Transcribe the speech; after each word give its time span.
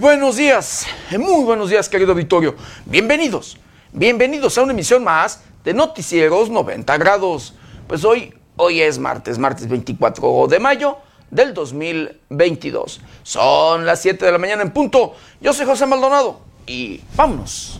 buenos 0.00 0.36
días, 0.36 0.86
muy 1.10 1.44
buenos 1.44 1.68
días 1.68 1.88
querido 1.88 2.14
Victorio. 2.14 2.54
Bienvenidos, 2.86 3.58
bienvenidos 3.92 4.56
a 4.56 4.62
una 4.62 4.72
emisión 4.72 5.04
más 5.04 5.42
de 5.62 5.74
Noticieros 5.74 6.48
90 6.48 6.96
grados. 6.96 7.54
Pues 7.86 8.02
hoy, 8.04 8.32
hoy 8.56 8.80
es 8.80 8.98
martes, 8.98 9.38
martes 9.38 9.68
24 9.68 10.46
de 10.48 10.58
mayo 10.58 10.96
del 11.30 11.52
2022. 11.52 13.00
Son 13.22 13.84
las 13.84 14.00
7 14.00 14.24
de 14.24 14.32
la 14.32 14.38
mañana 14.38 14.62
en 14.62 14.70
punto. 14.70 15.14
Yo 15.38 15.52
soy 15.52 15.66
José 15.66 15.84
Maldonado 15.84 16.40
y 16.66 17.02
vámonos 17.14 17.78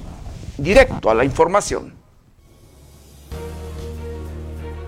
directo 0.59 1.11
a 1.11 1.15
la 1.15 1.25
información. 1.25 1.95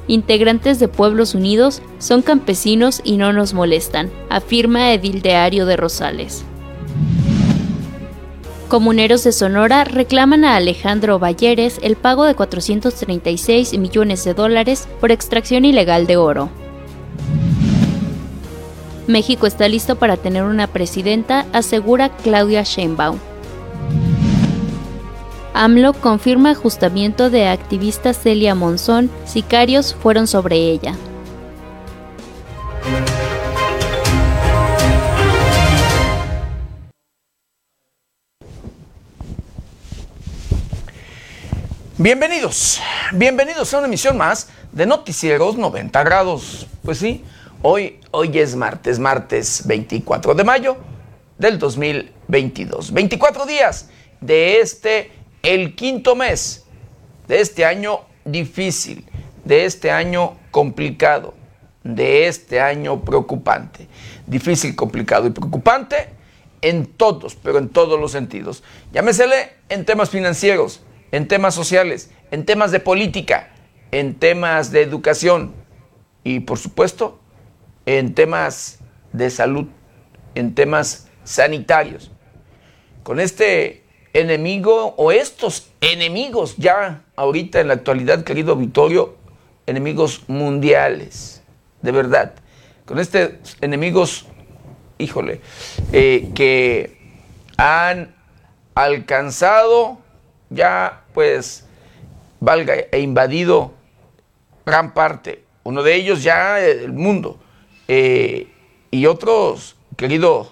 Integrantes 0.06 0.78
de 0.80 0.88
Pueblos 0.88 1.34
Unidos 1.34 1.80
son 1.98 2.20
campesinos 2.20 3.00
y 3.02 3.16
no 3.16 3.32
nos 3.32 3.54
molestan, 3.54 4.10
afirma 4.28 4.92
Edil 4.92 5.22
Diario 5.22 5.64
de 5.64 5.78
Rosales. 5.78 6.44
Comuneros 8.72 9.22
de 9.22 9.32
Sonora 9.32 9.84
reclaman 9.84 10.46
a 10.46 10.56
Alejandro 10.56 11.18
Valleres 11.18 11.78
el 11.82 11.94
pago 11.94 12.24
de 12.24 12.34
436 12.34 13.76
millones 13.76 14.24
de 14.24 14.32
dólares 14.32 14.88
por 14.98 15.12
extracción 15.12 15.66
ilegal 15.66 16.06
de 16.06 16.16
oro. 16.16 16.48
México 19.06 19.46
está 19.46 19.68
listo 19.68 19.96
para 19.96 20.16
tener 20.16 20.44
una 20.44 20.68
presidenta, 20.68 21.44
asegura 21.52 22.16
Claudia 22.16 22.62
Sheinbaum. 22.62 23.18
AMLO 25.52 25.92
confirma 25.92 26.52
ajustamiento 26.52 27.28
de 27.28 27.48
activista 27.48 28.14
Celia 28.14 28.54
Monzón, 28.54 29.10
sicarios 29.26 29.94
fueron 29.94 30.26
sobre 30.26 30.56
ella. 30.56 30.94
Bienvenidos, 42.02 42.80
bienvenidos 43.12 43.72
a 43.72 43.78
una 43.78 43.86
emisión 43.86 44.16
más 44.16 44.48
de 44.72 44.86
Noticieros 44.86 45.56
90 45.56 46.02
grados. 46.02 46.66
Pues 46.82 46.98
sí, 46.98 47.22
hoy, 47.62 48.00
hoy 48.10 48.36
es 48.40 48.56
martes, 48.56 48.98
martes 48.98 49.64
24 49.68 50.34
de 50.34 50.42
mayo 50.42 50.78
del 51.38 51.60
2022. 51.60 52.92
24 52.92 53.46
días 53.46 53.88
de 54.20 54.58
este, 54.58 55.12
el 55.44 55.76
quinto 55.76 56.16
mes 56.16 56.64
de 57.28 57.40
este 57.40 57.64
año 57.64 58.00
difícil, 58.24 59.06
de 59.44 59.64
este 59.64 59.92
año 59.92 60.38
complicado, 60.50 61.34
de 61.84 62.26
este 62.26 62.60
año 62.60 63.00
preocupante. 63.04 63.86
Difícil, 64.26 64.74
complicado 64.74 65.28
y 65.28 65.30
preocupante 65.30 66.08
en 66.62 66.84
todos, 66.84 67.36
pero 67.36 67.58
en 67.58 67.68
todos 67.68 68.00
los 68.00 68.10
sentidos. 68.10 68.64
Llámesele 68.92 69.52
en 69.68 69.84
temas 69.84 70.10
financieros 70.10 70.80
en 71.12 71.28
temas 71.28 71.54
sociales, 71.54 72.10
en 72.30 72.44
temas 72.44 72.72
de 72.72 72.80
política, 72.80 73.50
en 73.90 74.14
temas 74.14 74.72
de 74.72 74.82
educación 74.82 75.54
y 76.24 76.40
por 76.40 76.58
supuesto 76.58 77.20
en 77.86 78.14
temas 78.14 78.80
de 79.12 79.30
salud, 79.30 79.66
en 80.34 80.54
temas 80.54 81.08
sanitarios. 81.24 82.10
Con 83.02 83.20
este 83.20 83.82
enemigo 84.12 84.94
o 84.96 85.12
estos 85.12 85.70
enemigos 85.80 86.56
ya 86.56 87.04
ahorita 87.16 87.60
en 87.60 87.68
la 87.68 87.74
actualidad, 87.74 88.24
querido 88.24 88.56
Victorio, 88.56 89.16
enemigos 89.66 90.22
mundiales, 90.28 91.42
de 91.82 91.92
verdad. 91.92 92.34
Con 92.84 92.98
estos 92.98 93.56
enemigos, 93.60 94.26
híjole, 94.98 95.40
eh, 95.92 96.30
que 96.34 96.98
han 97.56 98.14
alcanzado 98.74 99.98
ya 100.50 101.01
pues 101.12 101.64
valga 102.40 102.74
e 102.90 103.00
invadido 103.00 103.72
gran 104.64 104.94
parte, 104.94 105.44
uno 105.64 105.82
de 105.82 105.94
ellos 105.94 106.22
ya 106.22 106.60
el 106.60 106.92
mundo, 106.92 107.38
eh, 107.88 108.48
y 108.90 109.06
otros, 109.06 109.76
querido 109.96 110.50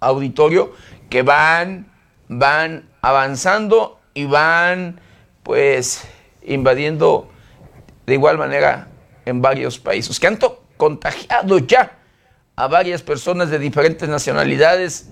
auditorio, 0.00 0.72
que 1.10 1.22
van, 1.22 1.90
van 2.28 2.88
avanzando 3.00 3.98
y 4.14 4.24
van 4.24 5.00
pues 5.42 6.06
invadiendo 6.42 7.30
de 8.06 8.14
igual 8.14 8.38
manera 8.38 8.88
en 9.24 9.42
varios 9.42 9.78
países, 9.78 10.18
que 10.18 10.26
han 10.26 10.38
contagiado 10.76 11.58
ya 11.58 11.98
a 12.56 12.66
varias 12.66 13.02
personas 13.02 13.50
de 13.50 13.58
diferentes 13.58 14.08
nacionalidades, 14.08 15.10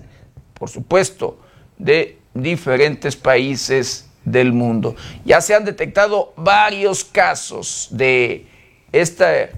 por 0.53 0.69
supuesto, 0.69 1.39
de 1.77 2.17
diferentes 2.33 3.15
países 3.15 4.06
del 4.27 4.51
mundo. 4.51 4.95
Ya 5.25 5.39
se 5.39 5.55
han 5.55 5.63
detectado 5.63 6.33
varios 6.35 7.05
casos 7.05 7.87
de 7.91 8.45
esta, 8.91 9.49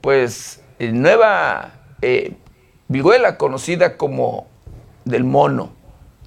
pues, 0.00 0.62
nueva 0.78 1.72
eh, 2.00 2.34
viruela 2.88 3.36
conocida 3.36 3.96
como 3.96 4.46
del 5.04 5.24
mono, 5.24 5.72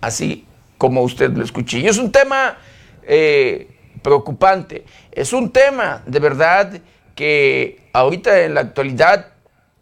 así 0.02 0.46
como 0.78 1.04
usted 1.04 1.32
lo 1.32 1.44
escuché. 1.44 1.80
Y 1.80 1.88
es 1.88 1.98
un 1.98 2.12
tema 2.12 2.58
eh, 3.04 3.70
preocupante, 4.02 4.84
es 5.12 5.32
un 5.32 5.52
tema 5.52 6.04
de 6.06 6.20
verdad 6.20 6.82
que 7.16 7.90
ahorita 7.94 8.42
en 8.42 8.56
la 8.56 8.62
actualidad, 8.62 9.28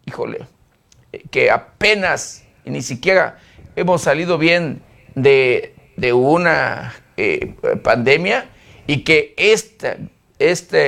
híjole, 0.06 0.46
que 1.32 1.50
apenas 1.50 2.44
ni 2.64 2.80
siquiera 2.80 3.38
hemos 3.74 4.02
salido 4.02 4.38
bien 4.38 4.82
de, 5.16 5.74
de 5.96 6.12
una 6.12 6.94
eh, 7.16 7.54
pandemia 7.82 8.46
y 8.86 9.04
que 9.04 9.34
esta, 9.36 9.96
esta 10.38 10.78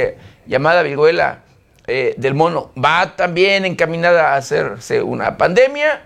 llamada 0.46 0.82
viruela 0.82 1.44
eh, 1.86 2.14
del 2.16 2.34
mono 2.34 2.72
va 2.82 3.14
también 3.16 3.64
encaminada 3.64 4.34
a 4.34 4.36
hacerse 4.36 5.02
una 5.02 5.36
pandemia, 5.36 6.02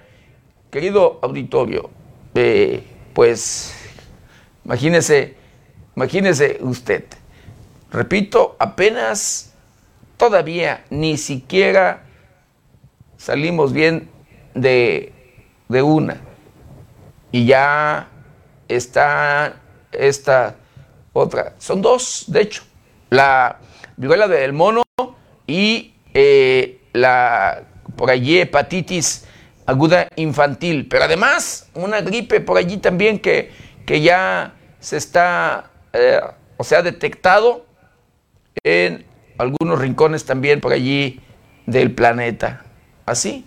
querido 0.70 1.18
auditorio, 1.22 1.90
eh, 2.34 2.82
pues 3.14 3.74
imagínese, 4.64 5.34
imagínese 5.96 6.58
usted, 6.60 7.04
repito, 7.90 8.56
apenas 8.58 9.54
todavía 10.16 10.84
ni 10.90 11.16
siquiera 11.16 12.04
salimos 13.16 13.72
bien 13.72 14.10
de, 14.54 15.12
de 15.68 15.82
una. 15.82 16.20
Y 17.32 17.46
ya 17.46 18.08
está 18.68 19.60
esta 19.92 20.56
otra. 21.12 21.54
Son 21.58 21.82
dos, 21.82 22.24
de 22.28 22.42
hecho. 22.42 22.62
La 23.10 23.58
viruela 23.96 24.28
del 24.28 24.52
mono 24.52 24.82
y 25.46 25.94
eh, 26.14 26.80
la, 26.92 27.62
por 27.96 28.10
allí, 28.10 28.38
hepatitis 28.38 29.26
aguda 29.66 30.08
infantil. 30.16 30.86
Pero 30.88 31.04
además, 31.04 31.68
una 31.74 32.00
gripe 32.00 32.40
por 32.40 32.56
allí 32.56 32.78
también 32.78 33.18
que, 33.18 33.50
que 33.86 34.00
ya 34.00 34.54
se 34.78 34.96
está, 34.96 35.70
eh, 35.92 36.20
o 36.56 36.64
se 36.64 36.76
ha 36.76 36.82
detectado 36.82 37.66
en 38.64 39.04
algunos 39.38 39.78
rincones 39.78 40.24
también 40.24 40.60
por 40.60 40.72
allí 40.72 41.20
del 41.66 41.92
planeta. 41.92 42.64
Así, 43.06 43.46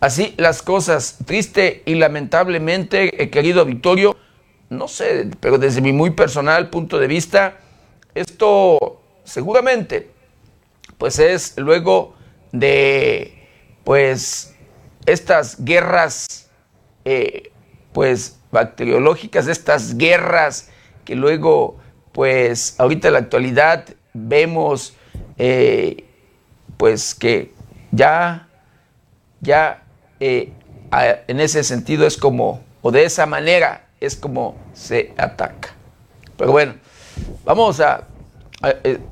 así 0.00 0.34
las 0.36 0.62
cosas. 0.62 1.18
Triste 1.24 1.82
y 1.86 1.94
lamentablemente, 1.94 3.22
eh, 3.22 3.30
querido 3.30 3.64
Victorio, 3.64 4.16
no 4.70 4.86
sé, 4.86 5.28
pero 5.40 5.58
desde 5.58 5.80
mi 5.80 5.92
muy 5.92 6.10
personal 6.10 6.70
punto 6.70 6.98
de 6.98 7.08
vista, 7.08 7.58
esto 8.14 9.02
seguramente 9.24 10.10
pues 10.96 11.18
es 11.18 11.56
luego 11.56 12.14
de 12.52 13.48
pues 13.84 14.54
estas 15.06 15.64
guerras 15.64 16.48
eh, 17.04 17.50
pues 17.92 18.38
bacteriológicas, 18.52 19.48
estas 19.48 19.96
guerras 19.96 20.70
que 21.04 21.16
luego 21.16 21.78
pues 22.12 22.78
ahorita 22.78 23.08
en 23.08 23.14
la 23.14 23.20
actualidad 23.20 23.86
vemos 24.12 24.94
eh, 25.38 26.04
pues 26.76 27.14
que 27.14 27.52
ya 27.90 28.48
ya 29.40 29.82
eh, 30.20 30.52
en 30.92 31.40
ese 31.40 31.64
sentido 31.64 32.06
es 32.06 32.16
como 32.16 32.62
o 32.82 32.90
de 32.92 33.04
esa 33.04 33.26
manera 33.26 33.89
es 34.00 34.16
como 34.16 34.56
se 34.72 35.12
ataca. 35.16 35.74
Pero 36.36 36.52
bueno, 36.52 36.74
vamos 37.44 37.80
a, 37.80 38.06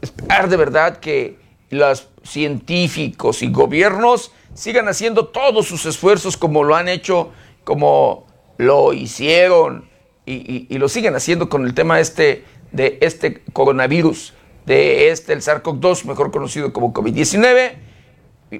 esperar 0.02 0.48
de 0.48 0.56
verdad 0.56 0.98
que 0.98 1.38
los 1.70 2.08
científicos 2.22 3.42
y 3.42 3.50
gobiernos 3.50 4.32
sigan 4.54 4.88
haciendo 4.88 5.28
todos 5.28 5.66
sus 5.66 5.86
esfuerzos 5.86 6.36
como 6.36 6.64
lo 6.64 6.74
han 6.74 6.88
hecho, 6.88 7.30
como 7.64 8.26
lo 8.56 8.92
hicieron 8.92 9.88
y, 10.26 10.76
lo 10.76 10.88
siguen 10.88 11.14
haciendo 11.14 11.48
con 11.48 11.64
el 11.64 11.74
tema 11.74 12.00
este 12.00 12.44
de 12.72 12.98
este 13.00 13.42
coronavirus, 13.52 14.34
de 14.66 15.10
este 15.10 15.32
el 15.32 15.40
SARS-CoV-2, 15.40 16.04
mejor 16.04 16.30
conocido 16.30 16.72
como 16.72 16.92
COVID-19, 16.92 17.76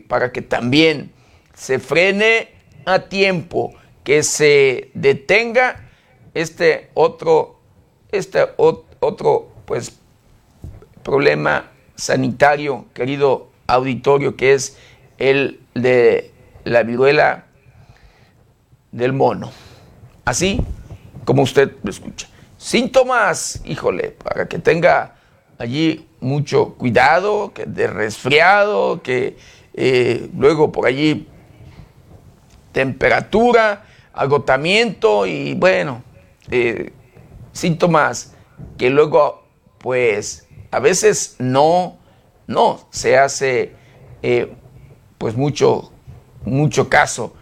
para 0.09 0.33
que 0.33 0.41
también 0.41 1.13
se 1.55 1.79
frene 1.79 2.49
a 2.87 3.01
tiempo 3.01 3.75
que 4.05 4.23
se 4.23 4.91
detenga 4.95 5.88
este 6.35 6.91
otro, 6.95 7.59
este 8.11 8.47
otro, 8.57 9.49
pues, 9.65 9.99
problema 11.03 11.71
sanitario, 11.95 12.87
querido 12.95 13.49
auditorio, 13.67 14.37
que 14.37 14.55
es 14.55 14.79
el 15.19 15.61
de 15.75 16.33
la 16.65 16.83
viruela 16.83 17.47
del 18.93 19.13
mono. 19.13 19.51
Así 20.25 20.61
como 21.25 21.43
usted 21.43 21.73
lo 21.83 21.91
escucha. 21.91 22.29
Síntomas, 22.57 23.63
híjole, 23.65 24.11
para 24.11 24.49
que 24.49 24.59
tenga 24.59 25.17
allí 25.59 26.09
mucho 26.21 26.75
cuidado, 26.75 27.53
que 27.53 27.67
de 27.67 27.87
resfriado, 27.87 29.03
que 29.03 29.37
eh, 29.75 30.29
luego 30.37 30.73
por 30.73 30.87
allí 30.87 31.29
temperatura, 32.73 33.85
agotamiento 34.13 35.27
y 35.27 35.55
bueno, 35.55 36.03
eh, 36.51 36.93
síntomas 37.53 38.35
que 38.77 38.91
luego 38.91 39.45
pues 39.79 40.47
a 40.71 40.81
veces 40.81 41.37
no, 41.39 41.99
no 42.47 42.89
se 42.91 43.19
hace 43.19 43.73
eh, 44.23 44.55
pues 45.19 45.37
mucho, 45.37 45.93
mucho 46.45 46.89
caso, 46.89 47.35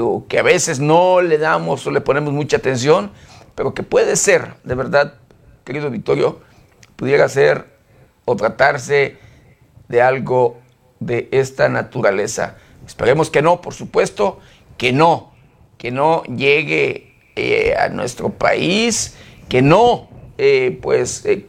o 0.00 0.26
que 0.28 0.38
a 0.38 0.42
veces 0.42 0.78
no 0.78 1.20
le 1.20 1.38
damos 1.38 1.86
o 1.86 1.90
le 1.90 2.00
ponemos 2.00 2.32
mucha 2.32 2.58
atención, 2.58 3.10
pero 3.54 3.74
que 3.74 3.82
puede 3.82 4.16
ser, 4.16 4.54
de 4.64 4.74
verdad, 4.74 5.14
querido 5.64 5.90
Victorio, 5.90 6.40
pudiera 6.96 7.28
ser 7.28 7.66
o 8.24 8.36
tratarse 8.36 9.16
de 9.88 10.02
algo 10.02 10.58
de 11.00 11.28
esta 11.32 11.68
naturaleza. 11.68 12.56
Esperemos 12.86 13.30
que 13.30 13.42
no, 13.42 13.60
por 13.60 13.74
supuesto, 13.74 14.38
que 14.78 14.92
no, 14.92 15.32
que 15.78 15.90
no 15.90 16.22
llegue 16.24 17.11
eh, 17.34 17.74
a 17.78 17.88
nuestro 17.88 18.28
país, 18.28 19.14
que 19.48 19.62
no, 19.62 20.10
eh, 20.36 20.78
pues, 20.82 21.24
eh, 21.24 21.46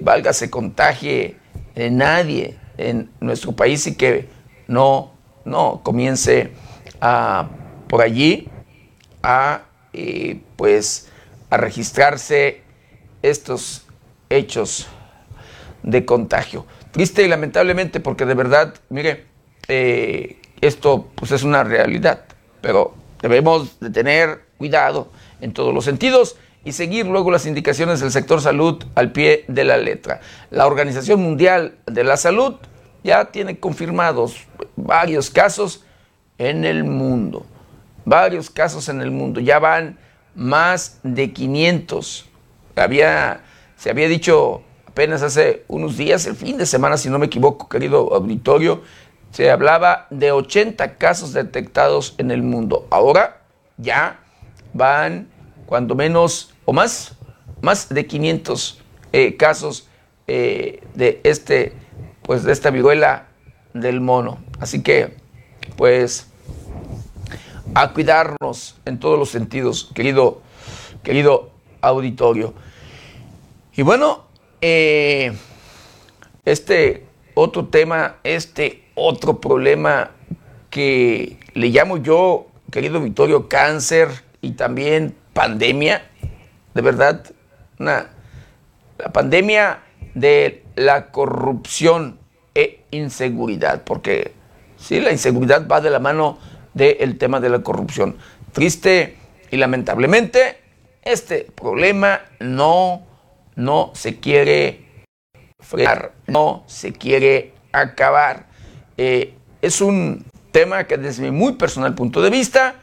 valga, 0.00 0.32
se 0.32 0.50
contagie 0.50 1.36
nadie 1.76 2.58
en 2.76 3.08
nuestro 3.20 3.52
país 3.52 3.86
y 3.86 3.94
que 3.94 4.28
no, 4.66 5.12
no 5.44 5.80
comience 5.84 6.50
a, 7.00 7.48
por 7.88 8.02
allí 8.02 8.48
a, 9.22 9.62
pues, 10.56 11.08
a 11.50 11.56
registrarse 11.56 12.62
estos 13.22 13.86
hechos 14.28 14.88
de 15.84 16.04
contagio. 16.04 16.66
Triste 16.90 17.22
y 17.22 17.28
lamentablemente 17.28 18.00
porque 18.00 18.26
de 18.26 18.34
verdad, 18.34 18.74
mire, 18.88 19.26
esto 20.60 21.08
pues 21.14 21.30
es 21.30 21.44
una 21.44 21.62
realidad, 21.62 22.24
pero 22.60 22.94
debemos 23.20 23.78
de 23.78 23.90
tener 23.90 24.51
cuidado 24.62 25.08
en 25.40 25.52
todos 25.52 25.74
los 25.74 25.84
sentidos 25.84 26.36
y 26.64 26.70
seguir 26.70 27.04
luego 27.04 27.32
las 27.32 27.46
indicaciones 27.46 27.98
del 27.98 28.12
sector 28.12 28.40
salud 28.40 28.84
al 28.94 29.10
pie 29.10 29.44
de 29.48 29.64
la 29.64 29.76
letra. 29.76 30.20
La 30.50 30.68
Organización 30.68 31.20
Mundial 31.20 31.74
de 31.86 32.04
la 32.04 32.16
Salud 32.16 32.54
ya 33.02 33.24
tiene 33.24 33.58
confirmados 33.58 34.36
varios 34.76 35.30
casos 35.30 35.84
en 36.38 36.64
el 36.64 36.84
mundo, 36.84 37.44
varios 38.04 38.50
casos 38.50 38.88
en 38.88 39.00
el 39.00 39.10
mundo, 39.10 39.40
ya 39.40 39.58
van 39.58 39.98
más 40.36 41.00
de 41.02 41.32
500. 41.32 42.28
Había, 42.76 43.42
se 43.76 43.90
había 43.90 44.06
dicho 44.06 44.62
apenas 44.86 45.22
hace 45.22 45.64
unos 45.66 45.96
días, 45.96 46.24
el 46.26 46.36
fin 46.36 46.56
de 46.56 46.66
semana, 46.66 46.98
si 46.98 47.10
no 47.10 47.18
me 47.18 47.26
equivoco, 47.26 47.68
querido 47.68 48.14
auditorio, 48.14 48.82
se 49.32 49.50
hablaba 49.50 50.06
de 50.10 50.30
80 50.30 50.98
casos 50.98 51.32
detectados 51.32 52.14
en 52.18 52.30
el 52.30 52.44
mundo. 52.44 52.86
Ahora 52.90 53.42
ya 53.76 54.21
van 54.72 55.28
cuando 55.66 55.94
menos 55.94 56.52
o 56.64 56.72
más, 56.72 57.16
más 57.60 57.88
de 57.88 58.06
500 58.06 58.80
eh, 59.12 59.36
casos 59.36 59.88
eh, 60.26 60.82
de 60.94 61.20
este, 61.24 61.72
pues 62.22 62.44
de 62.44 62.52
esta 62.52 62.70
viruela 62.70 63.28
del 63.74 64.00
mono. 64.00 64.38
Así 64.60 64.82
que, 64.82 65.16
pues, 65.76 66.28
a 67.74 67.92
cuidarnos 67.92 68.76
en 68.84 68.98
todos 68.98 69.18
los 69.18 69.30
sentidos, 69.30 69.90
querido, 69.94 70.42
querido 71.02 71.50
auditorio. 71.80 72.54
Y 73.74 73.82
bueno, 73.82 74.24
eh, 74.60 75.32
este 76.44 77.06
otro 77.34 77.66
tema, 77.66 78.16
este 78.24 78.84
otro 78.94 79.40
problema 79.40 80.10
que 80.70 81.38
le 81.54 81.68
llamo 81.68 81.96
yo, 81.96 82.46
querido 82.70 83.00
Victorio, 83.00 83.48
cáncer 83.48 84.10
y 84.42 84.52
también 84.52 85.16
pandemia, 85.32 86.02
de 86.74 86.82
verdad, 86.82 87.24
la 87.78 88.10
pandemia 89.12 89.80
de 90.14 90.64
la 90.74 91.10
corrupción 91.10 92.18
e 92.54 92.84
inseguridad, 92.90 93.82
porque 93.84 94.32
sí, 94.76 95.00
la 95.00 95.12
inseguridad 95.12 95.66
va 95.66 95.80
de 95.80 95.88
la 95.88 95.98
mano 95.98 96.38
del 96.74 97.16
tema 97.16 97.40
de 97.40 97.48
la 97.48 97.62
corrupción. 97.62 98.16
Triste 98.52 99.16
y 99.50 99.56
lamentablemente, 99.56 100.58
este 101.02 101.46
problema 101.54 102.20
no 102.38 103.02
no 103.54 103.90
se 103.94 104.18
quiere 104.18 105.04
frenar, 105.60 106.12
no 106.26 106.64
se 106.66 106.92
quiere 106.92 107.52
acabar. 107.72 108.46
Eh, 108.96 109.34
es 109.60 109.80
un 109.80 110.24
tema 110.50 110.84
que 110.84 110.98
desde 110.98 111.22
mi 111.22 111.30
muy 111.30 111.54
personal 111.54 111.94
punto 111.94 112.20
de 112.22 112.30
vista 112.30 112.81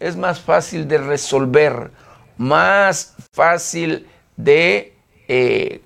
es 0.00 0.16
más 0.16 0.40
fácil 0.40 0.88
de 0.88 0.98
resolver, 0.98 1.90
más 2.38 3.14
fácil 3.32 4.06
de 4.36 4.94
eh, 5.28 5.82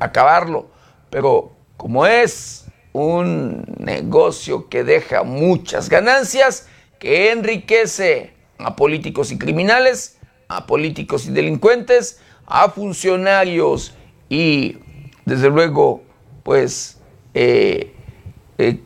acabarlo, 0.00 0.68
pero 1.08 1.52
como 1.76 2.04
es 2.04 2.66
un 2.92 3.64
negocio 3.78 4.68
que 4.68 4.84
deja 4.84 5.22
muchas 5.22 5.88
ganancias, 5.88 6.66
que 6.98 7.30
enriquece 7.30 8.32
a 8.58 8.76
políticos 8.76 9.32
y 9.32 9.38
criminales, 9.38 10.18
a 10.48 10.66
políticos 10.66 11.26
y 11.26 11.30
delincuentes, 11.30 12.20
a 12.46 12.68
funcionarios 12.68 13.94
y 14.28 14.78
desde 15.24 15.48
luego 15.48 16.02
pues 16.42 16.98
eh, 17.34 17.94
eh, 18.58 18.80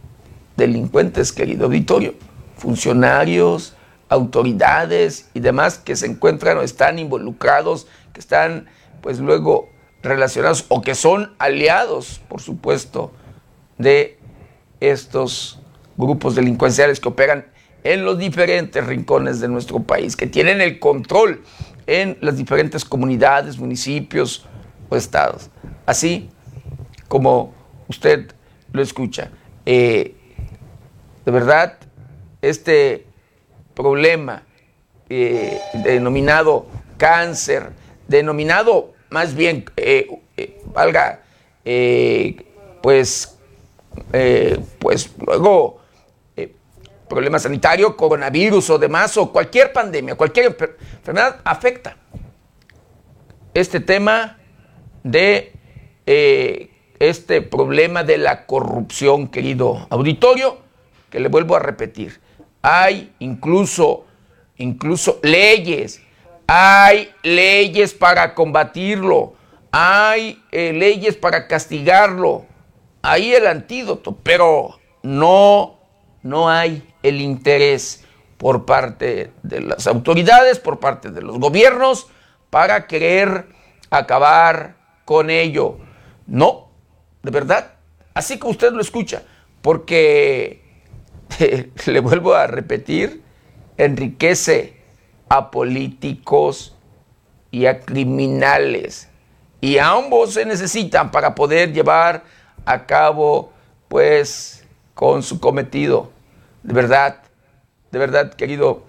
delincuentes, 0.56 1.32
querido 1.32 1.66
auditorio, 1.66 2.14
funcionarios, 2.56 3.75
autoridades 4.08 5.28
y 5.34 5.40
demás 5.40 5.78
que 5.78 5.96
se 5.96 6.06
encuentran 6.06 6.58
o 6.58 6.62
están 6.62 6.98
involucrados, 6.98 7.86
que 8.12 8.20
están 8.20 8.66
pues 9.00 9.18
luego 9.18 9.68
relacionados 10.02 10.64
o 10.68 10.82
que 10.82 10.94
son 10.94 11.34
aliados, 11.38 12.20
por 12.28 12.40
supuesto, 12.40 13.12
de 13.78 14.18
estos 14.80 15.60
grupos 15.96 16.34
delincuenciales 16.34 17.00
que 17.00 17.08
operan 17.08 17.46
en 17.82 18.04
los 18.04 18.18
diferentes 18.18 18.84
rincones 18.84 19.40
de 19.40 19.48
nuestro 19.48 19.80
país, 19.80 20.16
que 20.16 20.26
tienen 20.26 20.60
el 20.60 20.78
control 20.78 21.42
en 21.86 22.18
las 22.20 22.36
diferentes 22.36 22.84
comunidades, 22.84 23.58
municipios 23.58 24.44
o 24.88 24.96
estados. 24.96 25.50
Así 25.84 26.30
como 27.08 27.54
usted 27.88 28.32
lo 28.72 28.82
escucha. 28.82 29.30
Eh, 29.64 30.14
de 31.24 31.32
verdad, 31.32 31.78
este 32.42 33.05
problema 33.76 34.42
eh, 35.08 35.60
denominado 35.84 36.66
cáncer, 36.96 37.70
denominado 38.08 38.94
más 39.10 39.36
bien, 39.36 39.64
eh, 39.76 40.08
valga, 40.74 41.22
pues, 42.82 43.38
pues 44.80 45.14
luego 45.24 45.80
problema 47.08 47.38
sanitario, 47.38 47.96
coronavirus 47.96 48.70
o 48.70 48.78
demás, 48.78 49.16
o 49.16 49.30
cualquier 49.30 49.72
pandemia, 49.72 50.16
cualquier 50.16 50.56
enfermedad 50.98 51.40
afecta 51.44 51.96
este 53.54 53.80
tema 53.80 54.38
de 55.02 55.52
eh, 56.04 56.70
este 56.98 57.42
problema 57.42 58.04
de 58.04 58.18
la 58.18 58.46
corrupción, 58.46 59.28
querido 59.28 59.86
auditorio, 59.90 60.58
que 61.10 61.20
le 61.20 61.28
vuelvo 61.28 61.56
a 61.56 61.60
repetir. 61.60 62.20
Hay 62.68 63.14
incluso, 63.20 64.06
incluso 64.56 65.20
leyes, 65.22 66.02
hay 66.48 67.12
leyes 67.22 67.94
para 67.94 68.34
combatirlo, 68.34 69.34
hay 69.70 70.42
eh, 70.50 70.72
leyes 70.72 71.14
para 71.14 71.46
castigarlo, 71.46 72.44
hay 73.02 73.34
el 73.34 73.46
antídoto, 73.46 74.16
pero 74.20 74.80
no, 75.04 75.78
no 76.24 76.50
hay 76.50 76.82
el 77.04 77.20
interés 77.20 78.04
por 78.36 78.66
parte 78.66 79.30
de 79.44 79.60
las 79.60 79.86
autoridades, 79.86 80.58
por 80.58 80.80
parte 80.80 81.12
de 81.12 81.22
los 81.22 81.38
gobiernos, 81.38 82.08
para 82.50 82.88
querer 82.88 83.46
acabar 83.90 84.74
con 85.04 85.30
ello. 85.30 85.78
No, 86.26 86.70
de 87.22 87.30
verdad, 87.30 87.74
así 88.12 88.40
como 88.40 88.50
usted 88.50 88.72
lo 88.72 88.80
escucha, 88.80 89.22
porque, 89.62 90.65
le 91.86 92.00
vuelvo 92.00 92.34
a 92.34 92.46
repetir, 92.46 93.22
enriquece 93.76 94.76
a 95.28 95.50
políticos 95.50 96.76
y 97.50 97.66
a 97.66 97.80
criminales. 97.80 99.08
Y 99.60 99.78
ambos 99.78 100.34
se 100.34 100.44
necesitan 100.44 101.10
para 101.10 101.34
poder 101.34 101.72
llevar 101.72 102.24
a 102.64 102.86
cabo, 102.86 103.52
pues, 103.88 104.64
con 104.94 105.22
su 105.22 105.40
cometido. 105.40 106.12
De 106.62 106.74
verdad, 106.74 107.22
de 107.90 107.98
verdad, 107.98 108.34
querido, 108.34 108.84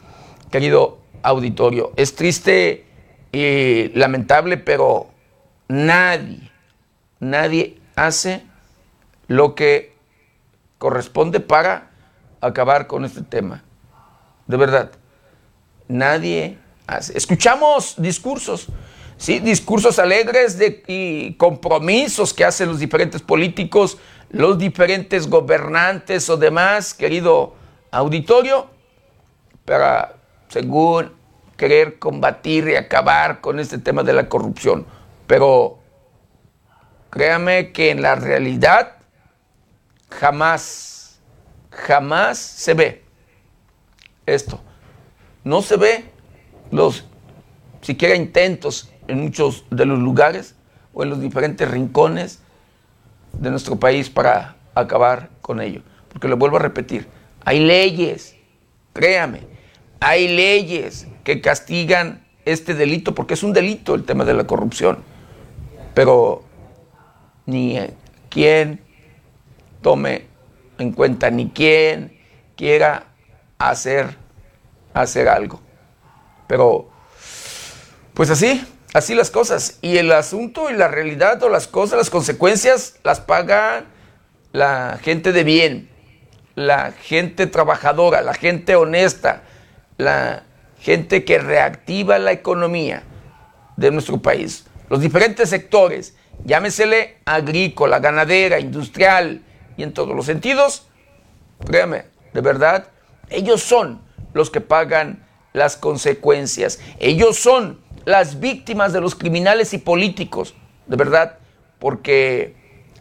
querido 0.51 0.99
auditorio. 1.23 1.93
Es 1.95 2.15
triste 2.15 2.85
y 3.31 3.89
lamentable, 3.89 4.57
pero 4.57 5.09
nadie, 5.67 6.51
nadie 7.19 7.79
hace 7.95 8.43
lo 9.27 9.55
que 9.55 9.93
corresponde 10.77 11.39
para 11.39 11.86
acabar 12.41 12.87
con 12.87 13.05
este 13.05 13.21
tema. 13.21 13.63
De 14.45 14.57
verdad, 14.57 14.91
nadie 15.87 16.57
hace. 16.85 17.17
Escuchamos 17.17 17.95
discursos, 17.97 18.67
¿sí? 19.17 19.39
discursos 19.39 19.99
alegres 19.99 20.57
de, 20.57 20.83
y 20.87 21.33
compromisos 21.35 22.33
que 22.33 22.45
hacen 22.45 22.69
los 22.69 22.79
diferentes 22.79 23.21
políticos, 23.21 23.97
los 24.29 24.57
diferentes 24.57 25.29
gobernantes 25.29 26.29
o 26.29 26.37
demás, 26.37 26.93
querido 26.93 27.55
auditorio, 27.91 28.67
para, 29.65 30.15
según 30.49 31.11
querer 31.57 31.97
combatir 31.99 32.67
y 32.69 32.75
acabar 32.75 33.41
con 33.41 33.59
este 33.59 33.79
tema 33.79 34.03
de 34.03 34.13
la 34.13 34.29
corrupción. 34.29 34.85
Pero 35.25 35.79
créame 37.09 37.71
que 37.71 37.89
en 37.89 38.01
la 38.01 38.15
realidad 38.15 38.97
jamás, 40.09 40.96
jamás 41.69 42.37
se 42.37 42.73
ve 42.73 43.03
esto. 44.25 44.61
No 45.43 45.61
se 45.61 45.77
ve 45.77 46.05
los 46.71 47.05
siquiera 47.81 48.15
intentos 48.15 48.91
en 49.07 49.21
muchos 49.21 49.65
de 49.69 49.85
los 49.85 49.99
lugares 49.99 50.55
o 50.93 51.03
en 51.03 51.09
los 51.09 51.21
diferentes 51.21 51.69
rincones 51.69 52.41
de 53.33 53.49
nuestro 53.49 53.77
país 53.79 54.09
para 54.09 54.57
acabar 54.75 55.29
con 55.41 55.61
ello. 55.61 55.81
Porque 56.09 56.27
lo 56.27 56.37
vuelvo 56.37 56.57
a 56.57 56.59
repetir, 56.59 57.07
hay 57.45 57.59
leyes, 57.59 58.35
créame, 58.93 59.41
hay 59.99 60.27
leyes 60.27 61.07
que 61.23 61.41
castigan 61.41 62.25
este 62.45 62.73
delito, 62.73 63.13
porque 63.13 63.33
es 63.33 63.43
un 63.43 63.53
delito 63.53 63.95
el 63.95 64.03
tema 64.03 64.25
de 64.25 64.33
la 64.33 64.45
corrupción. 64.45 64.99
Pero 65.93 66.43
ni 67.45 67.79
quien 68.29 68.81
tome 69.81 70.26
en 70.77 70.91
cuenta, 70.91 71.29
ni 71.29 71.49
quien 71.49 72.19
quiera 72.55 73.05
hacer, 73.57 74.15
hacer 74.93 75.27
algo. 75.27 75.61
Pero, 76.47 76.89
pues 78.13 78.29
así, 78.29 78.65
así 78.93 79.15
las 79.15 79.31
cosas. 79.31 79.77
Y 79.81 79.97
el 79.97 80.11
asunto 80.11 80.69
y 80.69 80.73
la 80.73 80.87
realidad 80.87 81.41
o 81.43 81.49
las 81.49 81.67
cosas, 81.67 81.97
las 81.97 82.09
consecuencias 82.09 82.95
las 83.03 83.19
paga 83.19 83.85
la 84.51 84.99
gente 85.01 85.31
de 85.31 85.43
bien, 85.43 85.89
la 86.55 86.91
gente 86.91 87.47
trabajadora, 87.47 88.21
la 88.21 88.33
gente 88.33 88.75
honesta, 88.75 89.43
la 89.97 90.43
gente 90.79 91.25
que 91.25 91.37
reactiva 91.37 92.17
la 92.19 92.31
economía 92.31 93.03
de 93.75 93.91
nuestro 93.91 94.21
país. 94.21 94.65
Los 94.89 95.01
diferentes 95.01 95.49
sectores, 95.49 96.15
llámesele 96.45 97.17
agrícola, 97.25 97.99
ganadera, 97.99 98.59
industrial 98.59 99.41
y 99.77 99.83
en 99.83 99.93
todos 99.93 100.15
los 100.15 100.25
sentidos, 100.25 100.87
créame, 101.65 102.05
de 102.33 102.41
verdad, 102.41 102.87
ellos 103.29 103.61
son 103.61 104.01
los 104.33 104.49
que 104.49 104.61
pagan 104.61 105.25
las 105.53 105.77
consecuencias. 105.77 106.79
Ellos 106.99 107.37
son 107.37 107.79
las 108.05 108.39
víctimas 108.39 108.93
de 108.93 109.01
los 109.01 109.15
criminales 109.15 109.73
y 109.73 109.77
políticos, 109.77 110.55
de 110.85 110.95
verdad, 110.95 111.39
porque 111.79 112.55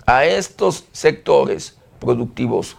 a 0.06 0.24
estos 0.24 0.86
sectores 0.92 1.78
productivos 1.98 2.76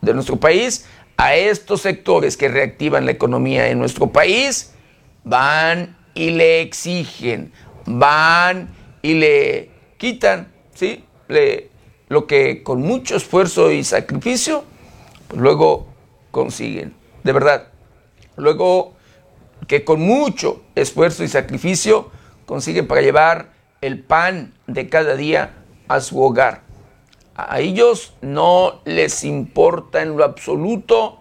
de 0.00 0.14
nuestro 0.14 0.36
país, 0.38 0.86
a 1.16 1.34
estos 1.36 1.82
sectores 1.82 2.36
que 2.36 2.48
reactivan 2.48 3.06
la 3.06 3.12
economía 3.12 3.68
en 3.68 3.78
nuestro 3.78 4.08
país, 4.10 4.74
van 5.24 5.96
y 6.14 6.30
le 6.30 6.60
exigen, 6.60 7.52
van 7.86 8.68
y 9.02 9.14
le 9.14 9.70
quitan, 9.98 10.52
¿sí? 10.74 11.04
Le, 11.28 11.71
lo 12.12 12.26
que 12.26 12.62
con 12.62 12.82
mucho 12.82 13.16
esfuerzo 13.16 13.70
y 13.70 13.84
sacrificio, 13.84 14.64
pues 15.28 15.40
luego 15.40 15.86
consiguen. 16.30 16.94
De 17.24 17.32
verdad. 17.32 17.68
Luego 18.36 18.92
que 19.66 19.82
con 19.82 20.02
mucho 20.02 20.62
esfuerzo 20.74 21.24
y 21.24 21.28
sacrificio 21.28 22.10
consiguen 22.44 22.86
para 22.86 23.00
llevar 23.00 23.52
el 23.80 23.98
pan 23.98 24.52
de 24.66 24.90
cada 24.90 25.16
día 25.16 25.54
a 25.88 26.00
su 26.00 26.22
hogar. 26.22 26.64
A 27.34 27.60
ellos 27.60 28.12
no 28.20 28.82
les 28.84 29.24
importa 29.24 30.02
en 30.02 30.14
lo 30.14 30.24
absoluto 30.24 31.18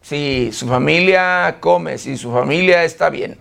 si 0.00 0.52
su 0.52 0.68
familia 0.68 1.56
come, 1.58 1.98
si 1.98 2.16
su 2.16 2.30
familia 2.30 2.84
está 2.84 3.10
bien. 3.10 3.36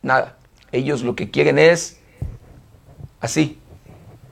Nada. 0.00 0.38
Ellos 0.72 1.02
lo 1.02 1.14
que 1.14 1.30
quieren 1.30 1.58
es 1.58 2.00
así, 3.20 3.60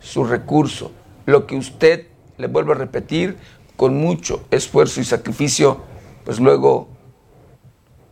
su 0.04 0.24
recurso. 0.24 0.92
Lo 1.26 1.46
que 1.46 1.56
usted, 1.56 2.06
le 2.36 2.46
vuelvo 2.46 2.72
a 2.72 2.76
repetir, 2.76 3.36
con 3.76 3.96
mucho 3.96 4.44
esfuerzo 4.50 5.00
y 5.00 5.04
sacrificio, 5.04 5.80
pues 6.24 6.38
luego, 6.38 6.88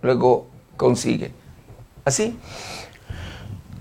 luego 0.01 0.47
consigue. 0.77 1.31
Así. 2.05 2.37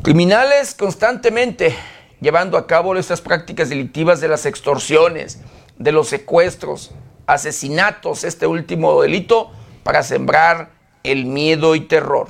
Criminales 0.04 0.76
constantemente 0.76 1.76
llevando 2.20 2.58
a 2.58 2.68
cabo 2.68 2.96
estas 2.96 3.22
prácticas 3.22 3.70
delictivas 3.70 4.22
de 4.22 4.28
las 4.28 4.46
extorsiones, 4.46 5.40
de 5.78 5.92
los 5.92 6.10
secuestros, 6.10 6.92
asesinatos, 7.26 8.24
este 8.24 8.46
último 8.46 9.02
delito, 9.02 9.52
para 9.84 10.04
sembrar 10.04 10.72
el 11.04 11.26
miedo 11.26 11.76
y 11.76 11.82
terror. 11.82 12.28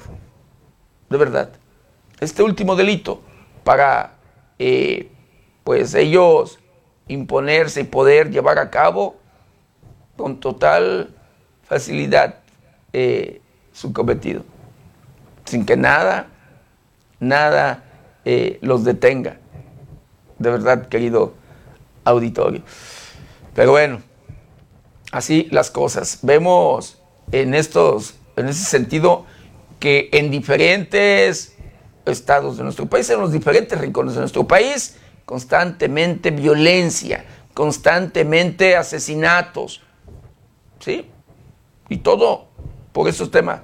De 1.09 1.17
verdad. 1.17 1.51
Este 2.19 2.43
último 2.43 2.75
delito, 2.75 3.21
para 3.63 4.13
eh, 4.59 5.11
pues 5.63 5.94
ellos 5.94 6.60
imponerse 7.08 7.82
y 7.82 7.84
poder 7.86 8.32
llevar 8.32 8.60
a 8.60 8.70
cabo 8.70 9.18
con 10.18 10.39
total 10.39 11.13
facilidad 11.63 12.36
eh, 12.94 13.41
su 13.74 13.94
cometido, 13.94 14.44
sin 15.46 15.65
que 15.65 15.77
nada, 15.77 16.27
nada 17.20 17.84
eh, 18.25 18.60
los 18.62 18.84
detenga. 18.84 19.38
De 20.38 20.50
verdad, 20.50 20.88
querido 20.88 21.34
auditorio. 22.03 22.62
Pero 23.53 23.72
bueno, 23.72 24.01
así 25.12 25.48
las 25.51 25.70
cosas. 25.72 26.20
Vemos 26.22 27.01
en 27.32 27.53
estos, 27.53 28.15
en 28.36 28.48
ese 28.48 28.65
sentido, 28.65 29.25
que 29.80 30.10
en 30.13 30.32
diferentes 30.32 31.56
estados 32.06 32.58
de 32.58 32.63
nuestro 32.63 32.88
país, 32.88 33.10
en 33.10 33.20
los 33.20 33.32
diferentes 33.32 33.80
rincones 33.80 34.13
de 34.13 34.20
nuestro 34.20 34.48
país, 34.48 34.98
constantemente 35.31 36.29
violencia, 36.29 37.23
constantemente 37.53 38.75
asesinatos, 38.75 39.81
¿sí? 40.81 41.09
Y 41.88 42.00
todo 42.00 42.50
por 42.91 43.07
esos 43.07 43.31
temas, 43.31 43.61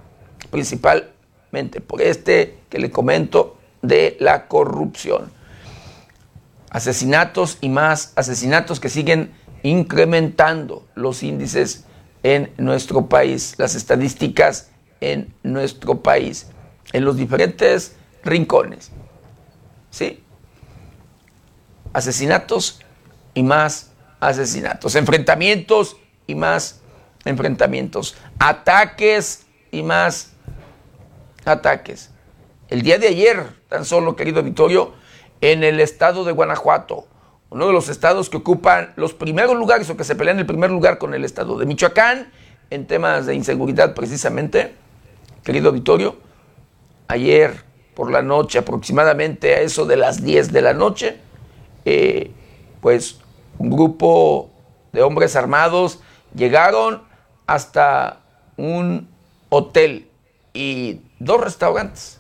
principalmente 0.50 1.82
por 1.82 2.02
este 2.02 2.60
que 2.70 2.80
le 2.80 2.90
comento 2.90 3.58
de 3.82 4.16
la 4.22 4.48
corrupción. 4.48 5.30
Asesinatos 6.70 7.58
y 7.60 7.68
más 7.68 8.14
asesinatos 8.16 8.80
que 8.80 8.88
siguen 8.88 9.34
incrementando 9.62 10.88
los 10.96 11.22
índices 11.22 11.84
en 12.24 12.50
nuestro 12.56 13.08
país, 13.10 13.56
las 13.58 13.76
estadísticas 13.76 14.70
en 15.02 15.34
nuestro 15.44 16.02
país, 16.02 16.48
en 16.94 17.04
los 17.04 17.18
diferentes 17.18 17.98
rincones. 18.24 18.90
¿Sí? 19.92 20.24
Asesinatos 21.94 22.82
y 23.34 23.44
más 23.44 23.92
asesinatos, 24.20 24.96
enfrentamientos 24.96 25.98
y 26.26 26.36
más 26.36 26.82
enfrentamientos, 27.26 28.16
ataques 28.40 29.46
y 29.72 29.84
más 29.84 30.34
ataques. 31.46 32.12
El 32.70 32.82
día 32.82 32.98
de 32.98 33.08
ayer, 33.08 33.46
tan 33.70 33.86
solo, 33.86 34.16
querido 34.16 34.44
Vittorio, 34.44 34.94
en 35.42 35.64
el 35.64 35.80
estado 35.80 36.24
de 36.24 36.32
Guanajuato, 36.32 37.08
uno 37.50 37.68
de 37.68 37.74
los 37.74 37.90
estados 37.90 38.30
que 38.30 38.38
ocupan 38.38 38.94
los 38.96 39.14
primeros 39.14 39.56
lugares 39.56 39.90
o 39.90 39.96
que 39.96 40.04
se 40.04 40.16
pelean 40.16 40.40
el 40.40 40.46
primer 40.46 40.70
lugar 40.70 40.98
con 40.98 41.14
el 41.14 41.24
estado 41.24 41.58
de 41.58 41.66
Michoacán 41.66 42.32
en 42.70 42.88
temas 42.88 43.26
de 43.26 43.36
inseguridad 43.36 43.94
precisamente, 43.94 44.74
querido 45.44 45.72
Vittorio, 45.72 46.18
ayer 47.08 47.64
por 47.96 48.12
la 48.12 48.22
noche, 48.22 48.60
aproximadamente 48.60 49.56
a 49.56 49.62
eso 49.62 49.86
de 49.86 49.96
las 49.96 50.24
10 50.24 50.52
de 50.52 50.62
la 50.62 50.74
noche, 50.74 51.18
eh, 51.90 52.32
pues 52.82 53.20
un 53.58 53.70
grupo 53.70 54.50
de 54.92 55.04
hombres 55.04 55.38
armados 55.38 56.02
llegaron 56.36 57.04
hasta 57.46 58.20
un 58.58 59.08
hotel 59.48 60.10
y 60.54 61.00
dos 61.20 61.40
restaurantes 61.40 62.20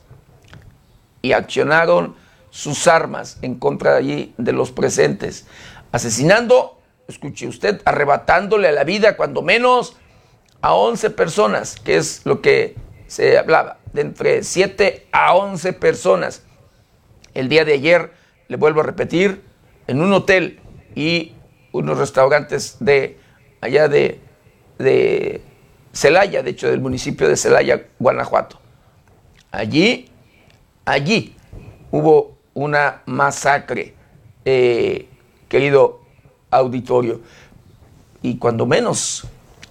y 1.21 1.33
accionaron 1.33 2.15
sus 2.49 2.87
armas 2.87 3.39
en 3.41 3.55
contra 3.55 3.91
de 3.91 3.97
allí 3.97 4.33
de 4.37 4.53
los 4.53 4.71
presentes, 4.71 5.47
asesinando, 5.91 6.79
escuche 7.09 7.45
usted, 7.45 7.81
arrebatándole 7.83 8.69
a 8.69 8.71
la 8.71 8.85
vida 8.85 9.17
cuando 9.17 9.41
menos 9.41 9.97
a 10.61 10.75
11 10.75 11.09
personas, 11.09 11.75
que 11.75 11.97
es 11.97 12.25
lo 12.25 12.41
que 12.41 12.77
se 13.07 13.37
hablaba, 13.37 13.79
de 13.91 13.99
entre 13.99 14.43
7 14.43 15.07
a 15.11 15.35
11 15.35 15.73
personas. 15.73 16.43
El 17.33 17.49
día 17.49 17.65
de 17.65 17.73
ayer, 17.73 18.13
le 18.47 18.55
vuelvo 18.55 18.79
a 18.79 18.83
repetir, 18.83 19.46
en 19.87 20.01
un 20.01 20.13
hotel 20.13 20.59
y 20.95 21.33
unos 21.71 21.97
restaurantes 21.97 22.77
de 22.79 23.17
allá 23.61 23.87
de, 23.87 24.19
de 24.77 25.41
Celaya, 25.93 26.43
de 26.43 26.51
hecho 26.51 26.69
del 26.69 26.81
municipio 26.81 27.27
de 27.27 27.37
Celaya, 27.37 27.87
Guanajuato. 27.99 28.59
Allí, 29.51 30.09
allí 30.85 31.35
hubo 31.91 32.37
una 32.53 33.01
masacre, 33.05 33.93
eh, 34.45 35.07
querido 35.47 36.01
auditorio. 36.51 37.21
Y 38.21 38.37
cuando 38.37 38.65
menos 38.65 39.25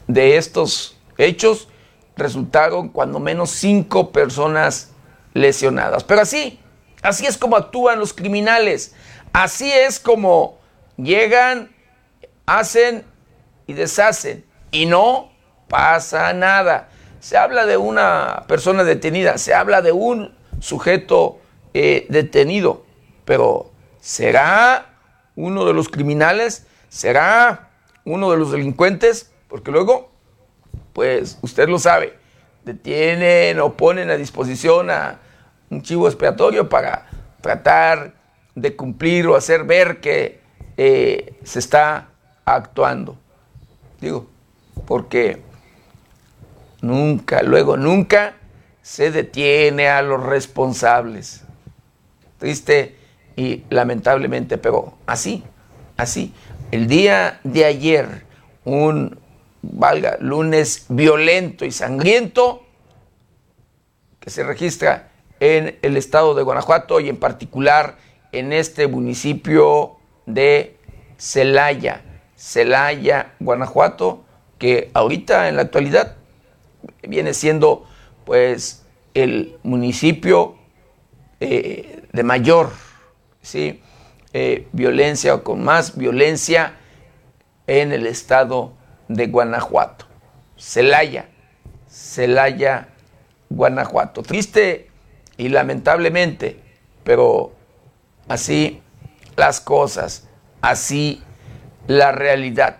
de 0.06 0.36
estos 0.36 0.96
hechos 1.18 1.68
resultaron 2.16 2.88
cuando 2.88 3.18
menos 3.18 3.50
cinco 3.50 4.12
personas 4.12 4.92
lesionadas. 5.34 6.04
Pero 6.04 6.22
así, 6.22 6.58
así 7.02 7.26
es 7.26 7.36
como 7.36 7.56
actúan 7.56 7.98
los 7.98 8.12
criminales. 8.12 8.94
Así 9.36 9.70
es 9.70 10.00
como 10.00 10.58
llegan, 10.96 11.70
hacen 12.46 13.04
y 13.66 13.74
deshacen. 13.74 14.46
Y 14.70 14.86
no 14.86 15.30
pasa 15.68 16.32
nada. 16.32 16.88
Se 17.20 17.36
habla 17.36 17.66
de 17.66 17.76
una 17.76 18.44
persona 18.48 18.82
detenida, 18.82 19.36
se 19.36 19.52
habla 19.52 19.82
de 19.82 19.92
un 19.92 20.34
sujeto 20.60 21.38
eh, 21.74 22.06
detenido, 22.08 22.86
pero 23.26 23.72
¿será 24.00 24.94
uno 25.34 25.66
de 25.66 25.74
los 25.74 25.90
criminales? 25.90 26.66
¿Será 26.88 27.68
uno 28.06 28.30
de 28.30 28.38
los 28.38 28.52
delincuentes? 28.52 29.34
Porque 29.48 29.70
luego, 29.70 30.12
pues 30.94 31.38
usted 31.42 31.68
lo 31.68 31.78
sabe, 31.78 32.18
detienen 32.64 33.60
o 33.60 33.74
ponen 33.74 34.08
a 34.08 34.16
disposición 34.16 34.88
a 34.88 35.18
un 35.68 35.82
chivo 35.82 36.08
expiatorio 36.08 36.70
para 36.70 37.06
tratar 37.42 38.14
de 38.56 38.74
cumplir 38.74 39.28
o 39.28 39.36
hacer 39.36 39.64
ver 39.64 40.00
que 40.00 40.40
eh, 40.76 41.38
se 41.44 41.60
está 41.60 42.08
actuando. 42.44 43.16
Digo, 44.00 44.26
porque 44.86 45.42
nunca, 46.80 47.42
luego 47.42 47.76
nunca 47.76 48.34
se 48.82 49.10
detiene 49.10 49.88
a 49.88 50.02
los 50.02 50.22
responsables. 50.24 51.42
Triste 52.38 52.96
y 53.36 53.64
lamentablemente, 53.68 54.58
pero 54.58 54.94
así, 55.06 55.44
así. 55.96 56.32
El 56.70 56.88
día 56.88 57.40
de 57.44 57.64
ayer, 57.66 58.24
un, 58.64 59.18
valga, 59.62 60.16
lunes 60.20 60.86
violento 60.88 61.64
y 61.64 61.72
sangriento 61.72 62.64
que 64.18 64.30
se 64.30 64.44
registra 64.44 65.10
en 65.40 65.78
el 65.82 65.96
estado 65.96 66.34
de 66.34 66.42
Guanajuato 66.42 67.00
y 67.00 67.08
en 67.10 67.18
particular 67.18 67.96
en 68.38 68.52
este 68.52 68.86
municipio 68.86 69.96
de 70.26 70.76
Celaya, 71.18 72.02
Celaya, 72.36 73.34
Guanajuato, 73.40 74.24
que 74.58 74.90
ahorita 74.94 75.48
en 75.48 75.56
la 75.56 75.62
actualidad 75.62 76.16
viene 77.02 77.32
siendo 77.34 77.86
pues 78.24 78.84
el 79.14 79.56
municipio 79.62 80.56
eh, 81.40 82.02
de 82.12 82.22
mayor 82.22 82.70
¿sí? 83.40 83.80
Eh, 84.32 84.66
violencia 84.72 85.34
o 85.34 85.42
con 85.42 85.64
más 85.64 85.96
violencia 85.96 86.74
en 87.66 87.92
el 87.92 88.06
estado 88.06 88.74
de 89.08 89.28
Guanajuato. 89.28 90.06
Celaya, 90.58 91.28
Celaya, 91.88 92.88
Guanajuato. 93.48 94.22
Triste 94.22 94.90
y 95.38 95.48
lamentablemente, 95.48 96.60
pero 97.04 97.55
así 98.28 98.82
las 99.36 99.60
cosas, 99.60 100.28
así 100.60 101.22
la 101.86 102.12
realidad. 102.12 102.78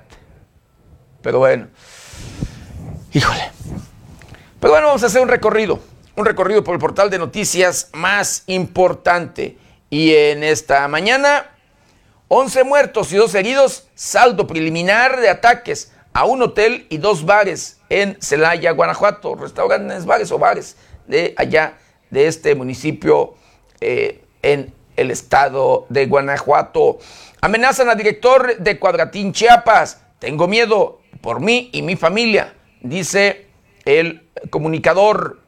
Pero 1.23 1.39
bueno, 1.39 1.69
híjole. 3.13 3.51
Pero 4.61 4.73
bueno, 4.73 4.87
vamos 4.89 5.03
a 5.03 5.07
hacer 5.07 5.21
un 5.21 5.29
recorrido, 5.29 5.81
un 6.17 6.25
recorrido 6.25 6.65
por 6.65 6.75
el 6.75 6.81
portal 6.81 7.11
de 7.11 7.19
noticias 7.19 7.91
más 7.93 8.43
importante. 8.47 9.59
Y 9.91 10.15
en 10.15 10.43
esta 10.43 10.89
mañana, 10.89 11.51
11 12.29 12.65
muertos 12.65 13.13
y 13.13 13.17
2 13.17 13.35
heridos, 13.35 13.89
saldo 13.95 14.47
preliminar 14.47 15.21
de 15.21 15.29
ataques 15.29 15.93
a 16.17 16.25
un 16.25 16.41
hotel 16.43 16.87
y 16.89 16.97
dos 16.97 17.27
bares 17.27 17.79
en 17.91 18.17
Celaya, 18.23 18.71
Guanajuato, 18.71 19.35
restaurantes, 19.35 20.07
bares 20.07 20.33
o 20.33 20.39
bares 20.39 20.77
de 21.07 21.35
allá, 21.37 21.75
de 22.11 22.27
este 22.27 22.55
municipio 22.55 23.35
eh, 23.83 24.25
en 24.41 24.73
el 24.97 25.11
estado 25.11 25.87
de 25.89 26.07
Guanajuato. 26.07 26.99
Amenazan 27.41 27.89
al 27.89 27.97
director 27.97 28.59
de 28.59 28.79
Cuadratín 28.79 29.33
Chiapas. 29.33 30.03
Tengo 30.19 30.49
miedo 30.49 31.01
por 31.21 31.41
mí 31.41 31.71
y 31.73 31.83
mi 31.83 31.97
familia, 31.97 32.55
dice 32.81 33.47
el 33.85 34.29
comunicador. 34.51 35.41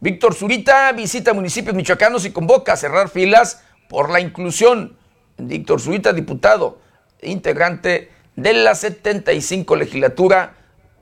Víctor 0.00 0.34
Zurita 0.34 0.90
visita 0.92 1.32
municipios 1.32 1.76
michoacanos 1.76 2.24
y 2.24 2.32
convoca 2.32 2.72
a 2.72 2.76
cerrar 2.76 3.08
filas 3.08 3.62
por 3.88 4.10
la 4.10 4.20
inclusión. 4.20 4.96
Víctor 5.38 5.80
Zurita, 5.80 6.12
diputado, 6.12 6.80
integrante 7.22 8.10
de 8.34 8.54
la 8.54 8.74
75 8.74 9.76
legislatura 9.76 10.54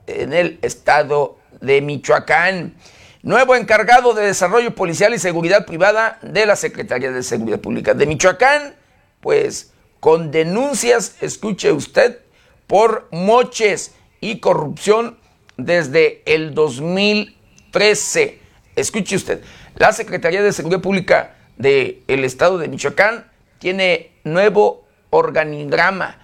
en 0.07 0.33
el 0.33 0.59
estado 0.61 1.37
de 1.61 1.81
Michoacán. 1.81 2.75
Nuevo 3.23 3.55
encargado 3.55 4.15
de 4.15 4.25
Desarrollo 4.25 4.73
Policial 4.73 5.13
y 5.13 5.19
Seguridad 5.19 5.67
Privada 5.67 6.17
de 6.23 6.47
la 6.47 6.55
Secretaría 6.55 7.11
de 7.11 7.21
Seguridad 7.21 7.59
Pública 7.59 7.93
de 7.93 8.07
Michoacán, 8.07 8.73
pues 9.19 9.73
con 9.99 10.31
denuncias, 10.31 11.17
escuche 11.21 11.71
usted, 11.71 12.17
por 12.65 13.07
moches 13.11 13.93
y 14.21 14.39
corrupción 14.39 15.19
desde 15.55 16.23
el 16.25 16.55
2013. 16.55 18.39
Escuche 18.75 19.17
usted, 19.17 19.43
la 19.75 19.93
Secretaría 19.93 20.41
de 20.41 20.51
Seguridad 20.51 20.81
Pública 20.81 21.35
del 21.57 22.25
estado 22.25 22.57
de 22.57 22.69
Michoacán 22.69 23.29
tiene 23.59 24.13
nuevo 24.23 24.87
organigrama 25.11 26.17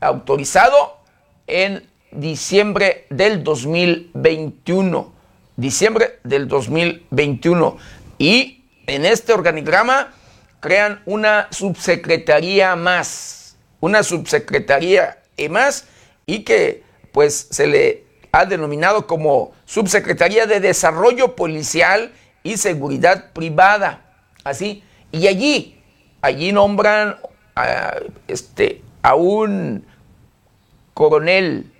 autorizado 0.00 0.98
en 1.46 1.88
diciembre 2.10 3.06
del 3.10 3.44
2021. 3.44 5.19
Diciembre 5.60 6.18
del 6.24 6.48
2021. 6.48 7.76
Y 8.18 8.64
en 8.86 9.04
este 9.04 9.34
organigrama 9.34 10.14
crean 10.60 11.02
una 11.04 11.48
subsecretaría 11.50 12.76
más. 12.76 13.56
Una 13.80 14.02
subsecretaría 14.02 15.18
y 15.36 15.50
más. 15.50 15.86
Y 16.24 16.44
que 16.44 16.82
pues 17.12 17.48
se 17.50 17.66
le 17.66 18.04
ha 18.32 18.46
denominado 18.46 19.06
como 19.06 19.52
Subsecretaría 19.66 20.46
de 20.46 20.60
Desarrollo 20.60 21.36
Policial 21.36 22.12
y 22.42 22.56
Seguridad 22.56 23.32
Privada. 23.32 24.04
Así. 24.44 24.82
Y 25.12 25.26
allí, 25.26 25.82
allí 26.22 26.52
nombran 26.52 27.16
a, 27.54 27.96
este, 28.28 28.82
a 29.02 29.14
un 29.14 29.84
coronel, 30.94 31.70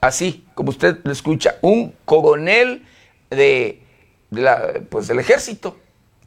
así 0.00 0.44
como 0.54 0.70
usted 0.70 0.98
lo 1.02 1.12
escucha, 1.12 1.56
un 1.62 1.94
coronel 2.04 2.84
de, 3.30 3.82
la, 4.30 4.80
pues 4.88 5.08
del 5.08 5.18
ejército, 5.18 5.76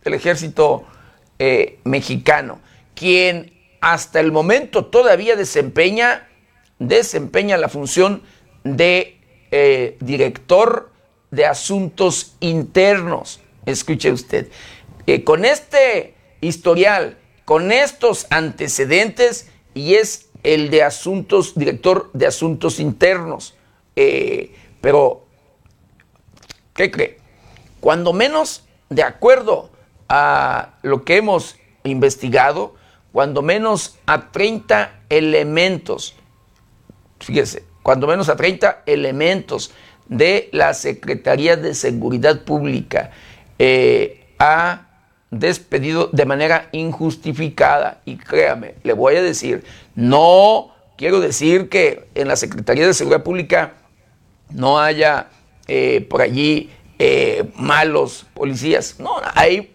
del 0.04 0.16
ejército 0.16 0.86
eh, 1.39 1.80
mexicano, 1.84 2.60
quien 2.96 3.54
hasta 3.82 4.20
el 4.20 4.32
momento 4.32 4.86
todavía 4.86 5.36
desempeña, 5.36 6.28
desempeña 6.80 7.58
la 7.58 7.70
función 7.70 8.24
de 8.63 9.18
eh, 9.52 9.98
director 10.00 10.89
de 11.32 11.46
asuntos 11.46 12.36
internos. 12.39 13.42
Escuche 13.66 14.12
usted, 14.12 14.48
eh, 15.06 15.24
con 15.24 15.46
este 15.46 16.13
historial, 16.42 17.18
con 17.46 17.72
estos 17.72 18.28
antecedentes, 18.30 19.50
y 19.74 19.96
es 19.96 20.30
el 20.44 20.70
de 20.70 20.84
asuntos, 20.84 21.56
director 21.56 22.10
de 22.13 22.28
asuntos 22.28 22.80
internos. 22.80 23.56
Eh, 23.96 24.54
pero, 24.82 25.23
¿qué 26.74 26.92
cree? 26.92 27.20
Cuando 27.80 28.14
menos, 28.14 28.64
de 28.90 29.04
acuerdo 29.04 29.70
a 30.10 30.76
lo 30.82 31.04
que 31.04 31.18
hemos 31.18 31.58
investigado, 31.84 32.76
cuando 33.12 33.42
menos 33.42 33.98
a 34.06 34.32
30 34.32 35.02
elementos, 35.10 36.16
fíjese, 37.20 37.64
cuando 37.84 38.08
menos 38.08 38.30
a 38.30 38.36
30 38.36 38.84
elementos 38.86 39.72
de 40.08 40.50
la 40.52 40.74
Secretaría 40.74 41.56
de 41.56 41.76
Seguridad 41.76 42.44
Pública 42.44 43.12
eh, 43.60 44.26
ha 44.40 44.88
despedido 45.30 46.10
de 46.12 46.26
manera 46.26 46.70
injustificada. 46.72 48.02
Y 48.06 48.18
créame, 48.18 48.76
le 48.84 48.94
voy 48.94 49.16
a 49.16 49.22
decir, 49.22 49.64
no 49.96 50.74
quiero 50.98 51.20
decir 51.20 51.70
que 51.70 52.08
en 52.16 52.28
la 52.28 52.36
Secretaría 52.36 52.88
de 52.88 52.94
Seguridad 52.94 53.24
Pública 53.24 53.74
no 54.50 54.80
haya 54.80 55.28
eh, 55.67 56.06
por 56.10 56.21
allí 56.21 56.69
eh, 56.99 57.52
malos 57.56 58.26
policías. 58.34 58.99
No, 58.99 59.15
hay 59.34 59.73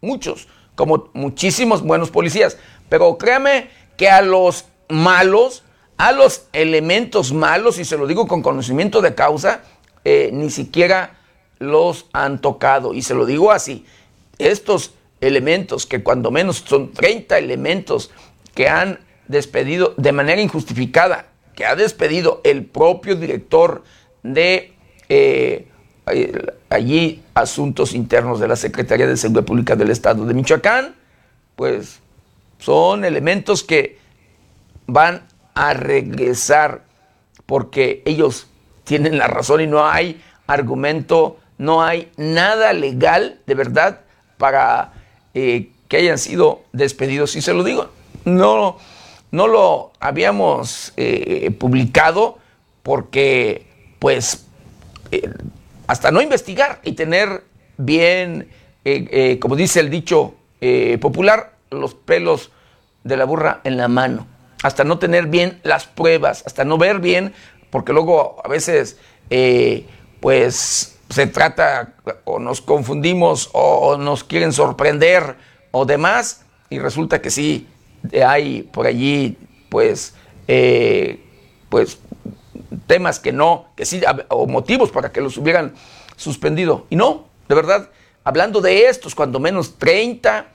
muchos, 0.00 0.48
como 0.74 1.10
muchísimos 1.12 1.82
buenos 1.82 2.10
policías. 2.10 2.58
Pero 2.88 3.18
créame 3.18 3.70
que 3.96 4.08
a 4.08 4.22
los 4.22 4.66
malos, 4.88 5.64
a 5.96 6.12
los 6.12 6.46
elementos 6.52 7.32
malos, 7.32 7.78
y 7.78 7.84
se 7.84 7.96
lo 7.96 8.06
digo 8.06 8.26
con 8.26 8.42
conocimiento 8.42 9.00
de 9.00 9.14
causa, 9.14 9.62
eh, 10.04 10.30
ni 10.32 10.50
siquiera 10.50 11.18
los 11.58 12.06
han 12.12 12.40
tocado. 12.40 12.94
Y 12.94 13.02
se 13.02 13.14
lo 13.14 13.26
digo 13.26 13.52
así, 13.52 13.86
estos 14.38 14.94
elementos, 15.20 15.86
que 15.86 16.02
cuando 16.02 16.30
menos 16.30 16.62
son 16.66 16.92
30 16.92 17.38
elementos 17.38 18.10
que 18.54 18.68
han 18.68 19.00
despedido 19.28 19.94
de 19.96 20.12
manera 20.12 20.40
injustificada, 20.40 21.28
que 21.54 21.64
ha 21.64 21.74
despedido 21.74 22.40
el 22.44 22.66
propio 22.66 23.16
director 23.16 23.82
de 24.22 24.75
eh, 25.08 25.68
allí 26.70 27.22
asuntos 27.34 27.94
internos 27.94 28.40
de 28.40 28.48
la 28.48 28.56
Secretaría 28.56 29.06
de 29.06 29.16
Seguridad 29.16 29.44
Pública 29.44 29.76
del 29.76 29.90
Estado 29.90 30.24
de 30.24 30.34
Michoacán, 30.34 30.94
pues 31.56 32.00
son 32.58 33.04
elementos 33.04 33.62
que 33.62 33.98
van 34.86 35.22
a 35.54 35.72
regresar 35.74 36.82
porque 37.44 38.02
ellos 38.04 38.46
tienen 38.84 39.18
la 39.18 39.26
razón 39.26 39.60
y 39.60 39.66
no 39.66 39.86
hay 39.86 40.22
argumento, 40.46 41.38
no 41.58 41.82
hay 41.82 42.10
nada 42.16 42.72
legal 42.72 43.40
de 43.46 43.54
verdad 43.54 44.00
para 44.38 44.92
eh, 45.34 45.70
que 45.88 45.96
hayan 45.98 46.18
sido 46.18 46.62
despedidos. 46.72 47.36
Y 47.36 47.42
se 47.42 47.52
lo 47.52 47.64
digo, 47.64 47.90
no, 48.24 48.78
no 49.30 49.46
lo 49.46 49.92
habíamos 50.00 50.92
eh, 50.96 51.50
publicado 51.58 52.38
porque, 52.82 53.66
pues, 53.98 54.45
eh, 55.10 55.30
hasta 55.86 56.10
no 56.10 56.20
investigar 56.20 56.80
y 56.84 56.92
tener 56.92 57.44
bien, 57.76 58.48
como 59.40 59.56
dice 59.56 59.80
el 59.80 59.90
dicho 59.90 60.34
popular, 61.00 61.52
los 61.70 61.94
pelos 61.94 62.50
de 63.04 63.16
la 63.16 63.24
burra 63.24 63.60
en 63.64 63.76
la 63.76 63.88
mano, 63.88 64.26
hasta 64.62 64.84
no 64.84 64.98
tener 64.98 65.26
bien 65.26 65.60
las 65.62 65.86
pruebas, 65.86 66.42
hasta 66.46 66.64
no 66.64 66.78
ver 66.78 67.00
bien, 67.00 67.34
porque 67.70 67.92
luego 67.92 68.40
a 68.44 68.48
veces, 68.48 68.98
pues, 70.20 70.96
se 71.10 71.26
trata 71.26 71.94
o 72.24 72.38
nos 72.38 72.60
confundimos 72.60 73.50
o 73.52 73.96
nos 73.96 74.24
quieren 74.24 74.52
sorprender 74.52 75.36
o 75.70 75.84
demás 75.84 76.44
y 76.68 76.78
resulta 76.78 77.20
que 77.20 77.30
sí 77.30 77.66
hay 78.26 78.62
por 78.62 78.86
allí 78.86 79.36
pues 79.68 80.14
eh, 80.48 81.20
pues 81.68 81.98
temas 82.86 83.20
que 83.20 83.32
no 83.32 83.66
que 83.76 83.84
sí 83.84 84.00
o 84.28 84.46
motivos 84.46 84.90
para 84.90 85.12
que 85.12 85.20
los 85.20 85.36
hubieran 85.38 85.74
suspendido 86.16 86.86
y 86.90 86.96
no 86.96 87.26
de 87.48 87.54
verdad 87.54 87.90
hablando 88.24 88.60
de 88.60 88.86
estos 88.86 89.14
cuando 89.14 89.38
menos 89.38 89.78
30 89.78 90.46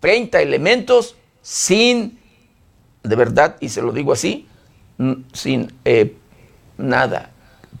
30 0.00 0.42
elementos 0.42 1.16
sin 1.42 2.18
de 3.02 3.16
verdad 3.16 3.56
y 3.60 3.68
se 3.68 3.82
lo 3.82 3.92
digo 3.92 4.12
así 4.12 4.48
sin 5.32 5.72
eh, 5.84 6.16
nada 6.78 7.30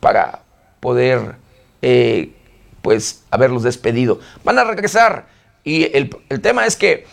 para 0.00 0.42
poder 0.80 1.36
eh, 1.82 2.32
pues 2.82 3.24
haberlos 3.30 3.62
despedido. 3.62 4.20
Van 4.44 4.58
a 4.58 4.64
regresar 4.64 5.26
y 5.64 5.84
el, 5.96 6.10
tema 6.42 6.66
es 6.66 6.76
que 6.76 7.06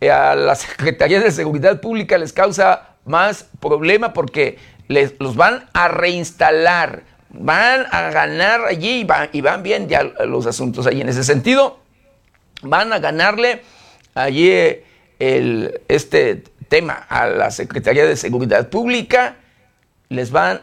eh, 0.00 0.10
a 0.10 0.34
la 0.34 0.54
Secretaría 0.56 1.20
de 1.20 1.30
Seguridad 1.30 1.80
Pública 1.80 2.18
les 2.18 2.32
causa 2.32 2.90
más 3.04 3.46
problema 3.60 4.12
porque 4.12 4.58
les, 4.88 5.14
los 5.18 5.36
van 5.36 5.68
a 5.72 5.88
reinstalar, 5.88 7.02
van 7.30 7.86
a 7.90 8.10
ganar 8.10 8.64
allí 8.64 9.00
y 9.00 9.04
van, 9.04 9.28
y 9.32 9.40
van 9.40 9.62
bien 9.62 9.88
ya 9.88 10.02
los 10.02 10.46
asuntos 10.46 10.86
allí 10.86 11.00
en 11.00 11.08
ese 11.08 11.24
sentido. 11.24 11.80
Van 12.62 12.92
a 12.92 12.98
ganarle 12.98 13.62
allí 14.14 14.50
el, 15.18 15.80
este 15.88 16.42
tema 16.68 16.94
a 16.94 17.26
la 17.26 17.50
Secretaría 17.50 18.06
de 18.06 18.16
Seguridad 18.16 18.68
Pública, 18.68 19.36
les 20.08 20.30
van 20.30 20.62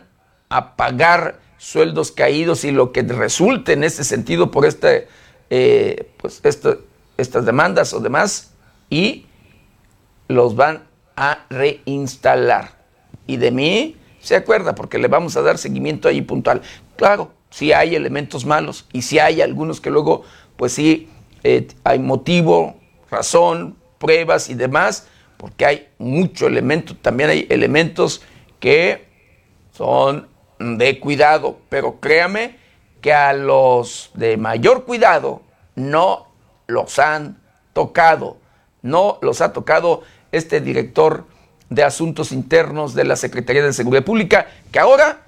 a 0.50 0.76
pagar 0.76 1.40
sueldos 1.58 2.12
caídos 2.12 2.66
y 2.66 2.72
lo 2.72 2.92
que 2.92 3.04
resulte 3.04 3.74
en 3.74 3.84
ese 3.84 4.04
sentido 4.04 4.52
por 4.52 4.66
este, 4.66 5.08
eh, 5.50 6.12
pues 6.18 6.42
estas 6.44 7.46
demandas 7.46 7.94
o 7.94 8.00
demás, 8.00 8.52
y 8.90 9.26
los 10.28 10.56
van 10.56 10.84
a 11.16 11.46
reinstalar. 11.50 12.72
Y 13.28 13.38
de 13.38 13.52
mí 13.52 13.98
se 14.24 14.36
acuerda, 14.36 14.74
porque 14.74 14.98
le 14.98 15.10
vamos 15.10 15.36
a 15.36 15.42
dar 15.42 15.58
seguimiento 15.58 16.08
ahí 16.08 16.22
puntual. 16.22 16.62
Claro, 16.96 17.32
si 17.50 17.74
hay 17.74 17.96
elementos 17.96 18.46
malos 18.46 18.88
y 18.94 19.04
si 19.04 19.20
hay 19.20 19.42
algunos 19.42 19.82
que 19.82 19.92
luego, 19.92 20.24
pues 20.56 20.72
sí, 20.74 21.10
eh, 21.44 21.68
hay 21.84 22.00
motivo, 22.00 22.76
razón, 23.12 23.76
pruebas 24.00 24.50
y 24.50 24.56
demás, 24.56 25.08
porque 25.38 25.66
hay 25.66 25.90
mucho 25.98 26.48
elemento, 26.48 26.96
también 26.96 27.30
hay 27.30 27.48
elementos 27.50 28.22
que 28.62 29.06
son 29.74 30.30
de 30.58 31.00
cuidado, 31.02 31.58
pero 31.68 32.00
créame 32.00 32.58
que 33.02 33.12
a 33.12 33.34
los 33.34 34.12
de 34.14 34.38
mayor 34.38 34.86
cuidado 34.86 35.42
no 35.76 36.28
los 36.68 36.98
han 36.98 37.42
tocado, 37.74 38.38
no 38.82 39.20
los 39.22 39.42
ha 39.42 39.52
tocado 39.52 40.04
este 40.32 40.62
director 40.62 41.26
de 41.70 41.84
Asuntos 41.84 42.32
Internos 42.32 42.94
de 42.94 43.04
la 43.04 43.16
Secretaría 43.16 43.64
de 43.64 43.74
Seguridad 43.74 44.04
Pública, 44.04 44.48
que 44.72 44.80
ahora, 44.80 45.22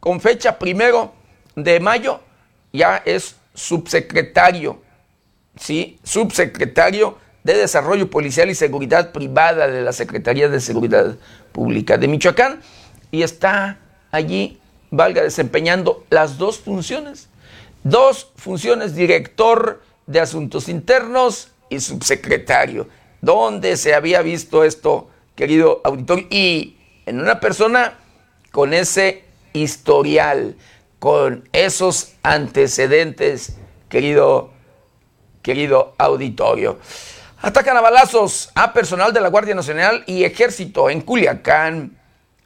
con 0.00 0.20
fecha 0.20 0.58
primero 0.58 1.12
de 1.54 1.80
mayo, 1.80 2.20
ya 2.72 3.02
es 3.04 3.36
subsecretario, 3.54 4.82
¿sí? 5.58 5.98
Subsecretario 6.04 7.18
de 7.44 7.54
Desarrollo 7.54 8.10
Policial 8.10 8.50
y 8.50 8.54
Seguridad 8.54 9.12
Privada 9.12 9.68
de 9.68 9.82
la 9.82 9.92
Secretaría 9.92 10.48
de 10.48 10.60
Seguridad 10.60 11.16
Pública 11.52 11.96
de 11.96 12.08
Michoacán, 12.08 12.60
y 13.10 13.22
está 13.22 13.78
allí 14.10 14.60
valga 14.90 15.22
desempeñando 15.22 16.04
las 16.10 16.38
dos 16.38 16.58
funciones. 16.58 17.28
Dos 17.82 18.32
funciones, 18.36 18.94
director 18.94 19.82
de 20.06 20.20
asuntos 20.20 20.68
internos 20.68 21.48
y 21.68 21.80
subsecretario. 21.80 22.88
¿Dónde 23.20 23.76
se 23.76 23.94
había 23.94 24.22
visto 24.22 24.64
esto, 24.64 25.08
querido 25.36 25.80
auditor? 25.84 26.24
Y 26.30 26.76
en 27.04 27.20
una 27.20 27.38
persona 27.38 27.94
con 28.50 28.74
ese 28.74 29.24
historial, 29.52 30.56
con 30.98 31.48
esos 31.52 32.14
antecedentes, 32.22 33.56
querido, 33.88 34.50
querido 35.42 35.94
auditorio. 35.98 36.78
Atacan 37.42 37.76
a 37.76 37.80
balazos 37.80 38.50
a 38.54 38.72
personal 38.72 39.12
de 39.12 39.20
la 39.20 39.28
Guardia 39.28 39.54
Nacional 39.54 40.02
y 40.06 40.24
Ejército 40.24 40.90
en 40.90 41.02
Culiacán, 41.02 41.96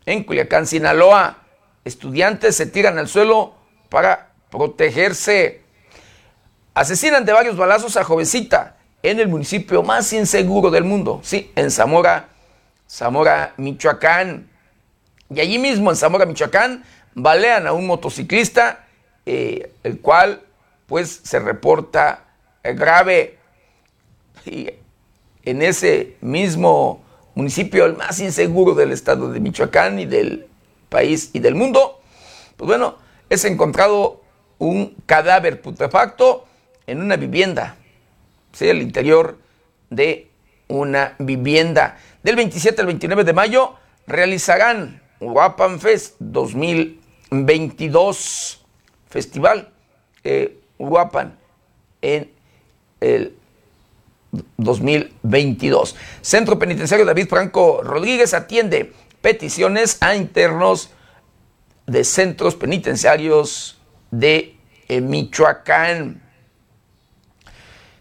en 0.05 0.25
Culiacán, 0.25 0.67
Sinaloa. 0.67 1.39
Estudiantes 1.85 2.57
se 2.57 2.67
tiran 2.67 2.99
al 2.99 3.09
suelo 3.09 3.55
para 3.89 4.33
protegerse. 4.51 5.63
Asesinan 6.75 7.25
de 7.25 7.33
varios 7.33 7.57
balazos 7.57 7.97
a 7.97 8.05
jovencita 8.05 8.77
en 9.03 9.21
el 9.21 9.29
municipio 9.29 9.83
más 9.83 10.13
inseguro 10.13 10.71
del 10.71 10.85
mundo, 10.85 11.21
sí, 11.23 11.51
en 11.57 11.71
Zamora, 11.71 12.29
Zamora, 12.91 13.55
Michoacán. 13.57 14.51
Y 15.33 15.41
allí 15.41 15.59
mismo 15.59 15.91
en 15.91 15.97
Zamora, 15.97 16.27
Michoacán, 16.27 16.83
balean 17.15 17.69
a 17.69 17.73
un 17.73 17.87
motociclista, 17.87 18.87
eh, 19.27 19.73
el 19.85 20.01
cual 20.01 20.43
pues 20.87 21.21
se 21.23 21.39
reporta 21.39 22.25
grave. 22.65 23.39
Y 24.45 24.71
en 25.45 25.63
ese 25.63 26.17
mismo 26.21 27.05
municipio, 27.37 27.87
el 27.87 27.97
más 27.97 28.19
inseguro 28.19 28.75
del 28.75 28.91
estado 28.91 29.31
de 29.31 29.39
Michoacán 29.39 30.01
y 30.01 30.07
del 30.07 30.49
país 30.89 31.31
y 31.33 31.39
del 31.39 31.55
mundo, 31.55 32.01
pues 32.57 32.67
bueno, 32.67 32.97
es 33.29 33.45
encontrado 33.45 34.21
un 34.59 34.97
cadáver 35.07 35.63
putrefacto 35.63 36.47
en 36.89 37.01
una 37.01 37.15
vivienda, 37.15 37.77
¿sí? 38.53 38.69
el 38.69 38.83
interior 38.83 39.39
de 39.91 40.29
una 40.71 41.15
vivienda. 41.19 41.99
Del 42.23 42.37
27 42.37 42.83
al 42.83 42.87
29 42.87 43.25
de 43.25 43.33
mayo 43.33 43.77
realizarán 44.07 45.03
Uruapan 45.21 45.81
Fest 45.81 46.17
2022, 46.19 48.63
festival 49.09 49.73
eh, 50.23 50.59
en 52.03 52.31
el 53.01 53.35
2022. 54.59 55.97
Centro 56.21 56.59
Penitenciario 56.59 57.07
David 57.07 57.29
Franco 57.29 57.81
Rodríguez 57.83 58.35
atiende 58.35 58.93
peticiones 59.23 59.97
a 60.03 60.15
internos 60.15 60.91
de 61.87 62.05
centros 62.05 62.55
penitenciarios 62.55 63.81
de 64.11 64.59
Michoacán. 64.89 66.23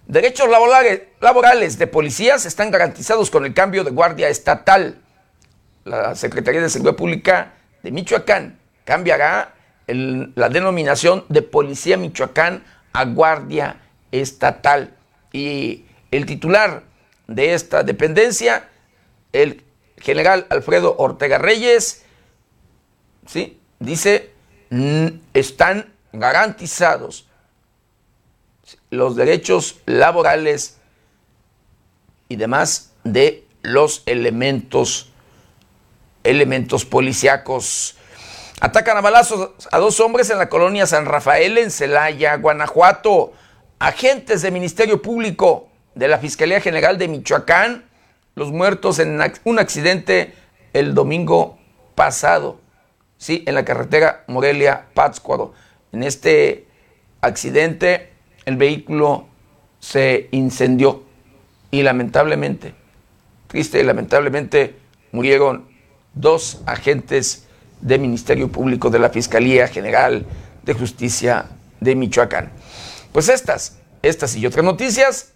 Derechos 0.07 0.49
laborales 0.49 1.03
de 1.19 1.87
policías 1.87 2.45
están 2.45 2.71
garantizados 2.71 3.29
con 3.29 3.45
el 3.45 3.53
cambio 3.53 3.83
de 3.83 3.91
guardia 3.91 4.29
estatal. 4.29 5.01
La 5.83 6.15
Secretaría 6.15 6.61
de 6.61 6.69
Seguridad 6.69 6.95
Pública 6.95 7.53
de 7.83 7.91
Michoacán 7.91 8.57
cambiará 8.85 9.53
la 9.87 10.49
denominación 10.49 11.25
de 11.29 11.41
Policía 11.41 11.97
Michoacán 11.97 12.63
a 12.93 13.05
Guardia 13.05 13.81
Estatal. 14.11 14.95
Y 15.33 15.85
el 16.11 16.25
titular 16.25 16.83
de 17.27 17.53
esta 17.53 17.83
dependencia, 17.83 18.69
el 19.33 19.63
general 19.97 20.47
Alfredo 20.49 20.95
Ortega 20.97 21.37
Reyes, 21.37 22.05
¿sí? 23.27 23.59
dice, 23.79 24.31
están 25.33 25.93
garantizados 26.13 27.27
los 28.89 29.15
derechos 29.15 29.81
laborales 29.85 30.78
y 32.29 32.35
demás 32.35 32.93
de 33.03 33.43
los 33.61 34.03
elementos, 34.05 35.11
elementos 36.23 36.85
policíacos. 36.85 37.97
Atacan 38.61 38.97
a 38.97 39.01
balazos 39.01 39.51
a 39.71 39.79
dos 39.79 39.99
hombres 39.99 40.29
en 40.29 40.37
la 40.37 40.47
colonia 40.47 40.85
San 40.85 41.05
Rafael, 41.05 41.57
en 41.57 41.71
Celaya, 41.71 42.35
Guanajuato. 42.37 43.33
Agentes 43.79 44.41
del 44.41 44.51
Ministerio 44.51 45.01
Público 45.01 45.69
de 45.95 46.09
la 46.09 46.17
Fiscalía 46.19 46.59
General 46.59 46.97
de 46.97 47.07
Michoacán, 47.07 47.85
los 48.35 48.51
muertos 48.51 48.99
en 48.99 49.19
un 49.45 49.59
accidente 49.59 50.33
el 50.73 50.93
domingo 50.93 51.57
pasado, 51.95 52.59
sí, 53.17 53.43
en 53.47 53.55
la 53.55 53.65
carretera 53.65 54.25
Morelia-Pátzcuaro. 54.27 55.53
En 55.93 56.03
este 56.03 56.67
accidente, 57.21 58.11
el 58.45 58.57
vehículo 58.57 59.27
se 59.79 60.27
incendió 60.31 61.03
y 61.71 61.83
lamentablemente, 61.83 62.73
triste 63.47 63.79
y 63.79 63.83
lamentablemente, 63.83 64.75
murieron 65.11 65.67
dos 66.13 66.61
agentes 66.65 67.47
del 67.81 68.01
Ministerio 68.01 68.51
Público 68.51 68.89
de 68.89 68.99
la 68.99 69.09
Fiscalía 69.09 69.67
General 69.67 70.25
de 70.63 70.73
Justicia 70.73 71.45
de 71.79 71.95
Michoacán. 71.95 72.51
Pues 73.11 73.29
estas, 73.29 73.77
estas 74.01 74.35
y 74.35 74.45
otras 74.45 74.65
noticias 74.65 75.33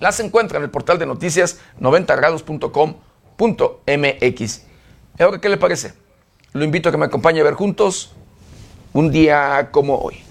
las 0.00 0.20
encuentra 0.20 0.58
en 0.58 0.64
el 0.64 0.70
portal 0.70 0.98
de 0.98 1.06
noticias 1.06 1.60
90grados.com.mx. 1.80 4.62
ahora 5.18 5.40
qué 5.40 5.48
le 5.48 5.56
parece? 5.56 5.94
Lo 6.52 6.64
invito 6.64 6.88
a 6.88 6.92
que 6.92 6.98
me 6.98 7.06
acompañe 7.06 7.40
a 7.40 7.44
ver 7.44 7.54
juntos 7.54 8.12
un 8.92 9.10
día 9.10 9.70
como 9.70 9.96
hoy. 9.96 10.22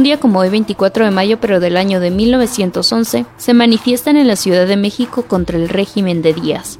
Un 0.00 0.04
día 0.04 0.18
como 0.18 0.38
hoy, 0.38 0.48
24 0.48 1.04
de 1.04 1.10
mayo, 1.10 1.38
pero 1.42 1.60
del 1.60 1.76
año 1.76 2.00
de 2.00 2.10
1911, 2.10 3.26
se 3.36 3.52
manifiestan 3.52 4.16
en 4.16 4.28
la 4.28 4.36
Ciudad 4.36 4.66
de 4.66 4.78
México 4.78 5.24
contra 5.24 5.58
el 5.58 5.68
régimen 5.68 6.22
de 6.22 6.32
Díaz. 6.32 6.78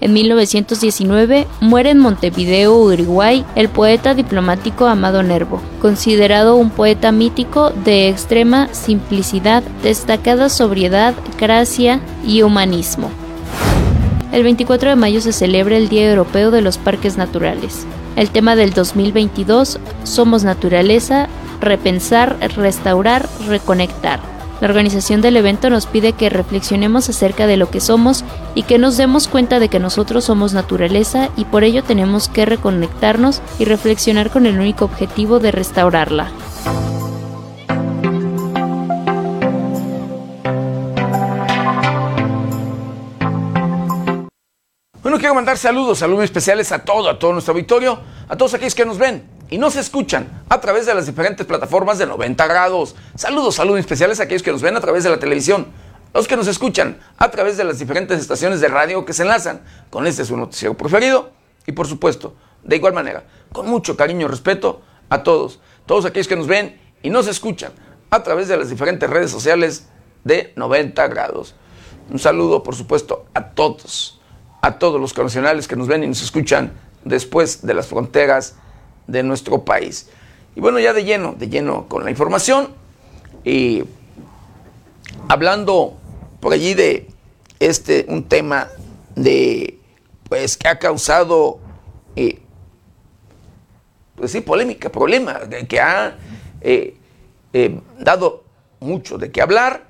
En 0.00 0.12
1919 0.12 1.48
muere 1.60 1.90
en 1.90 1.98
Montevideo, 1.98 2.76
Uruguay, 2.76 3.44
el 3.56 3.68
poeta 3.68 4.14
diplomático 4.14 4.86
Amado 4.86 5.24
Nervo, 5.24 5.60
considerado 5.80 6.54
un 6.54 6.70
poeta 6.70 7.10
mítico 7.10 7.70
de 7.70 8.08
extrema 8.08 8.72
simplicidad, 8.72 9.64
destacada 9.82 10.50
sobriedad, 10.50 11.14
gracia 11.36 12.00
y 12.24 12.42
humanismo. 12.42 13.10
El 14.30 14.44
24 14.44 14.90
de 14.90 14.94
mayo 14.94 15.20
se 15.20 15.32
celebra 15.32 15.78
el 15.78 15.88
Día 15.88 16.08
Europeo 16.08 16.52
de 16.52 16.62
los 16.62 16.78
Parques 16.78 17.16
Naturales. 17.16 17.88
El 18.14 18.30
tema 18.30 18.56
del 18.56 18.74
2022, 18.74 19.80
Somos 20.04 20.44
Naturaleza, 20.44 21.28
repensar, 21.60 22.36
restaurar, 22.56 23.26
reconectar. 23.46 24.20
La 24.60 24.68
organización 24.68 25.22
del 25.22 25.36
evento 25.36 25.70
nos 25.70 25.86
pide 25.86 26.12
que 26.12 26.28
reflexionemos 26.28 27.08
acerca 27.08 27.46
de 27.46 27.56
lo 27.56 27.70
que 27.70 27.80
somos 27.80 28.24
y 28.54 28.62
que 28.64 28.78
nos 28.78 28.96
demos 28.96 29.28
cuenta 29.28 29.58
de 29.58 29.68
que 29.68 29.80
nosotros 29.80 30.26
somos 30.26 30.52
naturaleza 30.52 31.30
y 31.36 31.46
por 31.46 31.64
ello 31.64 31.82
tenemos 31.82 32.28
que 32.28 32.44
reconectarnos 32.44 33.40
y 33.58 33.64
reflexionar 33.64 34.30
con 34.30 34.46
el 34.46 34.60
único 34.60 34.84
objetivo 34.84 35.40
de 35.40 35.50
restaurarla. 35.50 36.30
Quiero 45.18 45.34
mandar 45.34 45.58
saludos, 45.58 45.98
saludos 45.98 46.24
especiales 46.24 46.72
a 46.72 46.84
todo, 46.84 47.08
a 47.08 47.18
todo 47.18 47.32
nuestro 47.32 47.52
auditorio, 47.52 48.00
a 48.28 48.36
todos 48.36 48.54
aquellos 48.54 48.74
que 48.74 48.86
nos 48.86 48.98
ven 48.98 49.22
y 49.50 49.58
nos 49.58 49.76
escuchan 49.76 50.42
a 50.48 50.60
través 50.60 50.86
de 50.86 50.94
las 50.94 51.06
diferentes 51.06 51.46
plataformas 51.46 51.98
de 51.98 52.06
90 52.06 52.46
grados. 52.46 52.96
Saludos, 53.14 53.56
saludos 53.56 53.80
especiales 53.80 54.18
a 54.18 54.24
aquellos 54.24 54.42
que 54.42 54.50
nos 54.50 54.62
ven 54.62 54.74
a 54.74 54.80
través 54.80 55.04
de 55.04 55.10
la 55.10 55.18
televisión, 55.18 55.68
los 56.14 56.26
que 56.26 56.36
nos 56.36 56.48
escuchan 56.48 56.98
a 57.18 57.30
través 57.30 57.58
de 57.58 57.64
las 57.64 57.78
diferentes 57.78 58.20
estaciones 58.20 58.60
de 58.60 58.68
radio 58.68 59.04
que 59.04 59.12
se 59.12 59.22
enlazan 59.22 59.62
con 59.90 60.06
este 60.06 60.24
su 60.24 60.36
noticiero 60.36 60.74
preferido 60.76 61.30
y 61.66 61.72
por 61.72 61.86
supuesto, 61.86 62.34
de 62.64 62.76
igual 62.76 62.94
manera, 62.94 63.24
con 63.52 63.68
mucho 63.68 63.96
cariño 63.96 64.26
y 64.26 64.30
respeto 64.30 64.80
a 65.10 65.22
todos, 65.22 65.60
todos 65.84 66.06
aquellos 66.06 66.26
que 66.26 66.36
nos 66.36 66.46
ven 66.46 66.80
y 67.02 67.10
nos 67.10 67.28
escuchan 67.28 67.72
a 68.10 68.22
través 68.22 68.48
de 68.48 68.56
las 68.56 68.70
diferentes 68.70 69.08
redes 69.08 69.30
sociales 69.30 69.88
de 70.24 70.52
90 70.56 71.06
grados. 71.08 71.54
Un 72.10 72.18
saludo, 72.18 72.62
por 72.62 72.74
supuesto, 72.74 73.26
a 73.34 73.50
todos, 73.50 74.21
a 74.62 74.78
todos 74.78 75.00
los 75.00 75.12
connacionales 75.12 75.68
que 75.68 75.76
nos 75.76 75.88
ven 75.88 76.04
y 76.04 76.06
nos 76.06 76.22
escuchan 76.22 76.72
después 77.04 77.66
de 77.66 77.74
las 77.74 77.88
fronteras 77.88 78.54
de 79.08 79.22
nuestro 79.24 79.64
país. 79.64 80.08
Y 80.54 80.60
bueno, 80.60 80.78
ya 80.78 80.92
de 80.92 81.04
lleno, 81.04 81.34
de 81.36 81.48
lleno 81.48 81.88
con 81.88 82.04
la 82.04 82.10
información 82.10 82.68
y 83.44 83.82
hablando 85.28 85.98
por 86.40 86.52
allí 86.52 86.74
de 86.74 87.08
este, 87.58 88.06
un 88.08 88.28
tema 88.28 88.68
de, 89.16 89.78
pues, 90.28 90.56
que 90.56 90.68
ha 90.68 90.78
causado, 90.78 91.58
eh, 92.14 92.40
pues 94.14 94.30
sí, 94.30 94.42
polémica, 94.42 94.90
problema, 94.90 95.40
de 95.40 95.66
que 95.66 95.80
ha 95.80 96.16
eh, 96.60 96.96
eh, 97.52 97.80
dado 97.98 98.44
mucho 98.78 99.18
de 99.18 99.32
qué 99.32 99.42
hablar. 99.42 99.86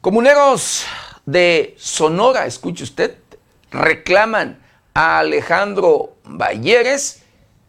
Comuneros 0.00 0.84
de 1.26 1.74
Sonora, 1.78 2.46
escuche 2.46 2.84
usted, 2.84 3.18
reclaman 3.76 4.58
a 4.94 5.18
Alejandro 5.18 6.16
Valleres 6.24 7.22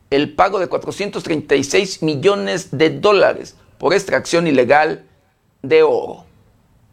el 0.09 0.33
pago 0.33 0.59
de 0.59 0.67
436 0.67 2.01
millones 2.01 2.69
de 2.77 2.89
dólares 2.89 3.55
por 3.77 3.93
extracción 3.93 4.47
ilegal 4.47 5.05
de 5.61 5.83
oro 5.83 6.26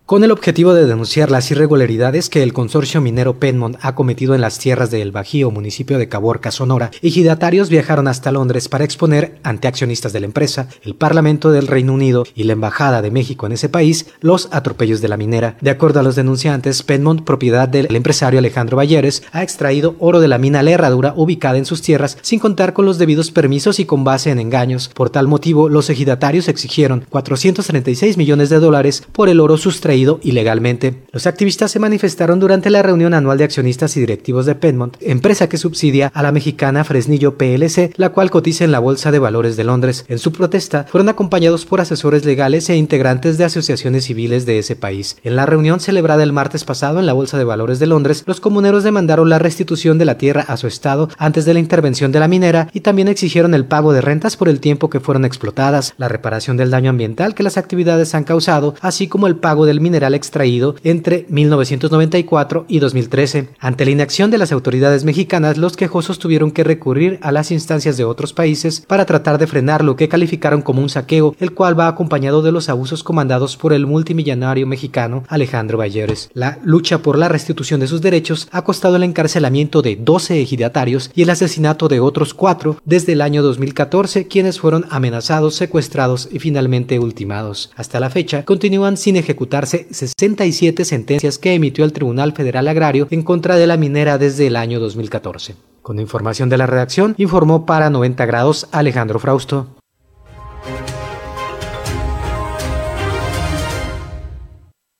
con 0.07 0.23
el 0.23 0.33
objetivo 0.33 0.75
de 0.75 0.85
denunciar 0.85 1.31
las 1.31 1.51
irregularidades 1.51 2.29
que 2.29 2.43
el 2.43 2.53
consorcio 2.53 3.01
minero 3.01 3.39
Penmont 3.39 3.79
ha 3.81 3.95
cometido 3.95 4.35
en 4.35 4.43
las 4.43 4.59
tierras 4.59 4.91
de 4.91 5.01
El 5.01 5.13
Bajío, 5.13 5.51
municipio 5.51 5.97
de 5.97 6.11
Caborca, 6.11 6.51
Sonora, 6.51 6.91
ejidatarios 7.01 7.71
viajaron 7.71 8.07
hasta 8.07 8.31
Londres 8.31 8.69
para 8.69 8.85
exponer 8.85 9.39
ante 9.45 9.67
accionistas 9.67 10.13
de 10.13 10.21
la 10.21 10.27
empresa, 10.27 10.69
el 10.83 10.95
Parlamento 10.95 11.53
del 11.53 11.69
Reino 11.69 11.95
Unido 11.95 12.25
y 12.35 12.45
la 12.45 12.53
Embajada 12.53 13.01
de 13.01 13.11
México 13.11 13.47
en 13.47 13.53
ese 13.53 13.71
país 13.71 14.09
los 14.21 14.51
atropellos 14.53 15.01
de 15.01 15.09
la 15.09 15.17
minera. 15.17 15.57
De 15.63 15.71
acuerdo 15.71 16.01
a 16.01 16.03
los 16.03 16.17
denunciantes, 16.17 16.83
Penmont, 16.83 17.23
propiedad 17.25 17.67
del 17.67 17.97
empresario 17.97 18.41
Alejandro 18.41 18.77
Valleres, 18.77 19.23
ha 19.33 19.43
extraído 19.43 19.97
oro 20.01 20.21
de 20.21 20.29
la 20.29 20.37
mina 20.37 20.63
La 20.63 20.73
Herradura 20.73 21.15
ubicada 21.17 21.57
en 21.57 21.65
sus 21.65 21.81
tierras 21.81 22.19
sin 22.21 22.41
contar 22.41 22.75
con 22.75 22.85
los 22.85 22.99
debidos 22.99 23.31
permisos 23.31 23.81
y 23.81 23.87
con 23.87 24.05
base 24.05 24.31
en 24.31 24.39
engaños. 24.39 24.91
Por 24.95 25.09
tal 25.09 25.29
motivo, 25.29 25.71
los 25.71 25.89
ejidatarios 25.89 26.49
exigieron 26.49 27.07
436 27.09 28.19
millones 28.19 28.51
de 28.51 28.59
dólares 28.59 29.03
por 29.11 29.31
el 29.31 29.41
oro 29.41 29.57
sustraído 29.57 29.94
ilegalmente. 30.23 31.03
Los 31.13 31.27
activistas 31.27 31.71
se 31.71 31.79
manifestaron 31.79 32.41
durante 32.41 32.71
la 32.71 32.83
reunión 32.83 33.15
anual 33.15 33.39
de 33.39 33.45
accionistas 33.45 33.97
y 33.97 34.01
directivos 34.01 34.47
de 34.47 34.55
Penmont, 34.55 34.97
empresa 35.01 35.49
que 35.49 35.57
subsidia 35.57 36.11
a 36.15 36.23
la 36.23 36.33
mexicana 36.33 36.85
Fresnillo 36.85 37.39
PLC, 37.39 37.93
la 37.97 38.11
cual 38.11 38.31
cotiza 38.31 38.65
en 38.65 38.73
la 38.73 38.79
Bolsa 38.79 39.11
de 39.11 39.19
Valores 39.19 39.57
de 39.57 39.65
Londres. 39.65 40.05
En 40.09 40.19
su 40.19 40.33
protesta 40.33 40.87
fueron 40.89 41.09
acompañados 41.09 41.65
por 41.65 41.81
asesores 41.81 42.25
legales 42.25 42.69
e 42.71 42.77
integrantes 42.77 43.39
de 43.39 43.45
asociaciones 43.45 44.05
civiles 44.05 44.47
de 44.47 44.59
ese 44.59 44.77
país. 44.77 45.17
En 45.23 45.37
la 45.37 45.47
reunión 45.47 45.81
celebrada 45.81 46.23
el 46.23 46.33
martes 46.33 46.65
pasado 46.65 46.99
en 46.99 47.07
la 47.07 47.13
Bolsa 47.13 47.39
de 47.39 47.45
Valores 47.45 47.79
de 47.79 47.87
Londres, 47.87 48.25
los 48.27 48.41
comuneros 48.41 48.85
demandaron 48.85 49.29
la 49.29 49.39
restitución 49.39 49.99
de 49.99 50.05
la 50.05 50.19
tierra 50.19 50.45
a 50.47 50.57
su 50.57 50.67
estado 50.67 51.09
antes 51.19 51.45
de 51.45 51.55
la 51.55 51.61
intervención 51.61 52.13
de 52.13 52.21
la 52.21 52.29
minera 52.29 52.69
y 52.73 52.81
también 52.81 53.09
exigieron 53.09 53.55
el 53.55 53.65
pago 53.65 53.93
de 53.93 54.01
rentas 54.01 54.37
por 54.37 54.49
el 54.49 54.61
tiempo 54.61 54.91
que 54.91 55.01
fueron 55.01 55.25
explotadas, 55.25 55.95
la 55.99 56.09
reparación 56.09 56.57
del 56.57 56.71
daño 56.71 56.91
ambiental 56.91 57.35
que 57.35 57.43
las 57.43 57.57
actividades 57.57 58.15
han 58.15 58.25
causado, 58.25 58.75
así 58.81 59.09
como 59.09 59.27
el 59.27 59.37
pago 59.37 59.67
del 59.67 59.81
mineral 59.85 60.15
extraído 60.15 60.75
entre 60.83 61.27
1994 61.29 62.65
y 62.67 62.81
2013. 62.81 63.51
Ante 63.61 63.85
la 63.85 63.93
inacción 63.93 64.33
de 64.33 64.39
las 64.39 64.51
autoridades 64.51 65.05
mexicanas, 65.05 65.59
los 65.59 65.77
quejosos 65.77 66.19
tuvieron 66.19 66.51
que 66.51 66.65
recurrir 66.65 67.21
a 67.23 67.31
las 67.31 67.53
instancias 67.53 67.97
de 67.97 68.05
otros 68.05 68.33
países 68.33 68.81
para 68.81 69.07
tratar 69.07 69.39
de 69.39 69.47
frenar 69.47 69.85
lo 69.85 69.95
que 69.95 70.09
calificaron 70.09 70.63
como 70.63 70.83
un 70.83 70.89
saqueo, 70.89 71.37
el 71.39 71.53
cual 71.53 71.79
va 71.79 71.87
acompañado 71.87 72.43
de 72.43 72.51
los 72.51 72.69
abusos 72.69 73.05
comandados 73.05 73.57
por 73.57 73.73
el 73.73 73.87
multimillonario 73.87 74.67
mexicano 74.67 75.23
Alejandro 75.29 75.79
Valleres. 75.79 76.31
La 76.35 76.59
lucha 76.65 76.99
por 76.99 77.19
la 77.19 77.29
restitución 77.29 77.81
de 77.81 77.87
sus 77.87 78.01
derechos 78.01 78.49
ha 78.51 78.63
costado 78.63 78.97
el 78.97 79.03
encarcelamiento 79.03 79.83
de 79.83 79.97
12 79.97 80.41
ejidatarios 80.41 81.11
y 81.15 81.23
el 81.23 81.31
asesinato 81.31 81.89
de 81.89 82.01
otros 82.01 82.35
cuatro 82.35 82.79
desde 82.85 83.13
el 83.13 83.21
año 83.21 83.43
2014, 83.43 84.27
quienes 84.27 84.59
fueron 84.59 84.87
amenazados, 84.91 85.55
secuestrados 85.55 86.29
y 86.33 86.39
finalmente 86.39 86.99
ultimados. 86.99 87.71
Hasta 87.77 88.01
la 88.01 88.11
fecha, 88.11 88.45
continúan 88.45 88.97
sin 88.97 89.17
ejecutarse 89.17 89.74
67 89.91 90.85
sentencias 90.85 91.39
que 91.39 91.55
emitió 91.55 91.85
el 91.85 91.93
Tribunal 91.93 92.33
Federal 92.33 92.69
Agrario 92.69 93.09
en 93.11 93.23
contra 93.23 93.57
de 93.57 93.67
la 93.67 93.77
minera 93.77 94.19
desde 94.19 94.47
el 94.47 94.57
año 94.57 94.81
2014. 94.81 95.57
Con 95.83 96.01
información 96.01 96.49
de 96.49 96.57
la 96.57 96.67
redacción, 96.67 97.15
informó 97.19 97.67
para 97.67 97.91
90 97.91 98.25
grados 98.27 98.69
Alejandro 98.73 99.19
Frausto. 99.19 99.69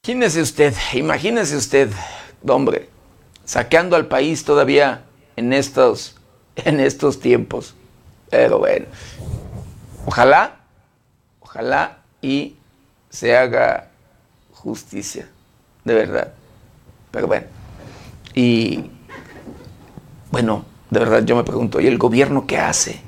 Imagínese 0.07 0.43
usted, 0.43 0.75
imagínese 0.93 1.57
usted, 1.57 1.91
hombre, 2.47 2.91
saqueando 3.47 3.97
al 3.97 4.07
país 4.07 4.45
todavía 4.45 5.05
en 5.37 5.55
estos, 5.55 6.17
en 6.57 6.81
estos 6.81 7.21
tiempos. 7.21 7.75
Pero 8.29 8.59
bueno, 8.59 8.87
ojalá, 10.05 10.57
ojalá 11.41 11.99
y 12.21 12.57
se 13.09 13.37
haga 13.37 13.89
justicia, 14.65 15.29
de 15.85 15.95
verdad. 15.95 16.33
Pero 17.11 17.27
bueno, 17.29 17.47
y 18.35 18.91
bueno, 20.33 20.65
de 20.91 20.99
verdad 20.99 21.25
yo 21.25 21.37
me 21.37 21.45
pregunto, 21.45 21.81
¿y 21.81 21.87
el 21.87 21.99
gobierno 21.99 22.47
qué 22.47 22.59
hace? 22.59 23.01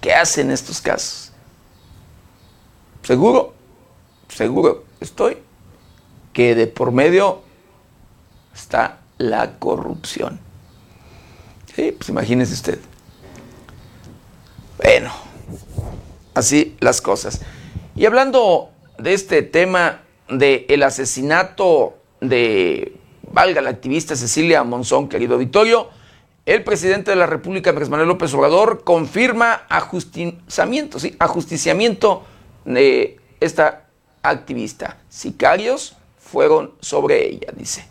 ¿Qué 0.00 0.12
hace 0.12 0.42
en 0.42 0.50
estos 0.50 0.80
casos? 0.80 1.32
Seguro, 3.02 3.54
seguro 4.28 4.84
estoy 5.00 5.38
que 6.32 6.54
de 6.54 6.66
por 6.66 6.92
medio 6.92 7.42
está 8.54 8.98
la 9.16 9.58
corrupción. 9.58 10.40
Sí, 11.74 11.92
pues 11.92 12.08
imagínese 12.08 12.54
usted. 12.54 12.80
Bueno, 14.76 15.12
así 16.34 16.76
las 16.80 17.00
cosas. 17.00 17.40
Y 17.94 18.04
hablando 18.06 18.70
de 18.98 19.14
este 19.14 19.42
tema 19.42 20.02
del 20.28 20.66
el 20.68 20.82
asesinato 20.82 21.98
de, 22.20 22.96
valga 23.32 23.60
la 23.60 23.70
activista 23.70 24.16
Cecilia 24.16 24.64
Monzón, 24.64 25.08
querido 25.08 25.34
auditorio, 25.34 25.88
el 26.46 26.64
presidente 26.64 27.10
de 27.10 27.16
la 27.16 27.26
República, 27.26 27.70
Andrés 27.70 27.90
Manuel 27.90 28.08
López 28.08 28.32
Obrador, 28.32 28.82
confirma 28.82 29.66
ajusticiamiento, 29.68 30.98
sí, 30.98 31.14
ajusticiamiento 31.18 32.24
de 32.64 33.20
esta 33.40 33.84
activista. 34.22 34.96
Sicarios 35.10 35.96
fueron 36.18 36.72
sobre 36.80 37.26
ella, 37.26 37.48
dice. 37.54 37.86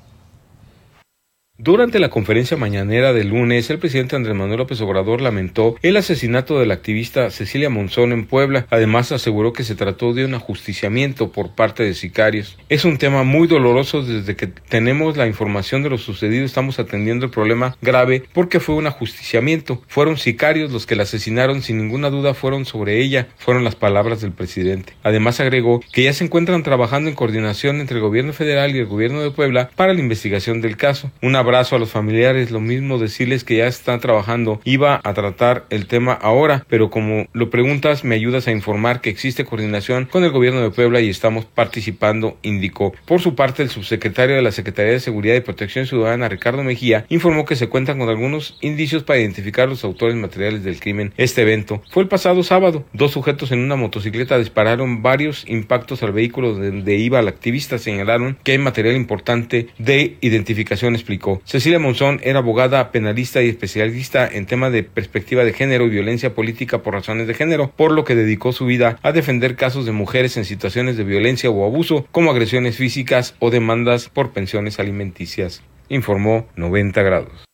Durante 1.60 1.98
la 1.98 2.12
conferencia 2.12 2.56
mañanera 2.56 3.14
del 3.14 3.30
lunes, 3.30 3.68
el 3.72 3.80
presidente 3.80 4.16
Andrés 4.16 4.36
Manuel 4.36 4.60
López 4.60 4.80
Obrador 4.82 5.22
lamentó 5.22 5.76
el 5.82 5.98
asesinato 5.98 6.60
de 6.60 6.68
la 6.68 6.76
activista 6.76 7.32
Cecilia 7.32 7.72
Monzón 7.72 8.12
en 8.12 8.28
Puebla. 8.28 8.68
Además, 8.70 9.12
aseguró 9.12 9.54
que 9.54 9.64
se 9.64 9.74
trató 9.74 10.14
de 10.14 10.24
un 10.24 10.36
ajusticiamiento 10.36 11.32
por 11.32 11.56
parte 11.56 11.82
de 11.82 11.96
sicarios. 11.96 12.60
Es 12.70 12.86
un 12.86 13.00
tema 13.00 13.24
muy 13.24 13.48
doloroso 13.48 14.04
desde 14.04 14.36
que 14.36 14.46
tenemos 14.46 15.18
la 15.18 15.26
información 15.26 15.82
de 15.82 15.90
lo 15.90 15.98
sucedido. 15.98 16.46
Estamos 16.46 16.78
atendiendo 16.78 17.26
el 17.26 17.32
problema 17.32 17.76
grave 17.82 18.26
porque 18.34 18.60
fue 18.60 18.76
un 18.76 18.86
ajusticiamiento. 18.86 19.82
Fueron 19.88 20.18
sicarios 20.18 20.72
los 20.72 20.86
que 20.86 20.96
la 20.96 21.04
asesinaron, 21.04 21.64
sin 21.64 21.80
ninguna 21.80 22.12
duda 22.12 22.36
fueron 22.36 22.66
sobre 22.66 23.02
ella, 23.02 23.30
fueron 23.40 23.64
las 23.64 23.74
palabras 23.74 24.22
del 24.22 24.32
presidente. 24.32 24.94
Además, 25.02 25.40
agregó 25.40 25.80
que 25.92 26.04
ya 26.04 26.14
se 26.14 26.24
encuentran 26.24 26.62
trabajando 26.62 27.10
en 27.10 27.16
coordinación 27.16 27.82
entre 27.82 27.98
el 27.98 28.04
gobierno 28.04 28.32
federal 28.32 28.76
y 28.76 28.80
el 28.80 28.86
gobierno 28.86 29.24
de 29.24 29.32
Puebla 29.32 29.72
para 29.76 29.96
la 29.96 30.02
investigación 30.02 30.62
del 30.62 30.78
caso. 30.78 31.10
Una 31.24 31.47
abrazo 31.48 31.78
a 31.78 31.80
los 31.80 31.92
familiares, 31.92 32.52
lo 32.52 32.60
mismo 32.60 32.98
decirles 32.98 33.46
que 33.46 33.56
ya 33.56 33.68
están 33.68 34.02
trabajando. 34.02 34.60
Iba 34.66 35.00
a 35.02 35.14
tratar 35.14 35.66
el 35.70 35.88
tema 35.88 36.12
ahora, 36.12 36.66
pero 36.68 36.90
como 36.90 37.28
lo 37.32 37.50
preguntas, 37.50 38.04
me 38.04 38.16
ayudas 38.16 38.50
a 38.50 38.52
informar 38.52 39.00
que 39.00 39.10
existe 39.10 39.46
coordinación 39.46 40.10
con 40.12 40.26
el 40.26 40.32
gobierno 40.32 40.60
de 40.62 40.72
Puebla 40.72 41.00
y 41.00 41.10
estamos 41.10 41.46
participando, 41.46 42.38
indicó. 42.42 42.94
Por 43.06 43.22
su 43.22 43.34
parte, 43.36 43.64
el 43.64 43.70
subsecretario 43.70 44.36
de 44.36 44.42
la 44.42 44.52
Secretaría 44.52 44.92
de 44.92 45.00
Seguridad 45.00 45.36
y 45.36 45.40
Protección 45.40 45.86
Ciudadana, 45.86 46.28
Ricardo 46.28 46.66
Mejía, 46.66 47.06
informó 47.08 47.46
que 47.46 47.56
se 47.56 47.70
cuentan 47.70 47.98
con 47.98 48.10
algunos 48.10 48.58
indicios 48.60 49.04
para 49.04 49.20
identificar 49.20 49.70
los 49.70 49.86
autores 49.86 50.16
materiales 50.16 50.66
del 50.66 50.82
crimen. 50.82 51.14
Este 51.16 51.44
evento 51.44 51.82
fue 51.92 52.04
el 52.04 52.10
pasado 52.10 52.44
sábado. 52.44 52.84
Dos 52.92 53.12
sujetos 53.12 53.54
en 53.54 53.60
una 53.60 53.78
motocicleta 53.78 54.38
dispararon 54.38 55.02
varios 55.02 55.46
impactos 55.48 56.04
al 56.04 56.12
vehículo 56.12 56.54
donde 56.54 56.96
iba 56.98 57.22
el 57.22 57.30
activista. 57.30 57.78
Señalaron 57.78 58.38
que 58.44 58.52
hay 58.52 58.58
material 58.58 58.98
importante 58.98 59.68
de 59.78 60.18
identificación, 60.20 60.94
explicó. 60.94 61.37
Cecilia 61.46 61.80
Monzón 61.80 62.20
era 62.24 62.40
abogada 62.40 62.92
penalista 62.92 63.42
y 63.42 63.50
especialista 63.50 64.28
en 64.28 64.46
temas 64.46 64.72
de 64.72 64.84
perspectiva 64.84 65.44
de 65.44 65.54
género 65.54 65.86
y 65.86 65.90
violencia 65.90 66.34
política 66.34 66.84
por 66.84 66.94
razones 66.94 67.28
de 67.28 67.34
género, 67.34 67.72
por 67.76 67.92
lo 67.92 68.04
que 68.04 68.16
dedicó 68.16 68.52
su 68.52 68.66
vida 68.66 69.00
a 69.04 69.12
defender 69.12 69.56
casos 69.56 69.86
de 69.86 69.92
mujeres 69.92 70.38
en 70.38 70.46
situaciones 70.46 70.98
de 70.98 71.04
violencia 71.04 71.50
o 71.50 71.66
abuso, 71.66 72.08
como 72.12 72.32
agresiones 72.32 72.78
físicas 72.78 73.36
o 73.40 73.50
demandas 73.50 74.10
por 74.10 74.32
pensiones 74.32 74.80
alimenticias, 74.80 75.62
informó 75.90 76.48
90 76.56 77.02
grados. 77.04 77.46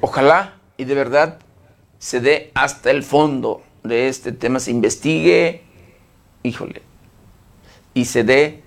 Ojalá 0.00 0.54
y 0.76 0.84
de 0.84 0.94
verdad 0.94 1.38
se 1.98 2.20
dé 2.20 2.50
hasta 2.54 2.90
el 2.90 3.02
fondo 3.02 3.62
de 3.82 4.08
este 4.08 4.32
tema, 4.32 4.60
se 4.60 4.70
investigue, 4.70 5.62
híjole, 6.42 6.82
y 7.94 8.04
se 8.04 8.24
dé 8.24 8.62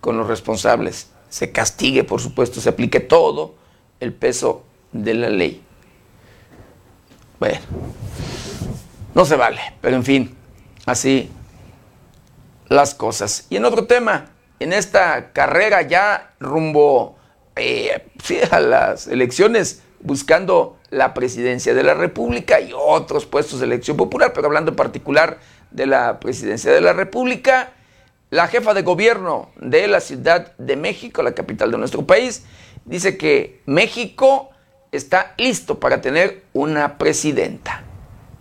con 0.00 0.16
los 0.16 0.26
responsables, 0.26 1.10
se 1.28 1.52
castigue, 1.52 2.04
por 2.04 2.20
supuesto, 2.20 2.60
se 2.60 2.70
aplique 2.70 3.00
todo 3.00 3.54
el 4.00 4.12
peso 4.12 4.64
de 4.92 5.14
la 5.14 5.28
ley. 5.28 5.62
Bueno, 7.38 7.60
no 9.14 9.24
se 9.24 9.36
vale, 9.36 9.60
pero 9.80 9.96
en 9.96 10.04
fin, 10.04 10.36
así 10.86 11.30
las 12.68 12.94
cosas. 12.94 13.46
Y 13.50 13.56
en 13.56 13.64
otro 13.64 13.86
tema, 13.86 14.30
en 14.58 14.72
esta 14.72 15.32
carrera 15.32 15.82
ya 15.82 16.34
rumbo 16.40 17.16
eh, 17.56 18.06
a 18.50 18.60
las 18.60 19.06
elecciones, 19.06 19.82
buscando 20.00 20.78
la 20.90 21.12
presidencia 21.12 21.74
de 21.74 21.82
la 21.82 21.94
República 21.94 22.60
y 22.60 22.72
otros 22.74 23.26
puestos 23.26 23.60
de 23.60 23.66
elección 23.66 23.96
popular, 23.96 24.32
pero 24.32 24.46
hablando 24.46 24.70
en 24.70 24.76
particular 24.76 25.38
de 25.70 25.86
la 25.86 26.20
presidencia 26.20 26.72
de 26.72 26.80
la 26.80 26.92
República, 26.92 27.72
la 28.30 28.48
jefa 28.48 28.74
de 28.74 28.82
gobierno 28.82 29.50
de 29.56 29.88
la 29.88 30.00
Ciudad 30.00 30.56
de 30.58 30.76
México, 30.76 31.22
la 31.22 31.32
capital 31.32 31.70
de 31.70 31.78
nuestro 31.78 32.06
país, 32.06 32.44
dice 32.84 33.16
que 33.16 33.60
México 33.66 34.50
está 34.92 35.34
listo 35.38 35.78
para 35.78 36.00
tener 36.00 36.44
una 36.52 36.98
presidenta. 36.98 37.87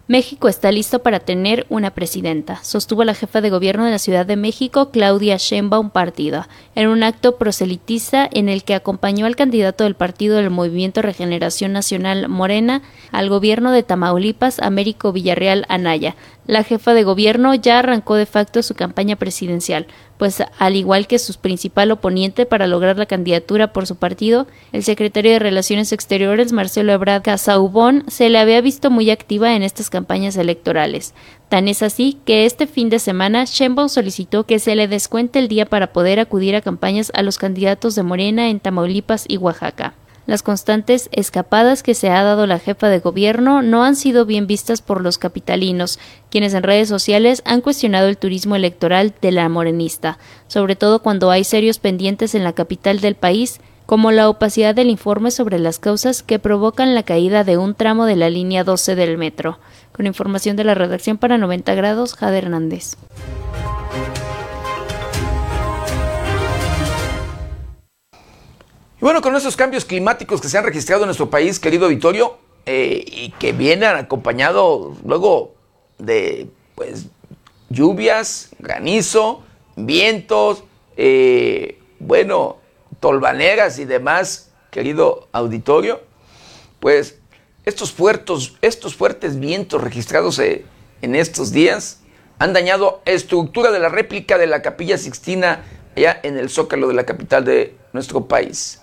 México 0.09 0.47
está 0.47 0.71
listo 0.71 0.99
para 0.99 1.19
tener 1.19 1.65
una 1.67 1.91
presidenta, 1.91 2.63
sostuvo 2.63 3.03
la 3.03 3.13
jefa 3.13 3.41
de 3.41 3.49
gobierno 3.49 3.83
de 3.83 3.91
la 3.91 3.99
Ciudad 3.99 4.25
de 4.25 4.37
México, 4.37 4.89
Claudia 4.89 5.35
Sheinbaum 5.35 5.89
Partida, 5.89 6.47
en 6.75 6.87
un 6.87 7.03
acto 7.03 7.35
proselitiza 7.35 8.25
en 8.31 8.47
el 8.47 8.63
que 8.63 8.73
acompañó 8.73 9.25
al 9.25 9.35
candidato 9.35 9.83
del 9.83 9.95
partido 9.95 10.37
del 10.37 10.49
Movimiento 10.49 11.01
Regeneración 11.01 11.73
Nacional 11.73 12.29
Morena 12.29 12.83
al 13.11 13.27
gobierno 13.27 13.73
de 13.73 13.83
Tamaulipas, 13.83 14.61
Américo 14.61 15.11
Villarreal 15.11 15.65
Anaya, 15.67 16.15
la 16.45 16.63
jefa 16.63 16.93
de 16.93 17.03
gobierno 17.03 17.53
ya 17.53 17.79
arrancó 17.79 18.15
de 18.15 18.25
facto 18.25 18.63
su 18.63 18.75
campaña 18.75 19.17
presidencial, 19.17 19.87
pues 20.17 20.43
al 20.57 20.75
igual 20.75 21.07
que 21.07 21.19
su 21.19 21.33
principal 21.35 21.91
oponente 21.91 22.45
para 22.45 22.67
lograr 22.67 22.97
la 22.97 23.05
candidatura 23.05 23.71
por 23.73 23.87
su 23.87 23.95
partido, 23.95 24.47
el 24.71 24.83
secretario 24.83 25.31
de 25.31 25.39
Relaciones 25.39 25.91
Exteriores 25.91 26.51
Marcelo 26.51 26.91
Ebrard 26.91 27.21
Casaubon 27.21 28.03
se 28.07 28.29
le 28.29 28.39
había 28.39 28.61
visto 28.61 28.89
muy 28.89 29.09
activa 29.11 29.55
en 29.55 29.63
estas 29.63 29.89
campañas 29.89 30.35
electorales. 30.35 31.13
Tan 31.49 31.67
es 31.67 31.83
así 31.83 32.17
que 32.25 32.45
este 32.45 32.67
fin 32.67 32.89
de 32.89 32.99
semana 32.99 33.45
Sheinbaum 33.45 33.89
solicitó 33.89 34.45
que 34.45 34.59
se 34.59 34.75
le 34.75 34.87
descuente 34.87 35.39
el 35.39 35.47
día 35.47 35.65
para 35.65 35.93
poder 35.93 36.19
acudir 36.19 36.55
a 36.55 36.61
campañas 36.61 37.11
a 37.15 37.21
los 37.21 37.37
candidatos 37.37 37.95
de 37.95 38.03
Morena 38.03 38.49
en 38.49 38.59
Tamaulipas 38.59 39.25
y 39.27 39.37
Oaxaca. 39.37 39.93
Las 40.27 40.43
constantes 40.43 41.07
escapadas 41.13 41.83
que 41.83 41.93
se 41.93 42.09
ha 42.09 42.21
dado 42.21 42.47
la 42.47 42.59
jefa 42.59 42.89
de 42.89 42.99
gobierno 42.99 43.61
no 43.61 43.85
han 43.85 43.95
sido 43.95 44.25
bien 44.25 44.45
vistas 44.45 44.81
por 44.81 45.01
los 45.01 45.17
capitalinos, 45.17 45.99
quienes 46.29 46.53
en 46.53 46.63
redes 46.63 46.89
sociales 46.89 47.41
han 47.45 47.61
cuestionado 47.61 48.09
el 48.09 48.17
turismo 48.17 48.57
electoral 48.57 49.13
de 49.21 49.31
la 49.31 49.47
morenista, 49.47 50.19
sobre 50.47 50.75
todo 50.75 51.01
cuando 51.01 51.31
hay 51.31 51.45
serios 51.45 51.79
pendientes 51.79 52.35
en 52.35 52.43
la 52.43 52.51
capital 52.51 52.99
del 52.99 53.15
país 53.15 53.61
como 53.85 54.11
la 54.11 54.27
opacidad 54.27 54.75
del 54.75 54.89
informe 54.89 55.31
sobre 55.31 55.59
las 55.59 55.79
causas 55.79 56.21
que 56.23 56.39
provocan 56.39 56.93
la 56.93 57.03
caída 57.03 57.45
de 57.45 57.57
un 57.57 57.73
tramo 57.73 58.05
de 58.05 58.17
la 58.17 58.29
línea 58.29 58.65
12 58.65 58.95
del 58.95 59.17
metro. 59.17 59.59
Con 59.93 60.07
información 60.07 60.57
de 60.57 60.65
la 60.65 60.75
redacción 60.75 61.17
para 61.17 61.37
90 61.37 61.73
grados, 61.73 62.15
Jade 62.15 62.39
Hernández. 62.39 62.97
Y 68.97 69.01
bueno, 69.01 69.21
con 69.21 69.35
esos 69.35 69.55
cambios 69.55 69.85
climáticos 69.85 70.41
que 70.41 70.49
se 70.49 70.57
han 70.57 70.63
registrado 70.63 71.03
en 71.03 71.07
nuestro 71.07 71.29
país, 71.29 71.59
querido 71.59 71.87
Vittorio, 71.87 72.37
eh, 72.65 73.05
y 73.05 73.29
que 73.31 73.53
vienen 73.53 73.95
acompañados 73.95 74.97
luego 75.05 75.53
de 75.99 76.49
pues 76.73 77.05
lluvias, 77.69 78.49
granizo, 78.57 79.43
vientos, 79.75 80.63
eh, 80.95 81.79
bueno, 81.99 82.57
tolvaneras 82.99 83.77
y 83.77 83.85
demás, 83.85 84.51
querido 84.71 85.27
auditorio, 85.31 86.01
pues 86.79 87.19
estos, 87.65 87.91
puertos, 87.91 88.57
estos 88.61 88.95
fuertes 88.95 89.39
vientos 89.39 89.81
registrados 89.81 90.39
eh, 90.39 90.65
en 91.03 91.15
estos 91.15 91.51
días 91.51 92.01
han 92.39 92.53
dañado 92.53 93.01
estructura 93.05 93.71
de 93.71 93.79
la 93.79 93.89
réplica 93.89 94.39
de 94.39 94.47
la 94.47 94.63
capilla 94.63 94.97
Sixtina 94.97 95.63
allá 95.95 96.19
en 96.23 96.37
el 96.37 96.49
zócalo 96.49 96.87
de 96.87 96.95
la 96.95 97.05
capital 97.05 97.45
de 97.45 97.75
nuestro 97.93 98.27
país. 98.27 98.81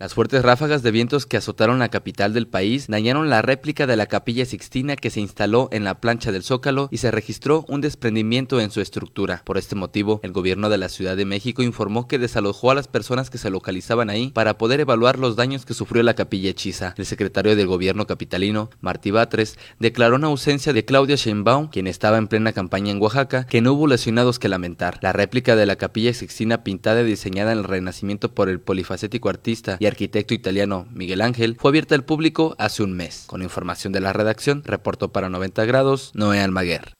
Las 0.00 0.14
fuertes 0.14 0.44
ráfagas 0.44 0.84
de 0.84 0.92
vientos 0.92 1.26
que 1.26 1.38
azotaron 1.38 1.80
la 1.80 1.88
capital 1.88 2.32
del 2.32 2.46
país 2.46 2.86
dañaron 2.86 3.28
la 3.30 3.42
réplica 3.42 3.84
de 3.84 3.96
la 3.96 4.06
capilla 4.06 4.44
Sixtina 4.46 4.94
que 4.94 5.10
se 5.10 5.18
instaló 5.18 5.68
en 5.72 5.82
la 5.82 6.00
plancha 6.00 6.30
del 6.30 6.44
Zócalo 6.44 6.86
y 6.92 6.98
se 6.98 7.10
registró 7.10 7.64
un 7.66 7.80
desprendimiento 7.80 8.60
en 8.60 8.70
su 8.70 8.80
estructura. 8.80 9.42
Por 9.44 9.58
este 9.58 9.74
motivo, 9.74 10.20
el 10.22 10.30
gobierno 10.30 10.68
de 10.68 10.78
la 10.78 10.88
Ciudad 10.88 11.16
de 11.16 11.24
México 11.24 11.64
informó 11.64 12.06
que 12.06 12.20
desalojó 12.20 12.70
a 12.70 12.76
las 12.76 12.86
personas 12.86 13.28
que 13.28 13.38
se 13.38 13.50
localizaban 13.50 14.08
ahí 14.08 14.30
para 14.30 14.56
poder 14.56 14.78
evaluar 14.78 15.18
los 15.18 15.34
daños 15.34 15.66
que 15.66 15.74
sufrió 15.74 16.04
la 16.04 16.14
capilla 16.14 16.50
hechiza. 16.50 16.94
El 16.96 17.04
secretario 17.04 17.56
del 17.56 17.66
gobierno 17.66 18.06
capitalino, 18.06 18.70
Martí 18.80 19.10
Batres, 19.10 19.58
declaró 19.80 20.14
en 20.14 20.22
ausencia 20.22 20.72
de 20.72 20.84
Claudia 20.84 21.16
Sheinbaum, 21.16 21.70
quien 21.70 21.88
estaba 21.88 22.18
en 22.18 22.28
plena 22.28 22.52
campaña 22.52 22.92
en 22.92 23.02
Oaxaca, 23.02 23.48
que 23.48 23.60
no 23.60 23.72
hubo 23.72 23.88
lesionados 23.88 24.38
que 24.38 24.48
lamentar. 24.48 25.00
La 25.02 25.12
réplica 25.12 25.56
de 25.56 25.66
la 25.66 25.74
capilla 25.74 26.14
Sixtina 26.14 26.62
pintada 26.62 27.02
y 27.02 27.06
diseñada 27.06 27.50
en 27.50 27.58
el 27.58 27.64
Renacimiento 27.64 28.32
por 28.32 28.48
el 28.48 28.60
polifacético 28.60 29.28
artista 29.28 29.76
y 29.80 29.87
arquitecto 29.88 30.34
italiano 30.34 30.86
Miguel 30.92 31.20
Ángel, 31.20 31.56
fue 31.58 31.70
abierta 31.70 31.94
al 31.94 32.04
público 32.04 32.54
hace 32.58 32.82
un 32.82 32.92
mes. 32.92 33.24
Con 33.26 33.42
información 33.42 33.92
de 33.92 34.00
la 34.00 34.12
redacción, 34.12 34.62
reportó 34.64 35.12
para 35.12 35.28
90 35.28 35.64
grados 35.64 36.12
Noé 36.14 36.40
Almaguer. 36.40 36.94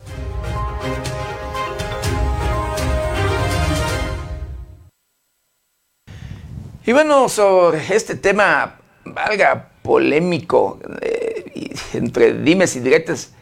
Y 6.88 6.92
bueno, 6.92 7.28
sobre 7.28 7.80
este 7.94 8.14
tema, 8.14 8.80
valga 9.04 9.72
polémico, 9.82 10.78
eh, 11.02 11.74
entre 11.92 12.32
dimes 12.32 12.76
y 12.76 12.80
diretes, 12.80 13.34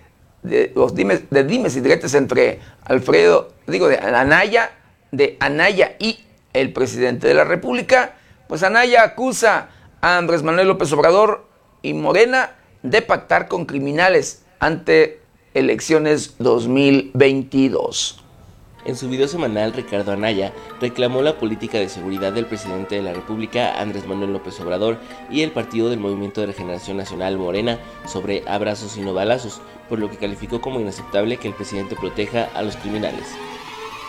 de, 0.42 0.72
los 0.74 0.96
dimes, 0.96 1.30
de 1.30 1.44
dimes 1.44 1.76
y 1.76 1.80
diretes 1.80 2.14
entre 2.14 2.58
Alfredo, 2.84 3.52
digo, 3.68 3.86
de 3.86 3.98
Anaya, 3.98 4.72
de 5.12 5.36
Anaya 5.38 5.94
y 6.00 6.18
el 6.54 6.72
presidente 6.72 7.28
de 7.28 7.34
la 7.34 7.44
República, 7.44 8.16
pues 8.48 8.62
Anaya 8.62 9.02
acusa 9.02 9.68
a 10.00 10.18
Andrés 10.18 10.42
Manuel 10.42 10.68
López 10.68 10.92
Obrador 10.92 11.46
y 11.82 11.94
Morena 11.94 12.56
de 12.82 13.02
pactar 13.02 13.48
con 13.48 13.66
criminales 13.66 14.44
ante 14.60 15.20
elecciones 15.54 16.36
2022. 16.38 18.22
En 18.84 18.94
su 18.94 19.08
video 19.08 19.26
semanal, 19.26 19.72
Ricardo 19.72 20.12
Anaya 20.12 20.52
reclamó 20.80 21.20
la 21.20 21.38
política 21.38 21.78
de 21.78 21.88
seguridad 21.88 22.32
del 22.32 22.46
presidente 22.46 22.94
de 22.94 23.02
la 23.02 23.12
República, 23.12 23.80
Andrés 23.80 24.06
Manuel 24.06 24.32
López 24.32 24.60
Obrador, 24.60 24.98
y 25.28 25.42
el 25.42 25.50
partido 25.50 25.90
del 25.90 25.98
Movimiento 25.98 26.40
de 26.40 26.46
Regeneración 26.46 26.96
Nacional 26.96 27.36
Morena 27.36 27.80
sobre 28.06 28.44
abrazos 28.46 28.96
y 28.96 29.00
no 29.00 29.12
balazos, 29.12 29.60
por 29.88 29.98
lo 29.98 30.08
que 30.08 30.18
calificó 30.18 30.60
como 30.60 30.78
inaceptable 30.78 31.36
que 31.38 31.48
el 31.48 31.54
presidente 31.54 31.96
proteja 31.96 32.48
a 32.54 32.62
los 32.62 32.76
criminales. 32.76 33.26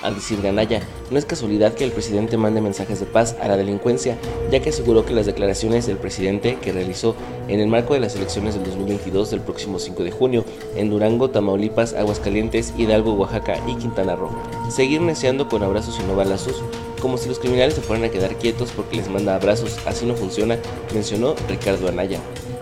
Al 0.03 0.13
decir 0.13 0.41
de 0.41 0.49
Anaya, 0.49 0.81
no 1.09 1.17
es 1.17 1.25
casualidad 1.25 1.73
que 1.73 1.83
el 1.83 1.91
presidente 1.91 2.37
mande 2.37 2.61
mensajes 2.61 2.99
de 2.99 3.07
paz 3.07 3.35
a 3.41 3.47
la 3.47 3.57
delincuencia, 3.57 4.15
ya 4.51 4.59
que 4.59 4.69
aseguró 4.69 5.05
que 5.05 5.13
las 5.13 5.25
declaraciones 5.25 5.87
del 5.87 5.97
presidente 5.97 6.57
que 6.61 6.71
realizó 6.71 7.15
en 7.47 7.59
el 7.59 7.67
marco 7.67 7.95
de 7.95 7.99
las 7.99 8.15
elecciones 8.15 8.53
del 8.53 8.63
2022 8.65 9.31
del 9.31 9.41
próximo 9.41 9.79
5 9.79 10.03
de 10.03 10.11
junio 10.11 10.45
en 10.75 10.91
Durango, 10.91 11.31
Tamaulipas, 11.31 11.93
Aguascalientes, 11.93 12.73
Hidalgo, 12.77 13.13
Oaxaca 13.13 13.57
y 13.67 13.75
Quintana 13.75 14.15
Roo. 14.15 14.29
Seguir 14.69 15.01
neceando 15.01 15.47
con 15.47 15.63
abrazos 15.63 15.99
y 15.99 16.03
no 16.03 16.15
balazos, 16.15 16.61
como 17.01 17.17
si 17.17 17.27
los 17.27 17.39
criminales 17.39 17.73
se 17.73 17.81
fueran 17.81 18.05
a 18.05 18.09
quedar 18.09 18.35
quietos 18.35 18.71
porque 18.75 18.97
les 18.97 19.09
manda 19.09 19.35
abrazos, 19.35 19.77
así 19.87 20.05
no 20.05 20.15
funciona, 20.15 20.57
mencionó 20.93 21.35
Ricardo 21.49 21.87
Anaya. 21.87 22.19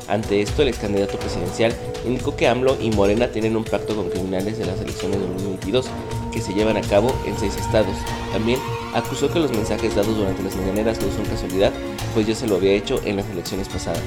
Ante 0.07 0.41
esto, 0.41 0.61
el 0.61 0.67
ex 0.67 0.77
candidato 0.77 1.17
presidencial 1.17 1.73
indicó 2.05 2.35
que 2.35 2.47
AMLO 2.47 2.77
y 2.79 2.91
Morena 2.91 3.27
tienen 3.27 3.55
un 3.55 3.63
pacto 3.63 3.95
con 3.95 4.09
criminales 4.09 4.57
de 4.57 4.65
las 4.65 4.79
elecciones 4.79 5.19
de 5.19 5.27
2022 5.27 5.87
que 6.31 6.41
se 6.41 6.53
llevan 6.53 6.77
a 6.77 6.81
cabo 6.81 7.11
en 7.25 7.37
seis 7.39 7.55
estados. 7.55 7.95
También 8.31 8.59
acusó 8.93 9.31
que 9.31 9.39
los 9.39 9.51
mensajes 9.51 9.95
dados 9.95 10.15
durante 10.15 10.43
las 10.43 10.55
mañaneras 10.55 10.99
no 11.01 11.11
son 11.11 11.25
casualidad, 11.25 11.71
pues 12.13 12.27
ya 12.27 12.35
se 12.35 12.47
lo 12.47 12.55
había 12.55 12.73
hecho 12.73 13.01
en 13.05 13.17
las 13.17 13.29
elecciones 13.29 13.67
pasadas. 13.67 14.03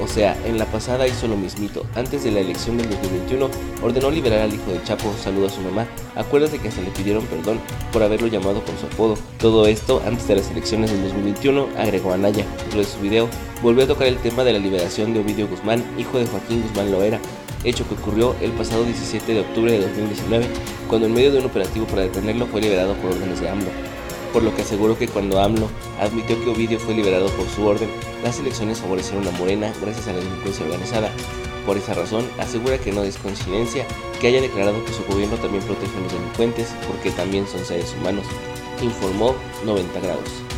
O 0.00 0.08
sea, 0.08 0.36
en 0.44 0.58
la 0.58 0.66
pasada 0.66 1.06
hizo 1.06 1.28
lo 1.28 1.36
mismito. 1.36 1.84
Antes 1.94 2.24
de 2.24 2.30
la 2.30 2.40
elección 2.40 2.76
del 2.78 2.90
2021, 2.90 3.48
ordenó 3.82 4.10
liberar 4.10 4.40
al 4.40 4.54
hijo 4.54 4.70
de 4.72 4.82
Chapo, 4.82 5.12
saludó 5.22 5.46
a 5.46 5.50
su 5.50 5.60
mamá. 5.60 5.86
Acuérdate 6.16 6.58
que 6.58 6.68
hasta 6.68 6.80
le 6.80 6.90
pidieron 6.90 7.24
perdón 7.26 7.60
por 7.92 8.02
haberlo 8.02 8.26
llamado 8.26 8.60
por 8.64 8.76
su 8.78 8.86
apodo. 8.86 9.16
Todo 9.38 9.66
esto 9.66 10.02
antes 10.06 10.26
de 10.28 10.36
las 10.36 10.50
elecciones 10.50 10.90
del 10.90 11.02
2021, 11.02 11.68
agregó 11.78 12.12
Anaya. 12.12 12.44
Dentro 12.58 12.80
de 12.80 12.86
su 12.86 12.98
video, 13.00 13.28
volvió 13.62 13.84
a 13.84 13.88
tocar 13.88 14.06
el 14.06 14.18
tema 14.18 14.44
de 14.44 14.52
la 14.52 14.58
liberación 14.58 15.12
de 15.14 15.20
Ovidio 15.20 15.48
Guzmán, 15.48 15.84
hijo 15.98 16.18
de 16.18 16.26
Joaquín 16.26 16.62
Guzmán 16.62 16.90
Loera, 16.90 17.20
hecho 17.64 17.86
que 17.86 17.94
ocurrió 17.94 18.34
el 18.40 18.50
pasado 18.52 18.84
17 18.84 19.34
de 19.34 19.40
octubre 19.40 19.72
de 19.72 19.80
2019, 19.80 20.46
cuando 20.88 21.06
en 21.06 21.14
medio 21.14 21.32
de 21.32 21.38
un 21.38 21.46
operativo 21.46 21.86
para 21.86 22.02
detenerlo 22.02 22.46
fue 22.46 22.60
liberado 22.60 22.94
por 22.94 23.12
órdenes 23.12 23.40
de 23.40 23.48
AMLO 23.48 24.01
por 24.32 24.42
lo 24.42 24.54
que 24.54 24.62
aseguró 24.62 24.98
que 24.98 25.08
cuando 25.08 25.40
AMLO 25.40 25.68
admitió 26.00 26.42
que 26.42 26.50
Ovidio 26.50 26.78
fue 26.78 26.94
liberado 26.94 27.28
por 27.30 27.48
su 27.48 27.66
orden, 27.66 27.90
las 28.22 28.38
elecciones 28.38 28.80
favorecieron 28.80 29.26
a 29.28 29.30
Morena 29.32 29.72
gracias 29.80 30.08
a 30.08 30.12
la 30.12 30.18
delincuencia 30.18 30.64
organizada. 30.64 31.10
Por 31.66 31.76
esa 31.76 31.94
razón, 31.94 32.28
asegura 32.38 32.78
que 32.78 32.92
no 32.92 33.04
es 33.04 33.18
coincidencia 33.18 33.86
que 34.20 34.28
haya 34.28 34.40
declarado 34.40 34.84
que 34.84 34.92
su 34.92 35.04
gobierno 35.04 35.36
también 35.36 35.62
protege 35.64 35.96
a 35.96 36.00
los 36.00 36.12
delincuentes 36.12 36.74
porque 36.88 37.10
también 37.10 37.46
son 37.46 37.64
seres 37.64 37.94
humanos, 38.00 38.26
informó 38.82 39.34
90 39.64 40.00
grados. 40.00 40.51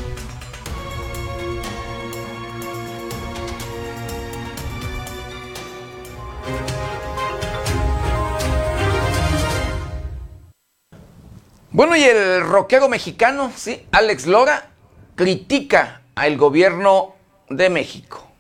Bueno, 11.75 11.97
y 11.97 12.05
el 12.05 12.41
rockero 12.43 12.89
mexicano, 12.89 13.51
sí, 13.57 13.85
Alex 13.91 14.29
Lora, 14.29 14.71
critica 15.17 16.03
al 16.15 16.37
gobierno 16.37 17.17
de 17.51 17.69
México. 17.69 18.31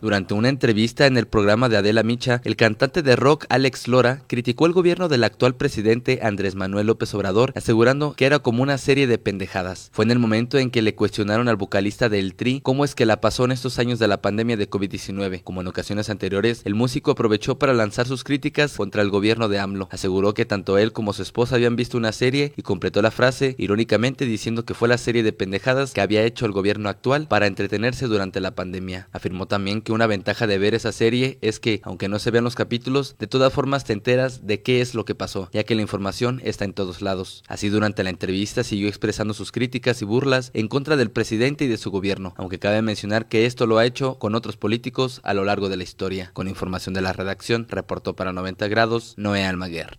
Durante 0.00 0.32
una 0.32 0.48
entrevista 0.48 1.06
en 1.06 1.16
el 1.16 1.26
programa 1.26 1.68
de 1.68 1.76
Adela 1.76 2.04
Micha, 2.04 2.40
el 2.44 2.54
cantante 2.54 3.02
de 3.02 3.16
rock 3.16 3.46
Alex 3.48 3.88
Lora 3.88 4.22
criticó 4.28 4.66
el 4.66 4.72
gobierno 4.72 5.08
del 5.08 5.24
actual 5.24 5.56
presidente 5.56 6.20
Andrés 6.22 6.54
Manuel 6.54 6.86
López 6.86 7.12
Obrador, 7.14 7.52
asegurando 7.56 8.14
que 8.14 8.24
era 8.24 8.38
como 8.38 8.62
una 8.62 8.78
serie 8.78 9.08
de 9.08 9.18
pendejadas. 9.18 9.90
Fue 9.92 10.04
en 10.04 10.12
el 10.12 10.20
momento 10.20 10.56
en 10.56 10.70
que 10.70 10.82
le 10.82 10.94
cuestionaron 10.94 11.48
al 11.48 11.56
vocalista 11.56 12.08
del 12.08 12.36
Tri 12.36 12.60
cómo 12.62 12.84
es 12.84 12.94
que 12.94 13.06
la 13.06 13.20
pasó 13.20 13.44
en 13.44 13.50
estos 13.50 13.80
años 13.80 13.98
de 13.98 14.06
la 14.06 14.22
pandemia 14.22 14.56
de 14.56 14.70
COVID-19. 14.70 15.42
Como 15.42 15.62
en 15.62 15.66
ocasiones 15.66 16.10
anteriores, 16.10 16.62
el 16.64 16.76
músico 16.76 17.10
aprovechó 17.10 17.58
para 17.58 17.74
lanzar 17.74 18.06
sus 18.06 18.22
críticas 18.22 18.76
contra 18.76 19.02
el 19.02 19.10
gobierno 19.10 19.48
de 19.48 19.58
AMLO. 19.58 19.88
Aseguró 19.90 20.32
que 20.32 20.44
tanto 20.44 20.78
él 20.78 20.92
como 20.92 21.12
su 21.12 21.22
esposa 21.22 21.56
habían 21.56 21.74
visto 21.74 21.98
una 21.98 22.12
serie 22.12 22.52
y 22.56 22.62
completó 22.62 23.02
la 23.02 23.10
frase 23.10 23.56
irónicamente 23.58 24.26
diciendo 24.26 24.64
que 24.64 24.74
fue 24.74 24.86
la 24.86 24.98
serie 24.98 25.24
de 25.24 25.32
pendejadas 25.32 25.92
que 25.92 26.00
había 26.00 26.22
hecho 26.22 26.46
el 26.46 26.52
gobierno 26.52 26.88
actual 26.88 27.26
para 27.26 27.48
entretenerse 27.48 28.06
durante 28.06 28.40
la 28.40 28.54
pandemia. 28.54 29.08
Afirmó 29.10 29.46
también 29.46 29.82
que 29.82 29.87
una 29.92 30.06
ventaja 30.06 30.46
de 30.46 30.58
ver 30.58 30.74
esa 30.74 30.92
serie 30.92 31.38
es 31.40 31.60
que, 31.60 31.80
aunque 31.84 32.08
no 32.08 32.18
se 32.18 32.30
vean 32.30 32.44
los 32.44 32.54
capítulos, 32.54 33.16
de 33.18 33.26
todas 33.26 33.52
formas 33.52 33.84
te 33.84 33.92
enteras 33.92 34.46
de 34.46 34.62
qué 34.62 34.80
es 34.80 34.94
lo 34.94 35.04
que 35.04 35.14
pasó, 35.14 35.48
ya 35.52 35.64
que 35.64 35.74
la 35.74 35.82
información 35.82 36.40
está 36.44 36.64
en 36.64 36.72
todos 36.72 37.02
lados. 37.02 37.42
Así 37.48 37.68
durante 37.68 38.04
la 38.04 38.10
entrevista 38.10 38.64
siguió 38.64 38.88
expresando 38.88 39.34
sus 39.34 39.52
críticas 39.52 40.02
y 40.02 40.04
burlas 40.04 40.50
en 40.54 40.68
contra 40.68 40.96
del 40.96 41.10
presidente 41.10 41.64
y 41.64 41.68
de 41.68 41.78
su 41.78 41.90
gobierno, 41.90 42.34
aunque 42.36 42.58
cabe 42.58 42.82
mencionar 42.82 43.28
que 43.28 43.46
esto 43.46 43.66
lo 43.66 43.78
ha 43.78 43.86
hecho 43.86 44.18
con 44.18 44.34
otros 44.34 44.56
políticos 44.56 45.20
a 45.24 45.34
lo 45.34 45.44
largo 45.44 45.68
de 45.68 45.76
la 45.76 45.84
historia. 45.84 46.30
Con 46.32 46.48
información 46.48 46.94
de 46.94 47.02
la 47.02 47.12
redacción, 47.12 47.66
reportó 47.68 48.14
para 48.16 48.32
90 48.32 48.68
grados 48.68 49.14
Noé 49.16 49.44
Almaguer. 49.44 49.98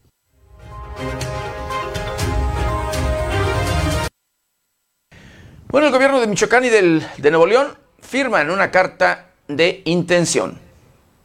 Bueno, 5.68 5.86
el 5.86 5.94
gobierno 5.94 6.20
de 6.20 6.26
Michoacán 6.26 6.66
y 6.66 6.70
del, 6.70 7.06
de 7.18 7.30
Nuevo 7.30 7.46
León 7.46 7.68
firman 8.02 8.50
una 8.50 8.72
carta 8.72 9.29
de 9.50 9.82
intención. 9.84 10.58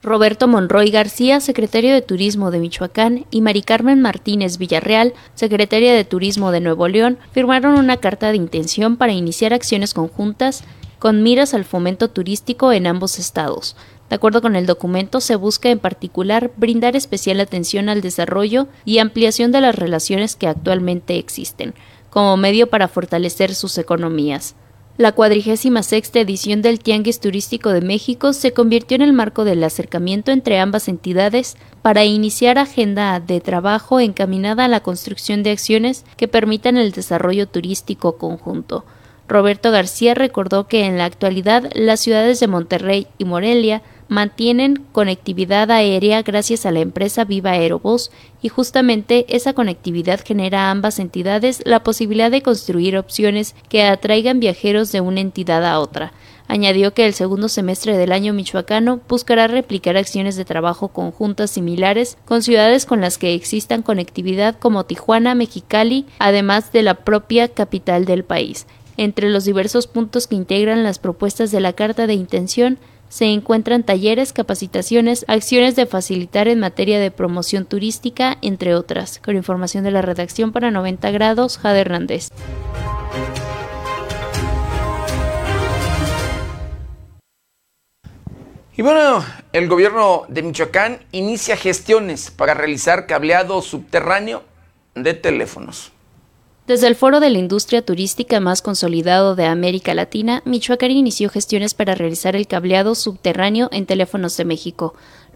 Roberto 0.02 0.48
Monroy 0.48 0.90
García, 0.90 1.40
secretario 1.40 1.94
de 1.94 2.02
Turismo 2.02 2.50
de 2.50 2.58
Michoacán, 2.58 3.24
y 3.30 3.40
Mari 3.40 3.62
Carmen 3.62 4.02
Martínez 4.02 4.58
Villarreal, 4.58 5.14
secretaria 5.34 5.94
de 5.94 6.04
Turismo 6.04 6.50
de 6.50 6.60
Nuevo 6.60 6.88
León, 6.88 7.18
firmaron 7.32 7.76
una 7.76 7.98
carta 7.98 8.30
de 8.30 8.36
intención 8.36 8.96
para 8.96 9.12
iniciar 9.12 9.54
acciones 9.54 9.94
conjuntas 9.94 10.64
con 10.98 11.22
miras 11.22 11.54
al 11.54 11.64
fomento 11.64 12.08
turístico 12.08 12.72
en 12.72 12.86
ambos 12.86 13.18
estados. 13.18 13.76
De 14.10 14.16
acuerdo 14.16 14.42
con 14.42 14.56
el 14.56 14.66
documento, 14.66 15.20
se 15.20 15.36
busca 15.36 15.70
en 15.70 15.78
particular 15.78 16.50
brindar 16.56 16.96
especial 16.96 17.40
atención 17.40 17.88
al 17.88 18.00
desarrollo 18.00 18.68
y 18.84 18.98
ampliación 18.98 19.52
de 19.52 19.62
las 19.62 19.74
relaciones 19.74 20.36
que 20.36 20.46
actualmente 20.46 21.16
existen, 21.16 21.74
como 22.10 22.36
medio 22.36 22.68
para 22.68 22.88
fortalecer 22.88 23.54
sus 23.54 23.78
economías. 23.78 24.54
La 24.96 25.10
cuadrigésima 25.10 25.82
sexta 25.82 26.20
edición 26.20 26.62
del 26.62 26.78
Tianguis 26.78 27.18
Turístico 27.18 27.70
de 27.70 27.80
México 27.80 28.32
se 28.32 28.52
convirtió 28.52 28.94
en 28.94 29.02
el 29.02 29.12
marco 29.12 29.44
del 29.44 29.64
acercamiento 29.64 30.30
entre 30.30 30.60
ambas 30.60 30.86
entidades 30.86 31.56
para 31.82 32.04
iniciar 32.04 32.58
agenda 32.58 33.18
de 33.18 33.40
trabajo 33.40 33.98
encaminada 33.98 34.66
a 34.66 34.68
la 34.68 34.84
construcción 34.84 35.42
de 35.42 35.50
acciones 35.50 36.04
que 36.16 36.28
permitan 36.28 36.76
el 36.76 36.92
desarrollo 36.92 37.48
turístico 37.48 38.18
conjunto. 38.18 38.84
Roberto 39.26 39.72
García 39.72 40.14
recordó 40.14 40.68
que 40.68 40.84
en 40.84 40.96
la 40.96 41.06
actualidad 41.06 41.68
las 41.74 41.98
ciudades 41.98 42.38
de 42.38 42.46
Monterrey 42.46 43.08
y 43.18 43.24
Morelia 43.24 43.82
mantienen 44.08 44.84
conectividad 44.92 45.70
aérea 45.70 46.22
gracias 46.22 46.66
a 46.66 46.70
la 46.70 46.80
empresa 46.80 47.24
Viva 47.24 47.52
Aerobús 47.52 48.10
y 48.42 48.48
justamente 48.48 49.24
esa 49.34 49.52
conectividad 49.52 50.20
genera 50.24 50.68
a 50.68 50.70
ambas 50.70 50.98
entidades 50.98 51.62
la 51.64 51.82
posibilidad 51.82 52.30
de 52.30 52.42
construir 52.42 52.96
opciones 52.96 53.54
que 53.68 53.84
atraigan 53.84 54.40
viajeros 54.40 54.92
de 54.92 55.00
una 55.00 55.20
entidad 55.20 55.64
a 55.64 55.80
otra. 55.80 56.12
Añadió 56.46 56.92
que 56.92 57.06
el 57.06 57.14
segundo 57.14 57.48
semestre 57.48 57.96
del 57.96 58.12
año 58.12 58.34
michoacano 58.34 59.00
buscará 59.08 59.46
replicar 59.46 59.96
acciones 59.96 60.36
de 60.36 60.44
trabajo 60.44 60.88
conjuntas 60.88 61.50
similares 61.50 62.18
con 62.26 62.42
ciudades 62.42 62.84
con 62.84 63.00
las 63.00 63.16
que 63.16 63.34
existan 63.34 63.82
conectividad 63.82 64.58
como 64.58 64.84
Tijuana, 64.84 65.34
Mexicali, 65.34 66.04
además 66.18 66.70
de 66.70 66.82
la 66.82 66.94
propia 66.94 67.48
capital 67.48 68.04
del 68.04 68.24
país. 68.24 68.66
Entre 68.98 69.30
los 69.30 69.44
diversos 69.44 69.86
puntos 69.86 70.26
que 70.26 70.36
integran 70.36 70.84
las 70.84 70.98
propuestas 70.98 71.50
de 71.50 71.60
la 71.60 71.72
Carta 71.72 72.06
de 72.06 72.14
Intención 72.14 72.78
se 73.14 73.26
encuentran 73.26 73.84
talleres, 73.84 74.32
capacitaciones, 74.32 75.24
acciones 75.28 75.76
de 75.76 75.86
facilitar 75.86 76.48
en 76.48 76.58
materia 76.58 76.98
de 76.98 77.12
promoción 77.12 77.64
turística, 77.64 78.38
entre 78.42 78.74
otras. 78.74 79.20
Con 79.24 79.36
información 79.36 79.84
de 79.84 79.92
la 79.92 80.02
redacción 80.02 80.50
para 80.50 80.72
90 80.72 81.12
grados, 81.12 81.58
Jade 81.58 81.82
Hernández. 81.82 82.30
Y 88.76 88.82
bueno, 88.82 89.24
el 89.52 89.68
gobierno 89.68 90.24
de 90.26 90.42
Michoacán 90.42 90.98
inicia 91.12 91.56
gestiones 91.56 92.32
para 92.32 92.54
realizar 92.54 93.06
cableado 93.06 93.62
subterráneo 93.62 94.42
de 94.96 95.14
teléfonos. 95.14 95.93
Desde 96.66 96.86
el 96.86 96.94
Foro 96.94 97.20
de 97.20 97.28
la 97.28 97.36
Industria 97.36 97.82
Turística 97.82 98.40
más 98.40 98.62
consolidado 98.62 99.36
de 99.36 99.44
América 99.44 99.92
Latina, 99.92 100.40
Michoacán 100.46 100.92
inició 100.92 101.28
gestiones 101.28 101.74
para 101.74 101.94
realizar 101.94 102.36
el 102.36 102.46
cableado 102.46 102.94
subterráneo 102.94 103.68
en 103.70 103.84
teléfonos 103.84 104.34
de 104.38 104.46
México. 104.46 104.94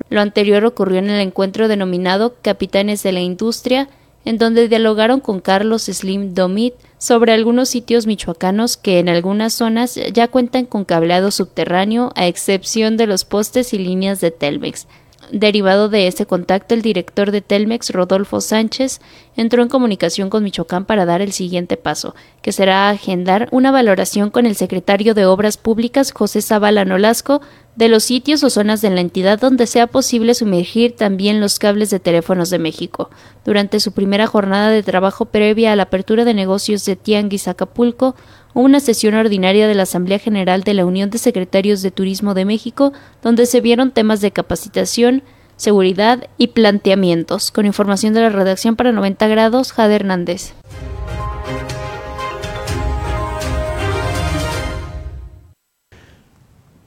Lo 0.08 0.22
anterior 0.22 0.64
ocurrió 0.64 1.00
en 1.00 1.10
el 1.10 1.20
encuentro 1.20 1.68
denominado 1.68 2.36
Capitanes 2.40 3.02
de 3.02 3.12
la 3.12 3.20
Industria, 3.20 3.90
en 4.24 4.38
donde 4.38 4.68
dialogaron 4.68 5.20
con 5.20 5.40
Carlos 5.40 5.82
Slim 5.82 6.32
Domit 6.32 6.72
sobre 6.96 7.32
algunos 7.32 7.68
sitios 7.68 8.06
michoacanos 8.06 8.78
que 8.78 8.98
en 8.98 9.10
algunas 9.10 9.52
zonas 9.52 10.00
ya 10.14 10.28
cuentan 10.28 10.64
con 10.64 10.86
cableado 10.86 11.30
subterráneo, 11.30 12.10
a 12.14 12.26
excepción 12.26 12.96
de 12.96 13.06
los 13.06 13.26
postes 13.26 13.74
y 13.74 13.78
líneas 13.78 14.22
de 14.22 14.30
Telmex. 14.30 14.86
Derivado 15.30 15.88
de 15.88 16.06
ese 16.06 16.24
contacto, 16.24 16.74
el 16.74 16.80
director 16.80 17.30
de 17.30 17.42
Telmex, 17.42 17.90
Rodolfo 17.90 18.40
Sánchez, 18.40 19.00
entró 19.36 19.62
en 19.62 19.68
comunicación 19.68 20.30
con 20.30 20.42
Michoacán 20.42 20.86
para 20.86 21.04
dar 21.04 21.20
el 21.20 21.32
siguiente 21.32 21.76
paso, 21.76 22.14
que 22.40 22.52
será 22.52 22.88
agendar 22.88 23.48
una 23.50 23.70
valoración 23.70 24.30
con 24.30 24.46
el 24.46 24.56
secretario 24.56 25.12
de 25.12 25.26
Obras 25.26 25.58
Públicas, 25.58 26.12
José 26.12 26.40
Zavala 26.40 26.86
Nolasco, 26.86 27.42
de 27.76 27.88
los 27.88 28.04
sitios 28.04 28.42
o 28.42 28.50
zonas 28.50 28.80
de 28.80 28.90
la 28.90 29.00
entidad 29.00 29.38
donde 29.38 29.66
sea 29.68 29.86
posible 29.86 30.34
sumergir 30.34 30.96
también 30.96 31.40
los 31.40 31.60
cables 31.60 31.90
de 31.90 32.00
teléfonos 32.00 32.50
de 32.50 32.58
México. 32.58 33.10
Durante 33.44 33.78
su 33.78 33.92
primera 33.92 34.26
jornada 34.26 34.70
de 34.70 34.82
trabajo 34.82 35.26
previa 35.26 35.72
a 35.72 35.76
la 35.76 35.84
apertura 35.84 36.24
de 36.24 36.34
negocios 36.34 36.84
de 36.84 36.96
Tianguis 36.96 37.46
Acapulco, 37.46 38.16
una 38.62 38.80
sesión 38.80 39.14
ordinaria 39.14 39.68
de 39.68 39.74
la 39.76 39.84
Asamblea 39.84 40.18
General 40.18 40.64
de 40.64 40.74
la 40.74 40.84
Unión 40.84 41.10
de 41.10 41.18
Secretarios 41.18 41.80
de 41.80 41.92
Turismo 41.92 42.34
de 42.34 42.44
México, 42.44 42.92
donde 43.22 43.46
se 43.46 43.60
vieron 43.60 43.92
temas 43.92 44.20
de 44.20 44.32
capacitación, 44.32 45.22
seguridad 45.56 46.28
y 46.38 46.48
planteamientos. 46.48 47.52
Con 47.52 47.66
información 47.66 48.14
de 48.14 48.22
la 48.22 48.30
redacción 48.30 48.74
para 48.74 48.90
90 48.90 49.28
grados, 49.28 49.72
Jade 49.72 49.94
Hernández. 49.94 50.54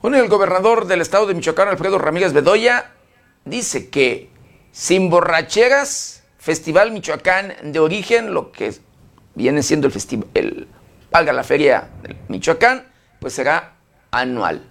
Bueno, 0.01 0.17
el 0.17 0.28
gobernador 0.28 0.88
del 0.88 0.99
estado 0.99 1.26
de 1.26 1.36
Michoacán, 1.36 1.69
Alfredo 1.69 1.99
Ramírez 1.99 2.34
Bedoya, 2.34 2.91
dice 3.45 3.89
que 3.89 4.30
sin 4.74 5.09
borracheras, 5.09 6.24
Festival 6.38 6.91
Michoacán 6.91 7.53
de 7.63 7.80
origen, 7.80 8.34
lo 8.34 8.51
que 8.51 8.74
viene 9.36 9.63
siendo 9.63 9.88
el, 9.88 9.93
el 10.34 10.67
valga 11.12 11.34
la 11.34 11.43
feria 11.43 11.89
de 12.01 12.16
Michoacán, 12.30 12.88
pues 13.20 13.34
será 13.34 13.74
anual. 14.09 14.70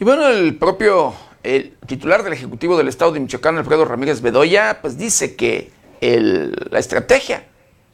Y 0.00 0.04
bueno, 0.04 0.28
el 0.28 0.56
propio 0.56 1.14
el 1.42 1.76
titular 1.86 2.22
del 2.22 2.32
Ejecutivo 2.32 2.76
del 2.76 2.88
Estado 2.88 3.12
de 3.12 3.20
Michoacán, 3.20 3.56
Alfredo 3.56 3.84
Ramírez 3.84 4.20
Bedoya, 4.20 4.78
pues 4.80 4.98
dice 4.98 5.36
que 5.36 5.70
la 6.00 6.78
estrategia 6.78 7.44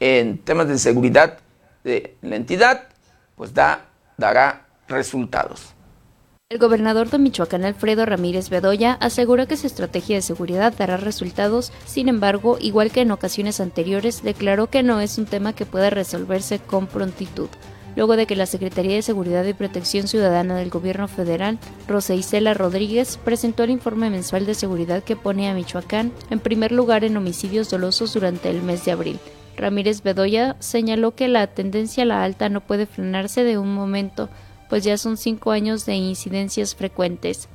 en 0.01 0.39
temas 0.39 0.69
de 0.69 0.79
seguridad 0.79 1.39
de 1.85 2.17
la 2.23 2.37
entidad, 2.37 2.89
pues 3.37 3.55
da, 3.55 3.87
dará 4.17 4.67
resultados. 4.89 5.74
El 6.51 6.59
gobernador 6.59 7.09
de 7.09 7.19
Michoacán, 7.19 7.65
Alfredo 7.65 8.05
Ramírez 8.05 8.51
Bedoya, 8.51 8.99
aseguró 9.01 9.49
que 9.49 9.57
su 9.57 9.67
estrategia 9.67 10.17
de 10.17 10.23
seguridad 10.23 10.75
dará 10.77 10.99
resultados, 10.99 11.73
sin 11.87 12.09
embargo, 12.09 12.59
igual 12.61 12.93
que 12.93 13.01
en 13.01 13.13
ocasiones 13.13 13.61
anteriores, 13.61 14.23
declaró 14.23 14.69
que 14.69 14.83
no 14.83 15.01
es 15.01 15.17
un 15.17 15.25
tema 15.25 15.55
que 15.55 15.65
pueda 15.65 15.89
resolverse 15.89 16.59
con 16.59 16.87
prontitud 16.87 17.49
luego 17.97 18.17
de 18.17 18.27
que 18.27 18.37
la 18.37 18.47
Secretaría 18.47 18.97
de 18.97 19.03
Seguridad 19.03 19.45
y 19.45 19.55
Protección 19.55 20.09
Ciudadana 20.09 20.57
del 20.57 20.69
Gobierno 20.69 21.09
Federal, 21.09 21.59
Rosa 21.89 22.15
Isela 22.15 22.53
Rodríguez, 22.53 23.19
presentó 23.25 23.63
el 23.63 23.71
informe 23.71 24.11
mensual 24.11 24.47
de 24.47 24.55
seguridad 24.55 25.03
que 25.03 25.17
pone 25.17 25.49
a 25.49 25.55
Michoacán 25.55 26.13
en 26.31 26.41
primer 26.41 26.73
lugar 26.73 27.05
en 27.05 27.17
homicidios 27.17 27.71
dolosos 27.71 28.13
durante 28.13 28.51
el 28.51 28.63
mes 28.63 28.85
de 28.85 28.93
abril. 28.93 29.21
Ramírez 29.57 30.03
Bedoya 30.03 30.57
señaló 30.59 31.15
que 31.15 31.29
la 31.29 31.47
tendencia 31.47 32.03
a 32.03 32.07
la 32.07 32.25
alta 32.25 32.49
no 32.49 32.61
puede 32.61 32.87
frenarse 32.87 33.45
de 33.45 33.59
un 33.59 33.73
momento 33.73 34.29
pues 34.69 34.85
ya 34.85 34.97
son 34.99 35.17
cinco 35.17 35.51
años 35.51 35.87
de 35.87 35.95
incidencias 35.95 36.75
frecuentes. 36.75 37.49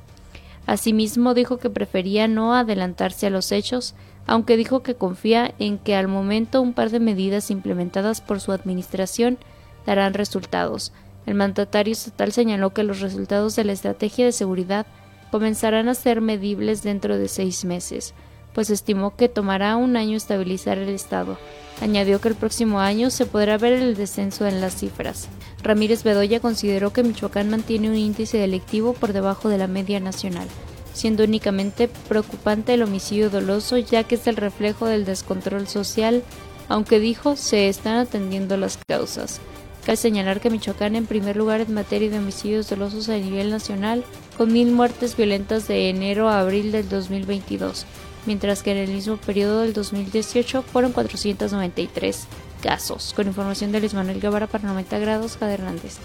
Asimismo 0.66 1.34
dijo 1.34 1.58
que 1.58 1.70
prefería 1.70 2.28
no 2.28 2.54
adelantarse 2.54 3.26
a 3.26 3.30
los 3.30 3.50
hechos, 3.52 3.94
aunque 4.26 4.56
dijo 4.56 4.82
que 4.82 4.94
confía 4.94 5.54
en 5.58 5.78
que 5.78 5.96
al 5.96 6.06
momento 6.06 6.62
un 6.62 6.72
par 6.72 6.90
de 6.90 7.00
medidas 7.00 7.50
implementadas 7.50 8.20
por 8.20 8.40
su 8.40 8.52
administración 8.52 9.38
darán 9.86 10.14
resultados. 10.14 10.92
El 11.26 11.34
mandatario 11.34 11.92
estatal 11.92 12.32
señaló 12.32 12.70
que 12.70 12.84
los 12.84 13.00
resultados 13.00 13.56
de 13.56 13.64
la 13.64 13.72
estrategia 13.72 14.24
de 14.24 14.32
seguridad 14.32 14.86
comenzarán 15.30 15.88
a 15.88 15.94
ser 15.94 16.20
medibles 16.20 16.82
dentro 16.82 17.16
de 17.18 17.28
seis 17.28 17.64
meses, 17.64 18.14
pues 18.54 18.70
estimó 18.70 19.16
que 19.16 19.28
tomará 19.28 19.76
un 19.76 19.96
año 19.96 20.16
estabilizar 20.16 20.78
el 20.78 20.88
estado. 20.88 21.38
Añadió 21.80 22.20
que 22.20 22.28
el 22.28 22.34
próximo 22.34 22.80
año 22.80 23.10
se 23.10 23.26
podrá 23.26 23.56
ver 23.56 23.72
el 23.72 23.96
descenso 23.96 24.46
en 24.46 24.60
las 24.60 24.76
cifras. 24.76 25.28
Ramírez 25.62 26.02
Bedoya 26.02 26.40
consideró 26.40 26.92
que 26.92 27.02
Michoacán 27.02 27.48
mantiene 27.48 27.88
un 27.88 27.96
índice 27.96 28.38
delictivo 28.38 28.92
por 28.92 29.12
debajo 29.12 29.48
de 29.48 29.58
la 29.58 29.66
media 29.66 30.00
nacional, 30.00 30.48
siendo 30.92 31.24
únicamente 31.24 31.88
preocupante 32.08 32.74
el 32.74 32.82
homicidio 32.82 33.30
doloso 33.30 33.78
ya 33.78 34.04
que 34.04 34.16
es 34.16 34.26
el 34.26 34.36
reflejo 34.36 34.86
del 34.86 35.04
descontrol 35.04 35.68
social, 35.68 36.22
aunque 36.68 37.00
dijo 37.00 37.36
se 37.36 37.68
están 37.68 37.96
atendiendo 37.96 38.56
las 38.56 38.78
causas. 38.86 39.40
Cabe 39.84 39.96
señalar 39.96 40.40
que 40.40 40.50
Michoacán 40.50 40.94
en 40.94 41.06
primer 41.06 41.36
lugar 41.36 41.62
en 41.62 41.72
materia 41.72 42.10
de 42.10 42.18
homicidios 42.18 42.68
dolosos 42.68 43.08
a 43.08 43.16
nivel 43.16 43.50
nacional, 43.50 44.04
con 44.36 44.52
mil 44.52 44.70
muertes 44.72 45.16
violentas 45.16 45.66
de 45.68 45.88
enero 45.88 46.28
a 46.28 46.40
abril 46.40 46.70
del 46.70 46.88
2022, 46.88 47.86
mientras 48.26 48.62
que 48.62 48.72
en 48.72 48.78
el 48.78 48.90
mismo 48.90 49.16
periodo 49.16 49.60
del 49.60 49.72
2018 49.72 50.62
fueron 50.62 50.92
493 50.92 52.26
casos. 52.62 53.12
Con 53.14 53.26
información 53.26 53.72
de 53.72 53.80
Luis 53.80 53.94
Manuel 53.94 54.20
Guevara 54.20 54.46
para 54.46 54.68
90 54.68 54.98
grados, 54.98 55.36
Jade 55.38 55.54
Hernández. 55.54 55.96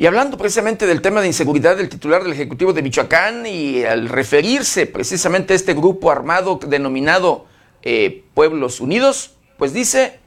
Y 0.00 0.06
hablando 0.06 0.38
precisamente 0.38 0.86
del 0.86 1.02
tema 1.02 1.20
de 1.20 1.26
inseguridad 1.26 1.76
del 1.76 1.90
titular 1.90 2.22
del 2.22 2.32
Ejecutivo 2.32 2.72
de 2.72 2.80
Michoacán 2.80 3.44
y 3.44 3.84
al 3.84 4.08
referirse 4.08 4.86
precisamente 4.86 5.52
a 5.52 5.56
este 5.56 5.74
grupo 5.74 6.10
armado 6.10 6.58
denominado 6.66 7.44
eh, 7.82 8.24
Pueblos 8.32 8.80
Unidos, 8.80 9.34
pues 9.58 9.74
dice 9.74 10.18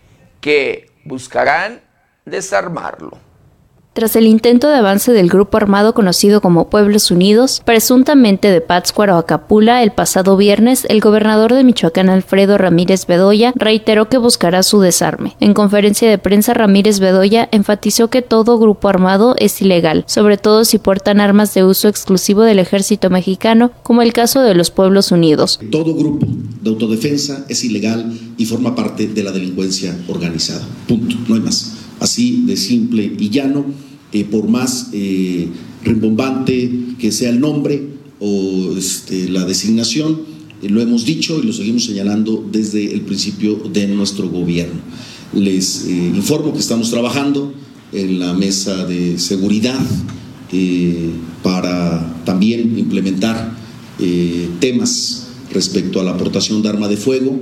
que 0.42 0.92
buscarán 1.06 1.82
desarmarlo. 2.24 3.18
Tras 3.94 4.16
el 4.16 4.26
intento 4.26 4.70
de 4.70 4.78
avance 4.78 5.12
del 5.12 5.30
grupo 5.30 5.56
armado 5.56 5.94
conocido 5.94 6.42
como 6.42 6.68
Pueblos 6.68 7.12
Unidos, 7.12 7.62
presuntamente 7.64 8.50
de 8.50 8.60
Pátzcuaro 8.60 9.18
a 9.18 9.28
Capula, 9.28 9.84
el 9.84 9.92
pasado 9.92 10.36
viernes, 10.36 10.88
el 10.90 11.00
gobernador 11.00 11.54
de 11.54 11.64
Michoacán, 11.64 12.10
Alfredo 12.10 12.58
Ramírez 12.58 13.06
Bedoya, 13.06 13.54
reiteró 13.56 14.10
que 14.10 14.18
buscará 14.18 14.64
su 14.64 14.82
desarme. 14.82 15.36
En 15.40 15.54
conferencia 15.54 16.10
de 16.10 16.18
prensa, 16.18 16.56
Ramírez 16.56 17.00
Bedoya 17.00 17.48
enfatizó 17.52 18.10
que 18.10 18.24
todo 18.24 18.58
grupo 18.58 18.90
armado 18.90 19.36
es 19.38 19.62
ilegal, 19.62 20.06
sobre 20.08 20.38
todo 20.38 20.66
si 20.66 20.80
portan 20.80 21.22
armas 21.22 21.54
de 21.54 21.64
uso 21.64 21.88
exclusivo 21.88 22.42
del 22.42 22.58
ejército 22.58 23.12
mexicano, 23.12 23.70
como 23.84 24.02
el 24.02 24.12
caso 24.12 24.42
de 24.42 24.56
los 24.56 24.72
Pueblos 24.72 25.12
Unidos. 25.12 25.60
Todo 25.70 25.94
grupo 25.94 26.26
de 26.64 26.70
autodefensa 26.72 27.46
es 27.48 27.64
ilegal 27.64 28.12
y 28.40 28.46
forma 28.48 28.74
parte 28.74 29.06
de 29.06 29.22
la 29.22 29.32
delincuencia 29.32 29.96
organizada. 30.08 30.66
Punto, 30.88 31.16
no 31.28 31.36
hay 31.36 31.42
más 31.42 31.83
así 32.04 32.44
de 32.46 32.58
simple 32.58 33.16
y 33.18 33.30
llano, 33.30 33.66
eh, 34.12 34.26
por 34.26 34.50
más 34.50 34.90
eh, 34.92 35.48
rimbombante 35.84 36.70
que 37.00 37.12
sea 37.14 37.30
el 37.30 37.40
nombre 37.40 37.82
o 38.20 38.76
este, 38.78 39.30
la 39.30 39.46
designación, 39.46 40.20
eh, 40.62 40.70
lo 40.70 40.82
hemos 40.82 41.06
dicho 41.06 41.40
y 41.42 41.48
lo 41.48 41.54
seguimos 41.54 41.86
señalando 41.86 42.46
desde 42.52 42.94
el 42.94 43.02
principio 43.02 43.56
de 43.72 43.88
nuestro 43.88 44.30
gobierno. 44.30 44.82
Les 45.34 45.88
informo 45.88 46.54
que 46.54 46.60
estamos 46.60 46.92
trabajando 46.92 47.54
en 47.92 48.20
la 48.20 48.34
mesa 48.34 48.86
de 48.86 49.18
seguridad 49.18 49.80
para 51.42 52.22
también 52.24 52.78
implementar 52.78 53.58
temas 54.60 55.30
respecto 55.52 56.00
a 56.00 56.04
la 56.04 56.12
aportación 56.12 56.62
de 56.62 56.70
arma 56.70 56.88
de 56.88 56.98
fuego 56.98 57.40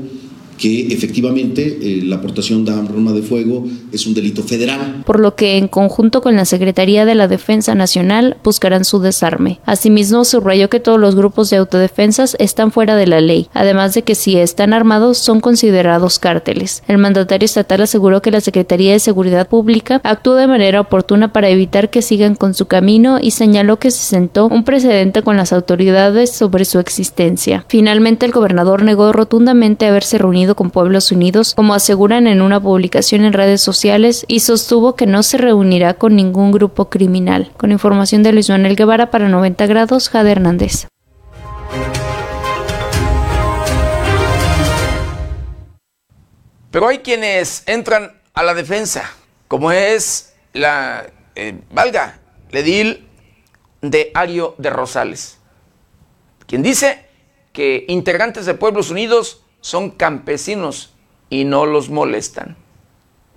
que 0.62 0.93
efectivamente 0.93 1.80
eh, 1.82 2.01
la 2.03 2.18
aportación 2.18 2.64
de 2.64 2.72
arma 2.72 3.14
de 3.14 3.24
fuego 3.24 3.66
es 3.91 4.05
un 4.05 4.14
delito 4.14 4.43
federal. 4.43 5.01
Por 5.07 5.20
lo 5.20 5.36
que 5.36 5.57
en 5.57 5.68
conjunto 5.68 6.22
con 6.22 6.36
la 6.36 6.45
Secretaría 6.45 7.03
de 7.03 7.16
la 7.16 7.28
Defensa 7.28 7.74
Nacional 7.74 8.38
buscarán 8.43 8.86
su 8.86 8.99
desarme. 8.99 9.59
Asimismo, 9.66 10.24
subrayó 10.24 10.70
que 10.70 10.80
todos 10.80 10.99
los 10.99 11.16
grupos 11.16 11.49
de 11.49 11.57
autodefensas 11.57 12.36
están 12.38 12.72
fuera 12.72 12.95
de 12.95 13.07
la 13.07 13.22
ley, 13.22 13.47
además 13.53 13.95
de 13.95 14.03
que 14.03 14.14
si 14.14 14.38
están 14.38 14.72
armados 14.72 15.18
son 15.18 15.39
considerados 15.39 16.20
cárteles. 16.20 16.84
El 16.88 16.99
mandatario 16.99 17.45
estatal 17.45 17.82
aseguró 17.82 18.22
que 18.22 18.30
la 18.30 18.39
Secretaría 18.39 18.93
de 18.93 18.99
Seguridad 18.99 19.47
Pública 19.47 19.99
actuó 20.03 20.36
de 20.36 20.45
manera 20.45 20.82
oportuna 20.82 21.34
para 21.34 21.49
evitar 21.49 21.89
que 21.89 22.03
sigan 22.03 22.36
con 22.36 22.53
su 22.53 22.68
camino 22.68 23.18
y 23.20 23.32
señaló 23.32 23.80
que 23.80 23.89
se 23.89 24.03
sentó 24.03 24.45
un 24.45 24.64
precedente 24.64 25.24
con 25.24 25.38
las 25.38 25.53
autoridades 25.53 26.32
sobre 26.32 26.66
su 26.66 26.78
existencia. 26.78 27.66
Finalmente, 27.68 28.28
el 28.28 28.32
gobernador 28.32 28.84
negó 28.84 29.12
rotundamente 29.12 29.88
haberse 29.88 30.20
reunido 30.20 30.51
con 30.56 30.72
Pueblos 30.72 31.12
Unidos, 31.12 31.54
como 31.56 31.74
aseguran 31.74 32.28
en 32.28 32.41
una 32.41 32.60
publicación 32.60 33.26
en 33.26 33.34
redes 33.34 33.62
sociales, 33.62 34.26
y 34.28 34.41
sostuvo 34.41 34.95
que 34.95 35.06
no 35.06 35.24
se 35.24 35.38
reunirá 35.38 35.93
con 35.95 36.16
ningún 36.16 36.52
grupo 36.52 36.89
criminal. 36.89 37.52
Con 37.58 37.72
información 37.72 38.24
de 38.24 38.34
Luis 38.34 38.49
Manuel 38.49 38.76
Guevara 38.76 39.12
para 39.12 39.30
90 39.30 39.66
grados, 39.68 40.10
Jade 40.10 40.32
Hernández. 40.32 40.88
Pero 46.72 46.88
hay 46.88 46.99
quienes 46.99 47.64
entran 47.68 48.14
a 48.34 48.43
la 48.43 48.54
defensa, 48.54 49.12
como 49.47 49.72
es 49.72 50.34
la, 50.54 51.06
eh, 51.36 51.60
valga, 51.70 52.20
Ledil 52.52 53.08
de 53.82 54.12
Ario 54.14 54.56
de 54.58 54.70
Rosales, 54.70 55.38
quien 56.47 56.64
dice 56.64 57.06
que 57.54 57.86
integrantes 57.88 58.45
de 58.45 58.54
Pueblos 58.54 58.89
Unidos 58.89 59.41
son 59.62 59.91
campesinos 59.91 60.93
y 61.30 61.45
no 61.45 61.66
los 61.66 61.89
molestan. 61.89 62.57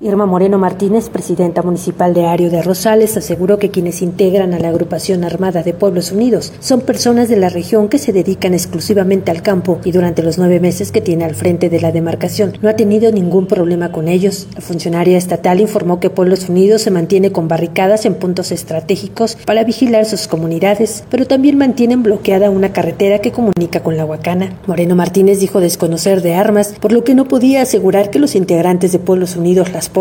Irma 0.05 0.27
Moreno 0.27 0.59
Martínez, 0.59 1.09
presidenta 1.09 1.63
municipal 1.63 2.13
de 2.13 2.27
Ario 2.27 2.51
de 2.51 2.61
Rosales, 2.61 3.17
aseguró 3.17 3.59
que 3.59 3.71
quienes 3.71 4.03
integran 4.03 4.53
a 4.53 4.59
la 4.59 4.69
agrupación 4.69 5.25
armada 5.25 5.63
de 5.63 5.73
Pueblos 5.73 6.13
Unidos 6.13 6.53
son 6.61 6.83
personas 6.83 7.31
de 7.31 7.37
la 7.37 7.49
región 7.49 7.89
que 7.89 7.97
se 7.97 8.13
dedican 8.13 8.53
exclusivamente 8.53 9.31
al 9.31 9.41
campo 9.41 9.81
y 9.83 9.93
durante 9.93 10.23
los 10.23 10.37
nueve 10.37 10.61
meses 10.61 10.93
que 10.93 11.01
tiene 11.01 11.25
al 11.25 11.35
frente 11.35 11.71
de 11.71 11.81
la 11.81 11.91
demarcación 11.91 12.53
no 12.61 12.69
ha 12.69 12.77
tenido 12.77 13.11
ningún 13.13 13.47
problema 13.47 13.93
con 13.93 14.09
ellos. 14.09 14.47
La 14.55 14.61
funcionaria 14.61 15.17
estatal 15.17 15.59
informó 15.59 16.01
que 16.01 16.11
Pueblos 16.11 16.51
Unidos 16.51 16.83
se 16.83 16.91
mantiene 16.91 17.33
con 17.33 17.49
barricadas 17.49 18.05
en 18.05 18.17
puntos 18.17 18.53
estratégicos 18.53 19.39
para 19.47 19.65
vigilar 19.65 20.05
sus 20.05 20.29
comunidades, 20.29 21.05
pero 21.09 21.27
también 21.27 21.57
mantienen 21.57 22.03
bloqueada 22.03 22.51
una 22.51 22.75
carretera 22.75 23.21
que 23.21 23.33
comunica 23.33 23.83
con 23.83 23.97
la 23.97 24.05
Huacana. 24.05 24.53
Moreno 24.67 24.97
Martínez 24.97 25.41
dijo 25.41 25.61
desconocer 25.61 26.21
de 26.21 26.35
armas, 26.35 26.75
por 26.79 26.93
lo 26.93 27.05
que 27.05 27.15
no 27.15 27.27
podía 27.27 27.63
asegurar 27.63 28.11
que 28.11 28.19
los 28.19 28.35
integrantes 28.35 28.93
de 28.93 28.99
Pueblos 28.99 29.35
Unidos 29.37 29.73
las 29.73 29.94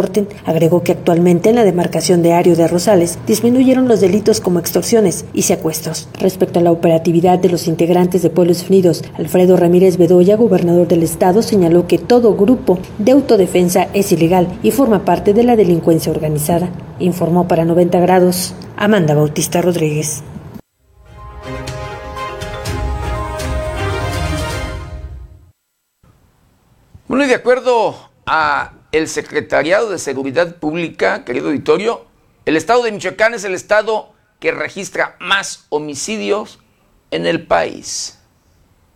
Agregó 0.45 0.83
que 0.83 0.91
actualmente 0.91 1.49
en 1.49 1.55
la 1.55 1.63
demarcación 1.63 2.23
de 2.23 2.33
Ario 2.33 2.55
de 2.55 2.67
Rosales 2.67 3.19
disminuyeron 3.27 3.87
los 3.87 4.01
delitos 4.01 4.41
como 4.41 4.59
extorsiones 4.59 5.25
y 5.33 5.43
secuestros. 5.43 6.09
Respecto 6.19 6.59
a 6.59 6.63
la 6.63 6.71
operatividad 6.71 7.37
de 7.37 7.49
los 7.49 7.67
integrantes 7.67 8.23
de 8.23 8.31
Pueblos 8.31 8.67
Unidos, 8.69 9.03
Alfredo 9.17 9.55
Ramírez 9.55 9.97
Bedoya, 9.97 10.35
gobernador 10.35 10.87
del 10.87 11.03
estado, 11.03 11.43
señaló 11.43 11.87
que 11.87 11.99
todo 11.99 12.35
grupo 12.35 12.79
de 12.97 13.11
autodefensa 13.11 13.87
es 13.93 14.11
ilegal 14.11 14.47
y 14.63 14.71
forma 14.71 15.05
parte 15.05 15.33
de 15.33 15.43
la 15.43 15.55
delincuencia 15.55 16.11
organizada. 16.11 16.69
Informó 16.99 17.47
para 17.47 17.63
90 17.63 17.99
grados 17.99 18.55
Amanda 18.75 19.13
Bautista 19.13 19.61
Rodríguez. 19.61 20.23
Bueno, 27.07 27.25
y 27.25 27.27
de 27.27 27.35
acuerdo 27.35 27.95
a 28.25 28.71
el 28.93 29.09
Secretariado 29.09 29.89
de 29.89 29.97
Seguridad 29.97 30.57
Pública, 30.57 31.25
querido 31.25 31.47
auditorio, 31.47 32.05
el 32.45 32.55
estado 32.55 32.83
de 32.83 32.91
Michoacán 32.91 33.33
es 33.33 33.43
el 33.43 33.55
estado 33.55 34.13
que 34.39 34.51
registra 34.51 35.17
más 35.19 35.65
homicidios 35.69 36.59
en 37.09 37.25
el 37.25 37.47
país. 37.47 38.19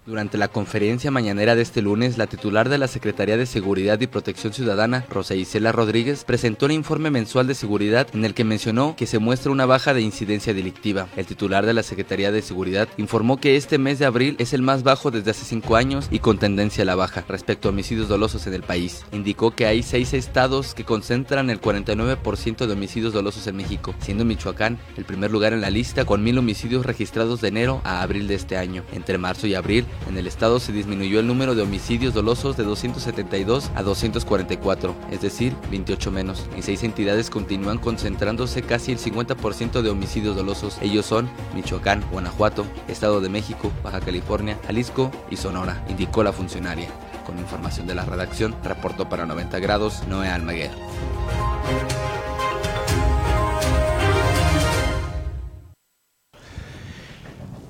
Durante 0.07 0.37
la 0.37 0.47
conferencia 0.47 1.11
mañanera 1.11 1.53
de 1.53 1.61
este 1.61 1.81
lunes, 1.81 2.17
la 2.17 2.27
titular 2.27 2.69
de 2.69 2.77
la 2.77 2.87
Secretaría 2.87 3.35
de 3.35 3.45
Seguridad 3.45 3.99
y 3.99 4.07
Protección 4.07 4.53
Ciudadana, 4.53 5.05
Rosa 5.09 5.35
Isela 5.35 5.73
Rodríguez, 5.73 6.23
presentó 6.23 6.67
un 6.67 6.71
informe 6.71 7.11
mensual 7.11 7.45
de 7.45 7.55
seguridad 7.55 8.07
en 8.13 8.23
el 8.23 8.33
que 8.33 8.45
mencionó 8.45 8.95
que 8.95 9.05
se 9.05 9.19
muestra 9.19 9.51
una 9.51 9.65
baja 9.65 9.93
de 9.93 9.99
incidencia 9.99 10.53
delictiva. 10.53 11.09
El 11.17 11.25
titular 11.25 11.65
de 11.65 11.73
la 11.73 11.83
Secretaría 11.83 12.31
de 12.31 12.41
Seguridad 12.41 12.87
informó 12.95 13.35
que 13.35 13.57
este 13.57 13.79
mes 13.79 13.99
de 13.99 14.05
abril 14.05 14.37
es 14.39 14.53
el 14.53 14.61
más 14.61 14.83
bajo 14.83 15.11
desde 15.11 15.31
hace 15.31 15.43
cinco 15.43 15.75
años 15.75 16.07
y 16.09 16.19
con 16.19 16.37
tendencia 16.37 16.83
a 16.83 16.85
la 16.85 16.95
baja 16.95 17.25
respecto 17.27 17.67
a 17.67 17.71
homicidios 17.71 18.07
dolosos 18.07 18.47
en 18.47 18.53
el 18.53 18.63
país. 18.63 19.03
Indicó 19.11 19.51
que 19.51 19.65
hay 19.65 19.83
seis 19.83 20.13
estados 20.13 20.73
que 20.73 20.85
concentran 20.85 21.49
el 21.49 21.59
49% 21.59 22.65
de 22.65 22.71
homicidios 22.71 23.11
dolosos 23.11 23.45
en 23.47 23.57
México, 23.57 23.93
siendo 23.99 24.23
Michoacán 24.23 24.79
el 24.95 25.03
primer 25.03 25.31
lugar 25.31 25.51
en 25.51 25.59
la 25.59 25.69
lista 25.69 26.05
con 26.05 26.23
mil 26.23 26.37
homicidios 26.37 26.85
registrados 26.85 27.41
de 27.41 27.49
enero 27.49 27.81
a 27.83 28.01
abril 28.01 28.29
de 28.29 28.35
este 28.35 28.55
año. 28.55 28.85
Entre 28.93 29.17
marzo 29.17 29.47
y 29.47 29.53
abril, 29.53 29.85
En 30.07 30.17
el 30.17 30.27
estado 30.27 30.59
se 30.59 30.71
disminuyó 30.71 31.19
el 31.19 31.27
número 31.27 31.55
de 31.55 31.63
homicidios 31.63 32.13
dolosos 32.13 32.55
de 32.55 32.63
272 32.63 33.71
a 33.75 33.83
244, 33.83 34.95
es 35.11 35.21
decir, 35.21 35.53
28 35.69 36.11
menos. 36.11 36.45
En 36.55 36.63
seis 36.63 36.83
entidades 36.83 37.29
continúan 37.29 37.77
concentrándose 37.77 38.61
casi 38.61 38.91
el 38.91 38.99
50% 38.99 39.81
de 39.81 39.89
homicidios 39.89 40.35
dolosos. 40.35 40.77
Ellos 40.81 41.05
son 41.05 41.29
Michoacán, 41.53 42.03
Guanajuato, 42.11 42.65
Estado 42.87 43.19
de 43.21 43.29
México, 43.29 43.71
Baja 43.83 43.99
California, 43.99 44.57
Jalisco 44.65 45.11
y 45.29 45.37
Sonora, 45.37 45.85
indicó 45.89 46.23
la 46.23 46.33
funcionaria. 46.33 46.89
Con 47.25 47.37
información 47.39 47.87
de 47.87 47.95
la 47.95 48.05
redacción, 48.05 48.55
reportó 48.63 49.09
para 49.09 49.25
90 49.25 49.59
grados 49.59 50.07
Noé 50.07 50.29
Almaguer. 50.29 50.71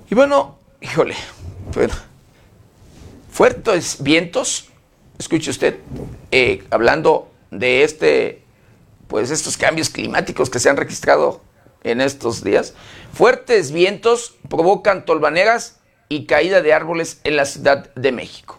Y 0.09 0.15
bueno, 0.15 0.57
híjole, 0.79 1.15
bueno, 1.73 1.93
fuertes 3.37 4.01
vientos, 4.01 4.69
escuche 5.19 5.51
usted, 5.51 5.77
eh, 6.31 6.63
hablando 6.71 7.31
de 7.51 7.83
este, 7.83 8.41
pues 9.07 9.29
estos 9.29 9.57
cambios 9.57 9.91
climáticos 9.91 10.49
que 10.49 10.57
se 10.57 10.71
han 10.71 10.75
registrado 10.75 11.43
en 11.83 12.01
estos 12.01 12.43
días, 12.43 12.73
fuertes 13.13 13.71
vientos 13.71 14.33
provocan 14.49 15.05
tolvaneras 15.05 15.77
y 16.09 16.25
caída 16.25 16.63
de 16.63 16.73
árboles 16.73 17.21
en 17.25 17.35
la 17.35 17.45
Ciudad 17.45 17.93
de 17.93 18.11
México. 18.11 18.57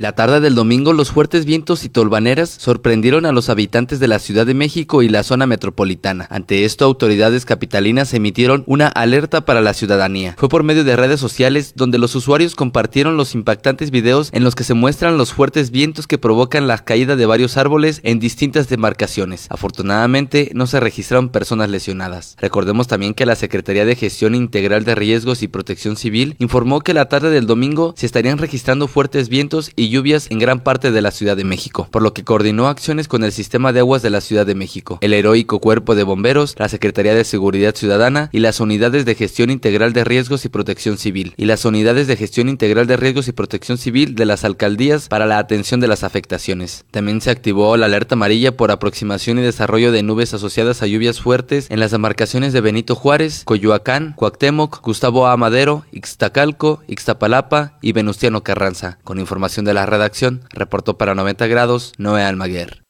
La 0.00 0.12
tarde 0.12 0.40
del 0.40 0.54
domingo, 0.54 0.94
los 0.94 1.10
fuertes 1.10 1.44
vientos 1.44 1.84
y 1.84 1.90
tolvaneras 1.90 2.48
sorprendieron 2.48 3.26
a 3.26 3.32
los 3.32 3.50
habitantes 3.50 4.00
de 4.00 4.08
la 4.08 4.18
Ciudad 4.18 4.46
de 4.46 4.54
México 4.54 5.02
y 5.02 5.10
la 5.10 5.22
zona 5.22 5.44
metropolitana. 5.44 6.26
Ante 6.30 6.64
esto, 6.64 6.86
autoridades 6.86 7.44
capitalinas 7.44 8.14
emitieron 8.14 8.64
una 8.66 8.86
alerta 8.88 9.44
para 9.44 9.60
la 9.60 9.74
ciudadanía. 9.74 10.36
Fue 10.38 10.48
por 10.48 10.62
medio 10.62 10.84
de 10.84 10.96
redes 10.96 11.20
sociales 11.20 11.74
donde 11.76 11.98
los 11.98 12.14
usuarios 12.14 12.54
compartieron 12.54 13.18
los 13.18 13.34
impactantes 13.34 13.90
videos 13.90 14.30
en 14.32 14.42
los 14.42 14.54
que 14.54 14.64
se 14.64 14.72
muestran 14.72 15.18
los 15.18 15.34
fuertes 15.34 15.70
vientos 15.70 16.06
que 16.06 16.16
provocan 16.16 16.66
la 16.66 16.78
caída 16.78 17.14
de 17.14 17.26
varios 17.26 17.58
árboles 17.58 18.00
en 18.02 18.20
distintas 18.20 18.70
demarcaciones. 18.70 19.48
Afortunadamente, 19.50 20.50
no 20.54 20.66
se 20.66 20.80
registraron 20.80 21.28
personas 21.28 21.68
lesionadas. 21.68 22.38
Recordemos 22.40 22.88
también 22.88 23.12
que 23.12 23.26
la 23.26 23.36
Secretaría 23.36 23.84
de 23.84 23.96
Gestión 23.96 24.34
Integral 24.34 24.84
de 24.84 24.94
Riesgos 24.94 25.42
y 25.42 25.48
Protección 25.48 25.96
Civil 25.96 26.36
informó 26.38 26.80
que 26.80 26.94
la 26.94 27.10
tarde 27.10 27.28
del 27.28 27.46
domingo 27.46 27.92
se 27.98 28.06
estarían 28.06 28.38
registrando 28.38 28.88
fuertes 28.88 29.28
vientos 29.28 29.72
y 29.76 29.89
lluvias 29.90 30.28
en 30.30 30.38
gran 30.38 30.60
parte 30.60 30.90
de 30.90 31.02
la 31.02 31.10
Ciudad 31.10 31.36
de 31.36 31.44
México, 31.44 31.88
por 31.90 32.02
lo 32.02 32.14
que 32.14 32.24
coordinó 32.24 32.68
acciones 32.68 33.08
con 33.08 33.24
el 33.24 33.32
Sistema 33.32 33.72
de 33.72 33.80
Aguas 33.80 34.02
de 34.02 34.10
la 34.10 34.20
Ciudad 34.20 34.46
de 34.46 34.54
México, 34.54 34.98
el 35.00 35.12
heroico 35.12 35.58
Cuerpo 35.58 35.94
de 35.94 36.04
Bomberos, 36.04 36.54
la 36.58 36.68
Secretaría 36.68 37.14
de 37.14 37.24
Seguridad 37.24 37.74
Ciudadana 37.74 38.30
y 38.32 38.38
las 38.38 38.60
Unidades 38.60 39.04
de 39.04 39.14
Gestión 39.14 39.50
Integral 39.50 39.92
de 39.92 40.04
Riesgos 40.04 40.44
y 40.44 40.48
Protección 40.48 40.96
Civil, 40.96 41.34
y 41.36 41.44
las 41.44 41.64
Unidades 41.64 42.06
de 42.06 42.16
Gestión 42.16 42.48
Integral 42.48 42.86
de 42.86 42.96
Riesgos 42.96 43.28
y 43.28 43.32
Protección 43.32 43.78
Civil 43.78 44.14
de 44.14 44.26
las 44.26 44.44
alcaldías 44.44 45.08
para 45.08 45.26
la 45.26 45.38
atención 45.38 45.80
de 45.80 45.88
las 45.88 46.04
afectaciones. 46.04 46.84
También 46.90 47.20
se 47.20 47.30
activó 47.30 47.76
la 47.76 47.86
alerta 47.86 48.14
amarilla 48.14 48.56
por 48.56 48.70
aproximación 48.70 49.38
y 49.38 49.42
desarrollo 49.42 49.92
de 49.92 50.02
nubes 50.02 50.34
asociadas 50.34 50.82
a 50.82 50.86
lluvias 50.86 51.20
fuertes 51.20 51.66
en 51.70 51.80
las 51.80 51.90
demarcaciones 51.90 52.52
de 52.52 52.60
Benito 52.60 52.94
Juárez, 52.94 53.42
Coyoacán, 53.44 54.14
Cuauhtémoc, 54.16 54.82
Gustavo 54.82 55.26
Amadero, 55.26 55.84
Ixtacalco, 55.92 56.82
Ixtapalapa 56.86 57.78
y 57.80 57.92
Venustiano 57.92 58.42
Carranza. 58.42 58.98
Con 59.04 59.18
información 59.18 59.64
de 59.64 59.74
la 59.74 59.79
redacción, 59.86 60.44
reportó 60.50 60.98
para 60.98 61.14
90 61.14 61.46
grados 61.46 61.92
Noé 61.98 62.22
Almaguer. 62.22 62.82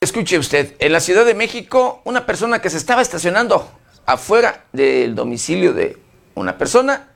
Escuche 0.00 0.38
usted, 0.38 0.74
en 0.78 0.92
la 0.92 1.00
Ciudad 1.00 1.24
de 1.24 1.34
México, 1.34 2.02
una 2.04 2.26
persona 2.26 2.60
que 2.60 2.70
se 2.70 2.76
estaba 2.76 3.02
estacionando 3.02 3.70
afuera 4.04 4.64
del 4.72 5.14
domicilio 5.14 5.72
de 5.72 5.96
una 6.34 6.58
persona, 6.58 7.08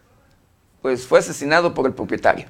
pues 0.82 1.06
fue 1.06 1.18
asesinado 1.18 1.74
por 1.74 1.86
el 1.86 1.94
propietario. 1.94 2.46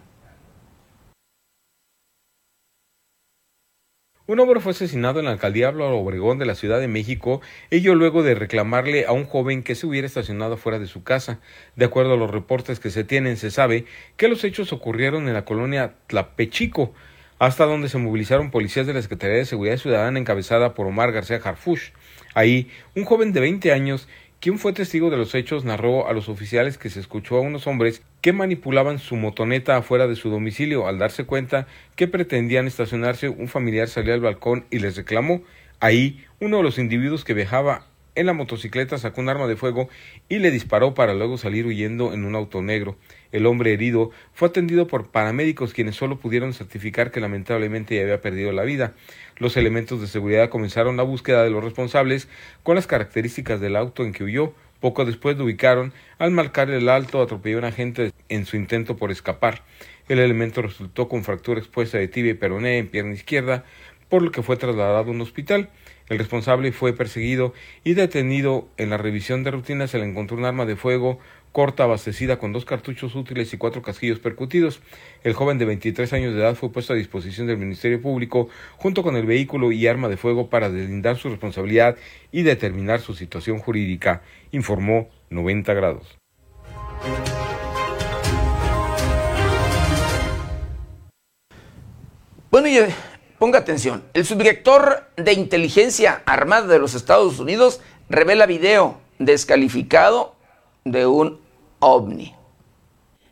Un 4.28 4.40
hombre 4.40 4.58
fue 4.58 4.72
asesinado 4.72 5.20
en 5.20 5.26
la 5.26 5.30
alcaldía 5.30 5.68
Álvaro 5.68 5.98
Obregón 5.98 6.38
de 6.38 6.46
la 6.46 6.56
Ciudad 6.56 6.80
de 6.80 6.88
México, 6.88 7.40
ello 7.70 7.94
luego 7.94 8.24
de 8.24 8.34
reclamarle 8.34 9.06
a 9.06 9.12
un 9.12 9.24
joven 9.24 9.62
que 9.62 9.76
se 9.76 9.86
hubiera 9.86 10.04
estacionado 10.04 10.56
fuera 10.56 10.80
de 10.80 10.88
su 10.88 11.04
casa. 11.04 11.38
De 11.76 11.84
acuerdo 11.84 12.14
a 12.14 12.16
los 12.16 12.32
reportes 12.32 12.80
que 12.80 12.90
se 12.90 13.04
tienen, 13.04 13.36
se 13.36 13.52
sabe 13.52 13.84
que 14.16 14.26
los 14.26 14.42
hechos 14.42 14.72
ocurrieron 14.72 15.28
en 15.28 15.34
la 15.34 15.44
colonia 15.44 15.94
Tlapechico, 16.08 16.92
hasta 17.38 17.66
donde 17.66 17.88
se 17.88 17.98
movilizaron 17.98 18.50
policías 18.50 18.88
de 18.88 18.94
la 18.94 19.02
Secretaría 19.02 19.36
de 19.36 19.44
Seguridad 19.44 19.76
Ciudadana 19.76 20.18
encabezada 20.18 20.74
por 20.74 20.88
Omar 20.88 21.12
García 21.12 21.40
Harfush. 21.44 21.90
Ahí, 22.34 22.68
un 22.96 23.04
joven 23.04 23.32
de 23.32 23.38
20 23.38 23.70
años 23.70 24.08
quien 24.40 24.58
fue 24.58 24.72
testigo 24.72 25.08
de 25.10 25.16
los 25.16 25.34
hechos 25.34 25.64
narró 25.64 26.08
a 26.08 26.12
los 26.12 26.28
oficiales 26.28 26.78
que 26.78 26.90
se 26.90 27.00
escuchó 27.00 27.36
a 27.36 27.40
unos 27.40 27.66
hombres 27.66 28.02
que 28.26 28.32
manipulaban 28.32 28.98
su 28.98 29.14
motoneta 29.14 29.76
afuera 29.76 30.08
de 30.08 30.16
su 30.16 30.30
domicilio. 30.30 30.88
Al 30.88 30.98
darse 30.98 31.26
cuenta 31.26 31.68
que 31.94 32.08
pretendían 32.08 32.66
estacionarse, 32.66 33.28
un 33.28 33.46
familiar 33.46 33.86
salió 33.86 34.14
al 34.14 34.20
balcón 34.20 34.66
y 34.68 34.80
les 34.80 34.96
reclamó. 34.96 35.42
Ahí, 35.78 36.24
uno 36.40 36.56
de 36.56 36.64
los 36.64 36.80
individuos 36.80 37.24
que 37.24 37.34
viajaba 37.34 37.86
en 38.16 38.26
la 38.26 38.32
motocicleta 38.32 38.98
sacó 38.98 39.20
un 39.20 39.28
arma 39.28 39.46
de 39.46 39.54
fuego 39.54 39.88
y 40.28 40.40
le 40.40 40.50
disparó 40.50 40.92
para 40.92 41.14
luego 41.14 41.38
salir 41.38 41.66
huyendo 41.66 42.12
en 42.12 42.24
un 42.24 42.34
auto 42.34 42.62
negro. 42.62 42.96
El 43.30 43.46
hombre 43.46 43.72
herido 43.72 44.10
fue 44.32 44.48
atendido 44.48 44.88
por 44.88 45.12
paramédicos 45.12 45.72
quienes 45.72 45.94
solo 45.94 46.18
pudieron 46.18 46.52
certificar 46.52 47.12
que 47.12 47.20
lamentablemente 47.20 47.94
ya 47.94 48.02
había 48.02 48.20
perdido 48.20 48.50
la 48.50 48.64
vida. 48.64 48.94
Los 49.36 49.56
elementos 49.56 50.00
de 50.00 50.08
seguridad 50.08 50.48
comenzaron 50.48 50.96
la 50.96 51.04
búsqueda 51.04 51.44
de 51.44 51.50
los 51.50 51.62
responsables 51.62 52.26
con 52.64 52.74
las 52.74 52.88
características 52.88 53.60
del 53.60 53.76
auto 53.76 54.02
en 54.02 54.12
que 54.12 54.24
huyó. 54.24 54.52
Poco 54.86 55.04
después 55.04 55.36
lo 55.36 55.42
ubicaron 55.42 55.92
al 56.20 56.30
marcar 56.30 56.70
el 56.70 56.88
alto 56.88 57.20
atropelló 57.20 57.56
a 57.56 57.58
un 57.58 57.64
agente 57.64 58.12
en 58.28 58.46
su 58.46 58.56
intento 58.56 58.96
por 58.96 59.10
escapar. 59.10 59.64
El 60.08 60.20
elemento 60.20 60.62
resultó 60.62 61.08
con 61.08 61.24
fractura 61.24 61.58
expuesta 61.58 61.98
de 61.98 62.06
tibia 62.06 62.30
y 62.30 62.34
peroné 62.34 62.78
en 62.78 62.86
pierna 62.86 63.12
izquierda, 63.12 63.64
por 64.08 64.22
lo 64.22 64.30
que 64.30 64.44
fue 64.44 64.56
trasladado 64.56 64.98
a 64.98 65.10
un 65.10 65.20
hospital. 65.20 65.70
El 66.08 66.18
responsable 66.18 66.70
fue 66.70 66.92
perseguido 66.92 67.52
y 67.82 67.94
detenido. 67.94 68.68
En 68.76 68.90
la 68.90 68.96
revisión 68.96 69.42
de 69.42 69.50
rutina 69.50 69.88
se 69.88 69.98
le 69.98 70.04
encontró 70.04 70.36
un 70.36 70.44
arma 70.44 70.66
de 70.66 70.76
fuego 70.76 71.18
corta 71.56 71.84
abastecida 71.84 72.38
con 72.38 72.52
dos 72.52 72.66
cartuchos 72.66 73.14
útiles 73.14 73.50
y 73.54 73.56
cuatro 73.56 73.80
casquillos 73.80 74.18
percutidos. 74.18 74.80
El 75.24 75.32
joven 75.32 75.56
de 75.56 75.64
23 75.64 76.12
años 76.12 76.34
de 76.34 76.40
edad 76.40 76.54
fue 76.54 76.70
puesto 76.70 76.92
a 76.92 76.96
disposición 76.96 77.46
del 77.46 77.56
Ministerio 77.56 77.98
Público 77.98 78.50
junto 78.76 79.02
con 79.02 79.16
el 79.16 79.24
vehículo 79.24 79.72
y 79.72 79.86
arma 79.86 80.10
de 80.10 80.18
fuego 80.18 80.50
para 80.50 80.68
deslindar 80.68 81.16
su 81.16 81.30
responsabilidad 81.30 81.96
y 82.30 82.42
determinar 82.42 83.00
su 83.00 83.14
situación 83.14 83.58
jurídica, 83.58 84.20
informó 84.52 85.08
90 85.30 85.72
grados. 85.72 86.18
Bueno, 92.50 92.68
y 92.68 92.80
ponga 93.38 93.60
atención, 93.60 94.04
el 94.12 94.26
subdirector 94.26 95.08
de 95.16 95.32
inteligencia 95.32 96.22
armada 96.26 96.66
de 96.66 96.78
los 96.78 96.92
Estados 96.92 97.40
Unidos 97.40 97.80
revela 98.10 98.44
video 98.44 99.00
descalificado 99.18 100.36
de 100.84 101.06
un 101.06 101.45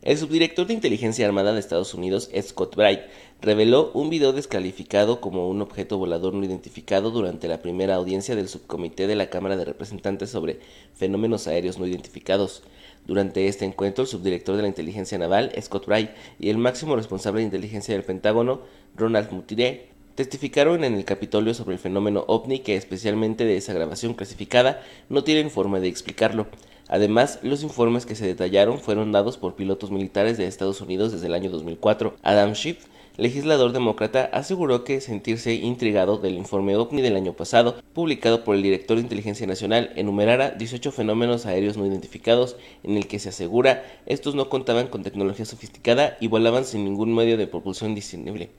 El 0.03 0.19
subdirector 0.19 0.67
de 0.67 0.75
inteligencia 0.75 1.25
armada 1.25 1.55
de 1.55 1.61
Estados 1.61 1.95
Unidos, 1.95 2.29
Scott 2.43 2.77
Bright, 2.77 3.01
reveló 3.41 3.91
un 3.95 4.11
video 4.11 4.35
descalificado 4.35 5.23
como 5.23 5.49
un 5.49 5.63
objeto 5.63 5.97
volador 5.97 6.35
no 6.35 6.45
identificado 6.45 7.11
durante 7.11 7.49
la 7.49 7.63
primera 7.63 7.95
audiencia 7.95 8.37
del 8.37 8.51
subcomité 8.51 9.07
de 9.07 9.17
la 9.17 9.31
Cámara 9.31 9.57
de 9.57 9.65
Representantes 9.65 10.29
sobre 10.29 10.61
fenómenos 10.93 11.47
aéreos 11.47 11.79
no 11.79 11.87
identificados. 11.87 12.63
Durante 13.07 13.49
este 13.49 13.65
encuentro, 13.65 14.03
el 14.03 14.09
subdirector 14.09 14.57
de 14.57 14.63
la 14.63 14.69
inteligencia 14.69 15.17
naval, 15.17 15.51
Scott 15.63 15.87
Bright, 15.87 16.11
y 16.39 16.51
el 16.51 16.59
máximo 16.59 16.97
responsable 16.97 17.41
de 17.41 17.47
inteligencia 17.47 17.95
del 17.95 18.05
Pentágono, 18.05 18.61
Ronald 18.95 19.33
Mutiré, 19.33 19.89
testificaron 20.17 20.85
en 20.85 20.95
el 20.95 21.07
Capitolio 21.07 21.55
sobre 21.55 21.77
el 21.77 21.81
fenómeno 21.81 22.25
ovni 22.29 22.59
que, 22.59 22.77
especialmente 22.77 23.47
de 23.47 23.57
esa 23.57 23.73
grabación 23.73 24.13
clasificada, 24.13 24.83
no 25.09 25.25
tienen 25.25 25.51
forma 25.51 25.81
de 25.81 25.89
explicarlo. 25.89 26.47
Además, 26.89 27.39
los 27.43 27.63
informes 27.63 28.07
que 28.07 28.15
se 28.15 28.27
detallaron 28.27 28.79
fueron 28.79 29.13
dados 29.13 29.37
por 29.37 29.55
pilotos 29.55 29.91
militares 29.91 30.37
de 30.37 30.47
Estados 30.47 30.81
Unidos 30.81 31.13
desde 31.13 31.27
el 31.27 31.35
año 31.35 31.51
2004. 31.51 32.15
Adam 32.23 32.55
Schiff, 32.55 32.87
legislador 33.17 33.73
demócrata, 33.73 34.29
aseguró 34.33 34.85
que 34.85 35.01
sentirse 35.01 35.55
intrigado 35.55 36.19
del 36.19 36.35
informe 36.35 36.77
OVNI 36.77 37.03
del 37.03 37.17
año 37.17 37.33
pasado, 37.33 37.77
publicado 37.93 38.45
por 38.45 38.55
el 38.57 38.63
director 38.63 38.97
de 38.97 39.03
Inteligencia 39.03 39.47
Nacional, 39.47 39.93
enumerara 39.97 40.51
18 40.51 40.93
fenómenos 40.93 41.47
aéreos 41.47 41.77
no 41.77 41.87
identificados 41.87 42.57
en 42.83 42.97
el 42.97 43.07
que 43.07 43.19
se 43.19 43.31
asegura 43.31 43.85
estos 44.07 44.35
no 44.35 44.49
contaban 44.49 44.89
con 44.89 45.03
tecnología 45.03 45.45
sofisticada 45.45 46.17
y 46.21 46.29
volaban 46.29 46.65
sin 46.65 46.85
ningún 46.85 47.15
medio 47.15 47.37
de 47.37 47.47
propulsión 47.47 47.95
discernible 47.95 48.51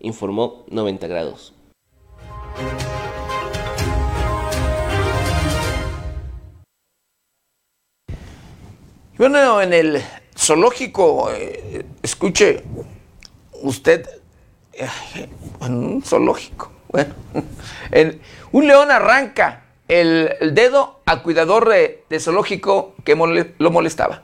informó 0.00 0.64
90 0.68 1.06
grados. 1.06 1.55
Bueno, 9.18 9.62
en 9.62 9.72
el 9.72 10.02
zoológico, 10.36 11.30
eh, 11.32 11.86
escuche 12.02 12.62
usted, 13.62 14.06
en 15.62 15.74
un 15.74 16.02
zoológico, 16.02 16.70
bueno, 16.88 17.14
un 18.52 18.66
león 18.66 18.90
arranca 18.90 19.64
el, 19.88 20.36
dedo 20.52 21.00
al 21.06 21.22
cuidador 21.22 21.68
de, 21.68 22.20
zoológico 22.20 22.94
que 23.04 23.14
lo 23.58 23.70
molestaba. 23.70 24.22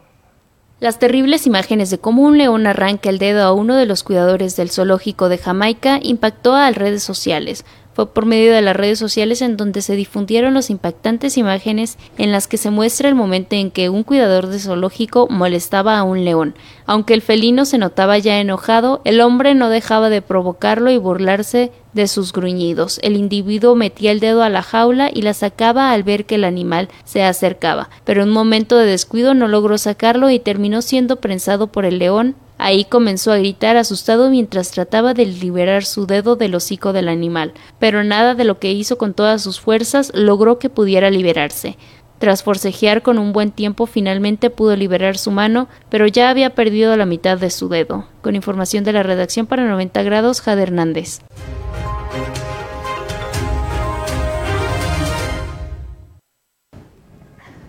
Las 0.80 0.99
terribles 0.99 1.47
imágenes 1.47 1.90
de 1.90 1.99
cómo 1.99 2.22
un 2.22 2.38
león 2.38 2.66
arranca 2.66 3.09
el 3.09 3.18
dedo 3.18 3.45
a 3.45 3.53
uno 3.53 3.76
de 3.76 3.86
los 3.86 4.03
cuidadores 4.03 4.57
del 4.57 4.70
zoológico 4.70 5.28
de 5.28 5.38
Jamaica 5.38 6.01
impactó 6.03 6.57
a 6.57 6.68
las 6.68 6.76
redes 6.76 7.05
sociales. 7.05 7.64
Fue 7.95 8.07
por 8.07 8.24
medio 8.24 8.53
de 8.53 8.62
las 8.62 8.74
redes 8.74 8.99
sociales 8.99 9.43
en 9.43 9.57
donde 9.57 9.82
se 9.82 9.97
difundieron 9.97 10.55
las 10.55 10.70
impactantes 10.70 11.36
imágenes 11.36 11.99
en 12.16 12.32
las 12.32 12.49
que 12.49 12.57
se 12.57 12.70
muestra 12.70 13.09
el 13.09 13.14
momento 13.14 13.55
en 13.55 13.70
que 13.70 13.90
un 13.90 14.03
cuidador 14.03 14.47
de 14.47 14.59
zoológico 14.59 15.26
molestaba 15.28 15.99
a 15.99 16.03
un 16.03 16.24
león. 16.24 16.55
Aunque 16.86 17.12
el 17.12 17.20
felino 17.20 17.64
se 17.64 17.78
notaba 17.78 18.16
ya 18.18 18.40
enojado, 18.40 19.03
el 19.05 19.20
hombre 19.20 19.55
no 19.55 19.68
dejaba 19.68 20.09
de 20.09 20.22
provocarlo 20.22 20.90
y 20.90 20.97
burlarse 20.97 21.70
de 21.93 22.09
sus 22.09 22.32
gruñidos. 22.32 22.99
El 23.03 23.16
individuo 23.16 23.74
metía 23.74 24.12
el 24.12 24.20
dedo 24.20 24.43
a 24.43 24.49
la 24.49 24.62
jaula 24.62 25.11
y 25.12 25.22
la 25.22 25.34
sacaba 25.34 25.93
al 25.93 26.03
ver 26.03 26.24
que 26.24 26.36
el 26.36 26.45
animal 26.45 26.88
se 27.05 27.22
acercaba, 27.22 27.90
pero 28.05 28.22
en 28.22 28.28
un 28.28 28.34
momento 28.34 28.76
de 28.78 28.86
descuido 28.86 29.34
no 29.34 29.49
logró 29.49 29.76
sacarlo 29.76 30.30
y 30.30 30.38
terminó 30.38 30.80
siendo 30.80 31.16
prensado 31.16 31.66
por 31.66 31.84
el 31.84 31.99
león 31.99 32.36
Ahí 32.64 32.84
comenzó 32.84 33.32
a 33.32 33.38
gritar 33.38 33.76
asustado 33.76 34.30
mientras 34.30 34.70
trataba 34.70 35.14
de 35.14 35.26
liberar 35.26 35.84
su 35.84 36.06
dedo 36.06 36.36
del 36.36 36.54
hocico 36.54 36.92
del 36.92 37.08
animal, 37.08 37.54
pero 37.80 38.04
nada 38.04 38.36
de 38.36 38.44
lo 38.44 38.60
que 38.60 38.70
hizo 38.70 38.98
con 38.98 39.14
todas 39.14 39.42
sus 39.42 39.58
fuerzas 39.58 40.12
logró 40.14 40.60
que 40.60 40.70
pudiera 40.70 41.10
liberarse. 41.10 41.76
Tras 42.20 42.44
forcejear 42.44 43.02
con 43.02 43.18
un 43.18 43.32
buen 43.32 43.50
tiempo, 43.50 43.86
finalmente 43.86 44.48
pudo 44.48 44.76
liberar 44.76 45.18
su 45.18 45.32
mano, 45.32 45.66
pero 45.88 46.06
ya 46.06 46.30
había 46.30 46.54
perdido 46.54 46.96
la 46.96 47.04
mitad 47.04 47.36
de 47.36 47.50
su 47.50 47.68
dedo. 47.68 48.06
Con 48.20 48.36
información 48.36 48.84
de 48.84 48.92
la 48.92 49.02
redacción 49.02 49.46
para 49.46 49.66
90 49.66 50.00
grados, 50.04 50.40
Jade 50.40 50.62
Hernández. 50.62 51.18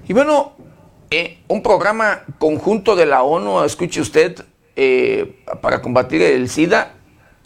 Y 0.07 0.13
bueno, 0.13 0.53
eh, 1.09 1.39
un 1.47 1.63
programa 1.63 2.25
conjunto 2.37 2.95
de 2.95 3.07
la 3.07 3.23
ONU, 3.23 3.63
escuche 3.63 3.99
usted, 3.99 4.45
eh, 4.76 5.43
para 5.61 5.82
combatir 5.82 6.21
el 6.21 6.49
SIDA, 6.49 6.93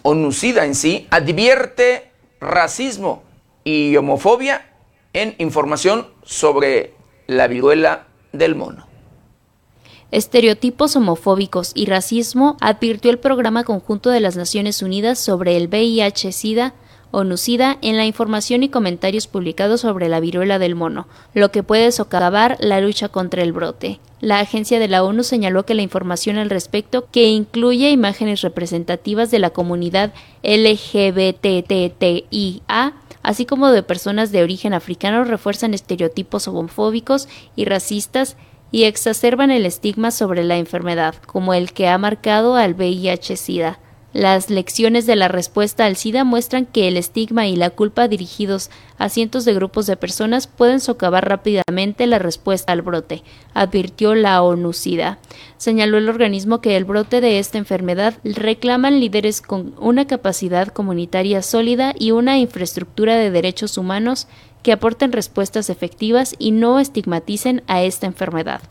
ONUCIDA 0.04 0.66
en 0.66 0.76
sí, 0.76 1.08
advierte 1.10 2.12
racismo 2.40 3.24
y 3.64 3.96
homofobia 3.98 4.70
en 5.14 5.36
información 5.38 6.08
sobre 6.24 6.94
la 7.28 7.48
viruela 7.48 8.08
del 8.32 8.56
mono. 8.56 8.88
Estereotipos 10.12 10.96
homofóbicos 10.96 11.74
y 11.76 11.86
racismo 11.86 12.56
advirtió 12.62 13.12
el 13.12 13.20
Programa 13.20 13.66
Conjunto 13.66 14.10
de 14.10 14.22
las 14.22 14.38
Naciones 14.38 14.82
Unidas 14.82 15.20
sobre 15.20 15.58
el 15.58 15.68
VIH-Sida 15.68 16.74
ONUCIDA 17.12 17.78
en 17.82 17.98
la 17.98 18.06
información 18.06 18.64
y 18.64 18.70
comentarios 18.70 19.28
publicados 19.28 19.82
sobre 19.82 20.10
la 20.10 20.20
viruela 20.20 20.60
del 20.60 20.76
mono, 20.76 21.08
lo 21.34 21.52
que 21.52 21.64
puede 21.64 21.92
socavar 21.92 22.58
la 22.60 22.82
lucha 22.82 23.10
contra 23.10 23.44
el 23.44 23.54
brote. 23.54 24.00
La 24.20 24.40
agencia 24.40 24.80
de 24.80 24.88
la 24.88 25.04
ONU 25.04 25.24
señaló 25.24 25.66
que 25.66 25.76
la 25.76 25.84
información 25.84 26.38
al 26.38 26.50
respecto, 26.50 27.08
que 27.12 27.28
incluye 27.30 27.92
imágenes 27.92 28.42
representativas 28.42 29.30
de 29.30 29.40
la 29.40 29.52
comunidad 29.52 30.14
LGBTTIA, 30.44 31.34
así 33.22 33.46
como 33.46 33.70
de 33.70 33.84
personas 33.84 34.32
de 34.32 34.42
origen 34.42 34.74
africano, 34.74 35.24
refuerzan 35.24 35.74
estereotipos 35.74 36.48
homofóbicos 36.48 37.28
y 37.56 37.66
racistas 37.66 38.38
y 38.72 38.84
exacerban 38.84 39.52
el 39.52 39.66
estigma 39.66 40.12
sobre 40.12 40.44
la 40.44 40.58
enfermedad, 40.58 41.16
como 41.26 41.54
el 41.54 41.72
que 41.72 41.88
ha 41.88 41.98
marcado 41.98 42.56
al 42.56 42.76
VIH-Sida. 42.76 43.80
Las 44.18 44.50
lecciones 44.50 45.06
de 45.06 45.16
la 45.16 45.28
respuesta 45.28 45.86
al 45.86 45.96
SIDA 45.96 46.24
muestran 46.24 46.66
que 46.66 46.88
el 46.88 46.98
estigma 46.98 47.46
y 47.46 47.56
la 47.56 47.70
culpa 47.70 48.08
dirigidos 48.08 48.72
a 48.98 49.10
cientos 49.10 49.46
de 49.46 49.54
grupos 49.54 49.86
de 49.86 49.96
personas 49.96 50.48
pueden 50.48 50.80
socavar 50.80 51.30
rápidamente 51.30 52.08
la 52.08 52.18
respuesta 52.18 52.74
al 52.74 52.82
brote, 52.82 53.22
advirtió 53.54 54.16
la 54.16 54.42
ONU 54.42 54.74
SIDA. 54.74 55.20
Señaló 55.58 56.00
el 56.00 56.10
organismo 56.10 56.62
que 56.62 56.76
el 56.78 56.86
brote 56.86 57.22
de 57.22 57.38
esta 57.38 57.60
enfermedad 57.60 58.16
reclaman 58.24 59.00
líderes 59.00 59.44
con 59.44 59.76
una 59.78 60.08
capacidad 60.08 60.70
comunitaria 60.70 61.44
sólida 61.44 61.94
y 61.96 62.10
una 62.10 62.40
infraestructura 62.40 63.18
de 63.18 63.30
derechos 63.30 63.78
humanos 63.78 64.28
que 64.64 64.72
aporten 64.72 65.12
respuestas 65.12 65.70
efectivas 65.70 66.36
y 66.40 66.50
no 66.50 66.80
estigmaticen 66.80 67.62
a 67.68 67.84
esta 67.84 68.08
enfermedad. 68.08 68.62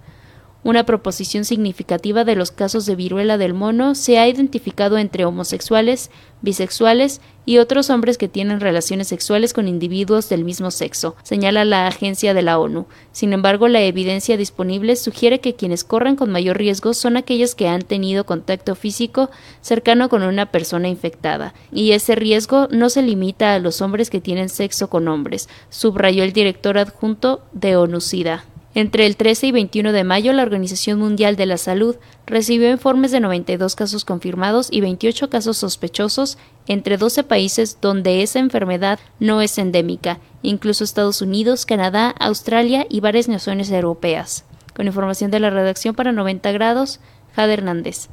Una 0.67 0.85
proposición 0.85 1.45
significativa 1.45 2.25
de 2.25 2.35
los 2.35 2.51
casos 2.51 2.87
de 2.87 2.97
viruela 2.97 3.39
del 3.39 3.55
mono 3.55 3.95
se 3.95 4.19
ha 4.19 4.27
identificado 4.27 4.99
entre 4.99 5.25
homosexuales, 5.25 6.11
bisexuales 6.43 7.21
y 7.45 7.59
otros 7.59 7.89
hombres 7.89 8.19
que 8.19 8.27
tienen 8.27 8.59
relaciones 8.59 9.07
sexuales 9.07 9.53
con 9.53 9.69
individuos 9.69 10.29
del 10.29 10.43
mismo 10.43 10.73
sexo, 10.73 11.15
señala 11.23 11.65
la 11.65 11.87
agencia 11.87 12.35
de 12.35 12.43
la 12.43 12.59
ONU. 12.59 12.87
Sin 13.13 13.33
embargo, 13.33 13.69
la 13.69 13.81
evidencia 13.83 14.37
disponible 14.37 14.97
sugiere 14.97 15.39
que 15.39 15.55
quienes 15.55 15.85
corren 15.85 16.17
con 16.17 16.33
mayor 16.33 16.59
riesgo 16.59 16.95
son 16.95 17.17
aquellos 17.17 17.55
que 17.55 17.69
han 17.69 17.83
tenido 17.83 18.27
contacto 18.27 18.75
físico 18.75 19.31
cercano 19.61 20.09
con 20.09 20.25
una 20.25 20.51
persona 20.51 20.89
infectada, 20.89 21.55
y 21.71 21.93
ese 21.93 22.17
riesgo 22.17 22.67
no 22.73 22.91
se 22.91 23.03
limita 23.03 23.55
a 23.55 23.61
los 23.61 23.81
hombres 23.83 24.11
que 24.11 24.21
tienen 24.21 24.49
sexo 24.49 24.91
con 24.91 25.07
hombres, 25.07 25.49
subrayó 25.71 26.25
el 26.25 26.33
director 26.33 26.77
adjunto 26.77 27.45
de 27.53 27.77
ONU-SIDA. 27.77 28.47
Entre 28.77 29.07
el 29.07 29.17
13 29.17 29.47
y 29.47 29.53
21 29.53 29.91
de 29.91 30.05
mayo, 30.05 30.35
la 30.35 30.43
Organización 30.43 30.99
Mundial 30.99 31.37
de 31.37 31.47
la 31.47 31.57
Salud 31.57 31.97
recibió 32.27 32.71
informes 32.71 33.11
de 33.11 33.21
92 33.21 33.75
casos 33.75 34.05
confirmados 34.05 34.69
y 34.71 34.83
28 34.83 35.31
casos 35.31 35.57
sospechosos 35.57 36.37
entre 36.67 36.99
12 36.99 37.23
países 37.23 37.79
donde 37.81 38.23
esa 38.23 38.39
enfermedad 38.39 38.99
no 39.19 39.41
es 39.41 39.57
endémica, 39.57 40.19
incluso 40.43 40.85
Estados 40.85 41.23
Unidos, 41.23 41.65
Canadá, 41.65 42.11
Australia 42.21 42.85
y 42.91 43.01
varias 43.01 43.29
naciones 43.29 43.71
europeas. 43.71 44.45
Con 44.75 44.87
información 44.87 45.31
de 45.31 45.41
la 45.41 45.49
redacción 45.49 45.95
para 45.95 46.13
90 46.13 46.53
grados, 46.53 47.01
Jade 47.35 47.55
Hernández. 47.55 48.11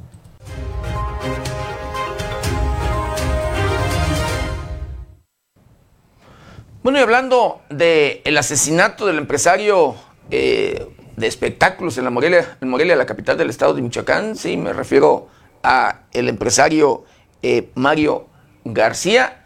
Bueno, 6.82 6.98
y 6.98 7.02
hablando 7.02 7.60
del 7.68 8.38
asesinato 8.38 9.04
del 9.04 9.18
empresario 9.18 9.96
eh, 10.30 10.88
de 11.16 11.26
espectáculos 11.26 11.98
en 11.98 12.04
la 12.04 12.10
Morelia, 12.10 12.56
en 12.60 12.68
Morelia, 12.68 12.96
la 12.96 13.06
capital 13.06 13.36
del 13.36 13.50
estado 13.50 13.74
de 13.74 13.82
Michoacán. 13.82 14.36
Sí, 14.36 14.56
me 14.56 14.72
refiero 14.72 15.28
a 15.62 16.00
el 16.12 16.28
empresario 16.28 17.04
eh, 17.42 17.70
Mario 17.74 18.26
García. 18.64 19.44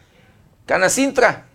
Canacintra 0.67 1.47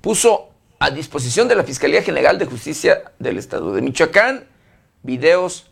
puso 0.00 0.50
a 0.78 0.90
disposición 0.90 1.48
de 1.48 1.54
la 1.54 1.64
Fiscalía 1.64 2.02
General 2.02 2.38
de 2.38 2.46
Justicia 2.46 3.12
del 3.18 3.38
estado 3.38 3.72
de 3.72 3.82
Michoacán 3.82 4.46
videos 5.02 5.70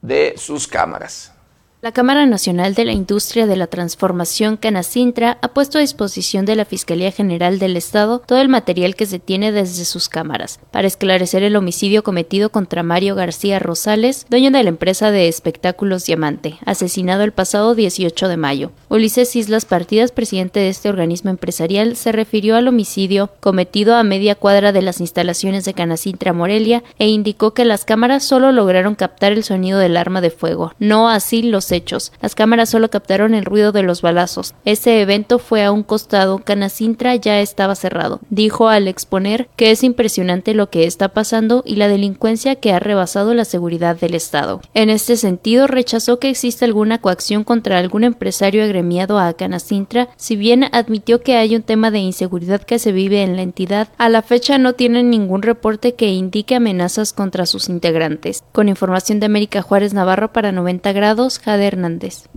de 0.00 0.34
sus 0.36 0.66
cámaras. 0.66 1.32
La 1.80 1.92
Cámara 1.92 2.26
Nacional 2.26 2.74
de 2.74 2.84
la 2.84 2.92
Industria 2.92 3.46
de 3.46 3.54
la 3.54 3.68
Transformación 3.68 4.56
Canacintra 4.56 5.38
ha 5.42 5.48
puesto 5.54 5.78
a 5.78 5.80
disposición 5.80 6.44
de 6.44 6.56
la 6.56 6.64
Fiscalía 6.64 7.12
General 7.12 7.60
del 7.60 7.76
Estado 7.76 8.18
todo 8.26 8.40
el 8.40 8.48
material 8.48 8.96
que 8.96 9.06
se 9.06 9.20
tiene 9.20 9.52
desde 9.52 9.84
sus 9.84 10.08
cámaras 10.08 10.58
para 10.72 10.88
esclarecer 10.88 11.44
el 11.44 11.54
homicidio 11.54 12.02
cometido 12.02 12.50
contra 12.50 12.82
Mario 12.82 13.14
García 13.14 13.60
Rosales, 13.60 14.26
dueño 14.28 14.50
de 14.50 14.64
la 14.64 14.70
empresa 14.70 15.12
de 15.12 15.28
espectáculos 15.28 16.04
Diamante, 16.04 16.58
asesinado 16.64 17.22
el 17.22 17.30
pasado 17.30 17.76
18 17.76 18.26
de 18.26 18.36
mayo. 18.36 18.72
Ulises 18.88 19.36
Islas 19.36 19.64
Partidas, 19.64 20.10
presidente 20.10 20.58
de 20.58 20.70
este 20.70 20.88
organismo 20.88 21.30
empresarial, 21.30 21.94
se 21.94 22.10
refirió 22.10 22.56
al 22.56 22.66
homicidio 22.66 23.30
cometido 23.38 23.94
a 23.94 24.02
media 24.02 24.34
cuadra 24.34 24.72
de 24.72 24.82
las 24.82 25.00
instalaciones 25.00 25.64
de 25.64 25.74
Canacintra 25.74 26.32
Morelia 26.32 26.82
e 26.98 27.06
indicó 27.06 27.54
que 27.54 27.64
las 27.64 27.84
cámaras 27.84 28.24
solo 28.24 28.50
lograron 28.50 28.96
captar 28.96 29.30
el 29.30 29.44
sonido 29.44 29.78
del 29.78 29.96
arma 29.96 30.20
de 30.20 30.30
fuego, 30.30 30.72
no 30.80 31.08
así 31.08 31.42
los 31.42 31.67
hechos. 31.72 32.12
Las 32.20 32.34
cámaras 32.34 32.70
solo 32.70 32.90
captaron 32.90 33.34
el 33.34 33.44
ruido 33.44 33.72
de 33.72 33.82
los 33.82 34.02
balazos. 34.02 34.54
Ese 34.64 35.00
evento 35.00 35.38
fue 35.38 35.64
a 35.64 35.72
un 35.72 35.82
costado. 35.82 36.38
Canacintra 36.38 37.14
ya 37.16 37.40
estaba 37.40 37.74
cerrado. 37.74 38.20
Dijo 38.30 38.68
al 38.68 38.88
exponer 38.88 39.48
que 39.56 39.70
es 39.70 39.84
impresionante 39.84 40.54
lo 40.54 40.70
que 40.70 40.84
está 40.84 41.08
pasando 41.08 41.62
y 41.64 41.76
la 41.76 41.88
delincuencia 41.88 42.56
que 42.56 42.72
ha 42.72 42.78
rebasado 42.78 43.34
la 43.34 43.44
seguridad 43.44 43.96
del 43.96 44.14
Estado. 44.14 44.60
En 44.74 44.90
este 44.90 45.16
sentido, 45.16 45.66
rechazó 45.66 46.18
que 46.18 46.30
exista 46.30 46.64
alguna 46.64 46.98
coacción 46.98 47.44
contra 47.44 47.78
algún 47.78 48.04
empresario 48.04 48.64
agremiado 48.64 49.18
a 49.18 49.32
Canacintra, 49.34 50.08
si 50.16 50.36
bien 50.36 50.64
admitió 50.72 51.22
que 51.22 51.36
hay 51.36 51.56
un 51.56 51.62
tema 51.62 51.90
de 51.90 51.98
inseguridad 51.98 52.62
que 52.62 52.78
se 52.78 52.92
vive 52.92 53.22
en 53.22 53.36
la 53.36 53.42
entidad, 53.42 53.88
a 53.98 54.08
la 54.08 54.22
fecha 54.22 54.58
no 54.58 54.74
tienen 54.74 55.10
ningún 55.10 55.42
reporte 55.42 55.94
que 55.94 56.12
indique 56.12 56.54
amenazas 56.54 57.12
contra 57.12 57.46
sus 57.46 57.68
integrantes. 57.68 58.42
Con 58.52 58.68
información 58.68 59.20
de 59.20 59.26
América 59.26 59.62
Juárez 59.62 59.94
Navarro 59.94 60.32
para 60.32 60.52
90 60.52 60.92
grados, 60.92 61.38
Hernández. 61.66 62.28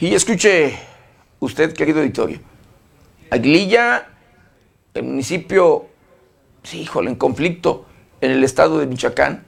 Y 0.00 0.14
escuche 0.14 0.78
usted, 1.40 1.74
querido 1.74 2.00
auditorio, 2.00 2.40
Aguililla, 3.30 4.08
el 4.94 5.02
municipio, 5.02 5.86
sí, 6.62 6.80
híjole, 6.80 7.10
en 7.10 7.16
conflicto 7.16 7.84
en 8.20 8.30
el 8.30 8.42
estado 8.42 8.78
de 8.78 8.86
Michoacán, 8.86 9.44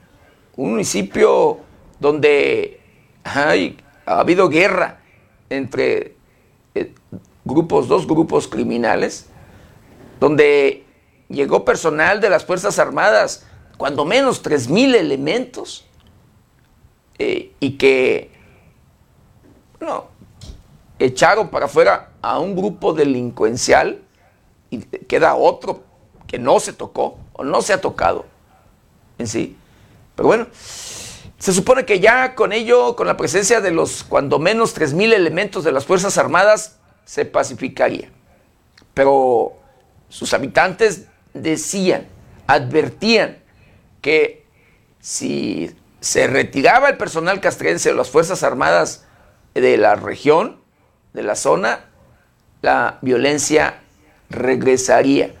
un 0.55 0.71
municipio 0.71 1.59
donde 1.99 2.79
ha 3.23 3.55
habido 4.05 4.47
guerra 4.49 4.99
entre 5.49 6.15
eh, 6.75 6.93
grupos, 7.45 7.87
dos 7.87 8.07
grupos 8.07 8.47
criminales, 8.47 9.27
donde 10.19 10.82
llegó 11.33 11.65
personal 11.65 12.21
de 12.21 12.29
las 12.29 12.45
Fuerzas 12.45 12.79
Armadas, 12.79 13.45
cuando 13.77 14.05
menos 14.05 14.43
3.000 14.43 14.95
elementos, 14.95 15.85
eh, 17.19 17.53
y 17.59 17.77
que, 17.77 18.31
bueno, 19.79 20.07
echaron 20.99 21.49
para 21.49 21.65
afuera 21.65 22.11
a 22.21 22.39
un 22.39 22.55
grupo 22.55 22.93
delincuencial 22.93 24.01
y 24.69 24.79
queda 24.79 25.35
otro 25.35 25.83
que 26.27 26.39
no 26.39 26.59
se 26.59 26.73
tocó 26.73 27.17
o 27.33 27.43
no 27.43 27.61
se 27.61 27.73
ha 27.73 27.81
tocado 27.81 28.25
en 29.17 29.27
sí. 29.27 29.55
Pero 30.15 30.27
bueno, 30.27 30.47
se 31.37 31.53
supone 31.53 31.85
que 31.85 31.99
ya 31.99 32.35
con 32.35 32.53
ello, 32.53 32.95
con 32.95 33.07
la 33.07 33.17
presencia 33.17 33.61
de 33.61 33.71
los 33.71 34.03
cuando 34.03 34.39
menos 34.39 34.75
3.000 34.75 35.13
elementos 35.13 35.63
de 35.63 35.71
las 35.71 35.85
Fuerzas 35.85 36.17
Armadas, 36.17 36.77
se 37.05 37.25
pacificaría. 37.25 38.09
Pero 38.93 39.53
sus 40.09 40.33
habitantes 40.33 41.07
decían, 41.33 42.07
advertían 42.47 43.37
que 44.01 44.45
si 44.99 45.75
se 45.99 46.27
retiraba 46.27 46.89
el 46.89 46.97
personal 46.97 47.39
castrense 47.39 47.89
de 47.89 47.95
las 47.95 48.09
Fuerzas 48.09 48.43
Armadas 48.43 49.05
de 49.53 49.77
la 49.77 49.95
región, 49.95 50.59
de 51.13 51.23
la 51.23 51.35
zona, 51.35 51.85
la 52.61 52.97
violencia 53.01 53.81
regresaría. 54.29 55.35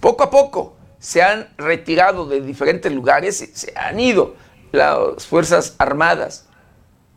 Poco 0.00 0.24
a 0.24 0.30
poco 0.30 0.76
se 0.98 1.22
han 1.22 1.48
retirado 1.56 2.26
de 2.26 2.40
diferentes 2.40 2.90
lugares 2.92 3.50
se 3.54 3.72
han 3.76 4.00
ido 4.00 4.34
las 4.72 5.26
Fuerzas 5.26 5.74
Armadas 5.78 6.48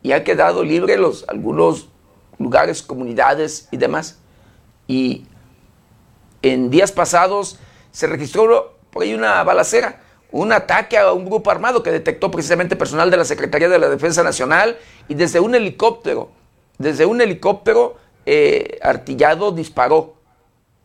y 0.01 0.11
ha 0.11 0.23
quedado 0.23 0.63
libre 0.63 0.97
los, 0.97 1.25
algunos 1.27 1.89
lugares, 2.37 2.81
comunidades 2.81 3.67
y 3.71 3.77
demás. 3.77 4.19
Y 4.87 5.25
en 6.41 6.69
días 6.69 6.91
pasados 6.91 7.59
se 7.91 8.07
registró 8.07 8.77
por 8.91 9.03
ahí 9.03 9.13
una 9.13 9.43
balacera, 9.43 10.01
un 10.31 10.51
ataque 10.51 10.97
a 10.97 11.11
un 11.11 11.25
grupo 11.25 11.49
armado 11.49 11.81
que 11.81 11.91
detectó 11.91 12.29
precisamente 12.29 12.75
personal 12.75 13.09
de 13.09 13.17
la 13.17 13.25
Secretaría 13.25 13.69
de 13.69 13.79
la 13.79 13.89
Defensa 13.89 14.23
Nacional 14.23 14.77
y 15.07 15.15
desde 15.15 15.39
un 15.39 15.55
helicóptero, 15.55 16.29
desde 16.77 17.05
un 17.05 17.21
helicóptero 17.21 17.97
eh, 18.25 18.79
artillado 18.81 19.51
disparó. 19.51 20.15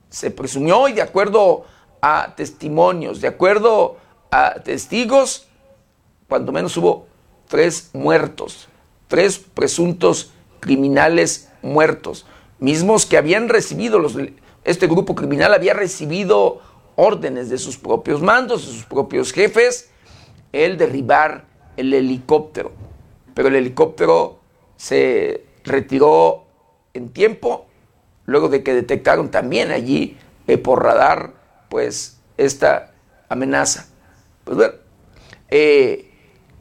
Se 0.09 0.31
presumió 0.31 0.89
y 0.89 0.93
de 0.93 1.03
acuerdo 1.03 1.65
a 2.01 2.35
testimonios, 2.37 3.21
de 3.21 3.29
acuerdo 3.29 3.97
a 4.31 4.55
testigos, 4.63 5.47
cuando 6.29 6.53
menos 6.53 6.77
hubo 6.77 7.07
tres 7.49 7.91
muertos, 7.93 8.69
tres 9.09 9.39
presuntos 9.39 10.33
criminales 10.61 11.51
muertos, 11.63 12.27
mismos 12.59 13.07
que 13.07 13.19
habían 13.19 13.49
recibido, 13.49 13.99
los, 13.99 14.17
este 14.65 14.87
grupo 14.87 15.15
criminal 15.15 15.53
había 15.53 15.75
recibido 15.75 16.63
órdenes 16.97 17.49
de 17.49 17.59
sus 17.59 17.77
propios 17.77 18.23
mandos, 18.23 18.67
de 18.67 18.73
sus 18.73 18.85
propios 18.85 19.33
jefes, 19.33 19.91
el 20.53 20.77
derribar 20.77 21.45
el 21.77 21.93
helicóptero. 21.93 22.73
Pero 23.35 23.49
el 23.49 23.57
helicóptero 23.57 24.39
se 24.77 25.45
retiró 25.65 26.45
en 26.93 27.09
tiempo, 27.11 27.67
luego 28.27 28.49
de 28.49 28.63
que 28.63 28.75
detectaron 28.75 29.31
también 29.31 29.71
allí 29.71 30.17
eh, 30.47 30.59
por 30.59 30.83
radar, 30.83 31.35
pues, 31.69 32.21
esta 32.37 32.93
amenaza. 33.29 33.89
Pues 34.45 34.57
bueno, 34.57 34.75
eh, 35.49 36.11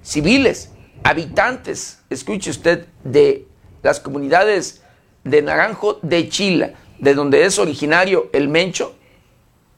civiles, 0.02 0.72
habitantes, 1.04 2.00
escuche 2.10 2.50
usted, 2.50 2.88
de 3.04 3.48
las 3.82 4.00
comunidades 4.00 4.82
de 5.24 5.42
Naranjo 5.42 6.00
de 6.02 6.30
Chila, 6.30 6.74
de 7.00 7.14
donde 7.14 7.46
es 7.46 7.60
originario 7.60 8.30
el 8.34 8.48
Mencho, 8.48 8.96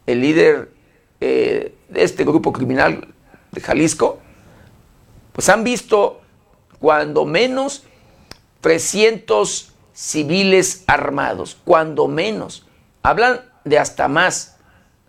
el 0.06 0.22
líder 0.22 0.72
eh, 1.22 1.76
de 1.90 2.04
este 2.04 2.24
grupo 2.24 2.52
criminal 2.52 3.14
de 3.52 3.62
Jalisco, 3.62 4.20
pues 5.32 5.50
han 5.50 5.64
visto 5.64 6.22
cuando 6.80 7.26
menos 7.26 7.84
300 8.62 9.72
civiles 9.94 10.84
armados, 10.88 11.58
cuando 11.64 12.08
menos. 12.08 12.68
Hablan 13.02 13.42
de 13.64 13.80
hasta 13.80 14.08
más 14.08 14.58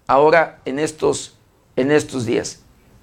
ahora 0.06 0.60
en 0.64 0.78
estos, 0.78 1.38
en 1.74 1.90
estos 1.90 2.26
días. 2.26 2.60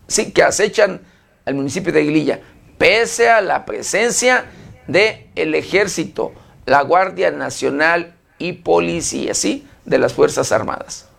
Sí, 0.07 0.31
que 0.31 0.43
acechan 0.43 1.01
al 1.45 1.55
municipio 1.55 1.91
de 1.91 2.01
Aguililla, 2.01 2.41
pese 2.77 3.29
a 3.29 3.41
la 3.41 3.65
presencia 3.65 4.45
del 4.87 5.27
el 5.35 5.55
ejército, 5.55 6.33
la 6.65 6.81
Guardia 6.81 7.31
Nacional 7.31 8.15
y 8.37 8.53
policía, 8.53 9.33
¿sí? 9.33 9.67
De 9.85 9.97
las 9.97 10.13
Fuerzas 10.13 10.51
Armadas. 10.51 11.09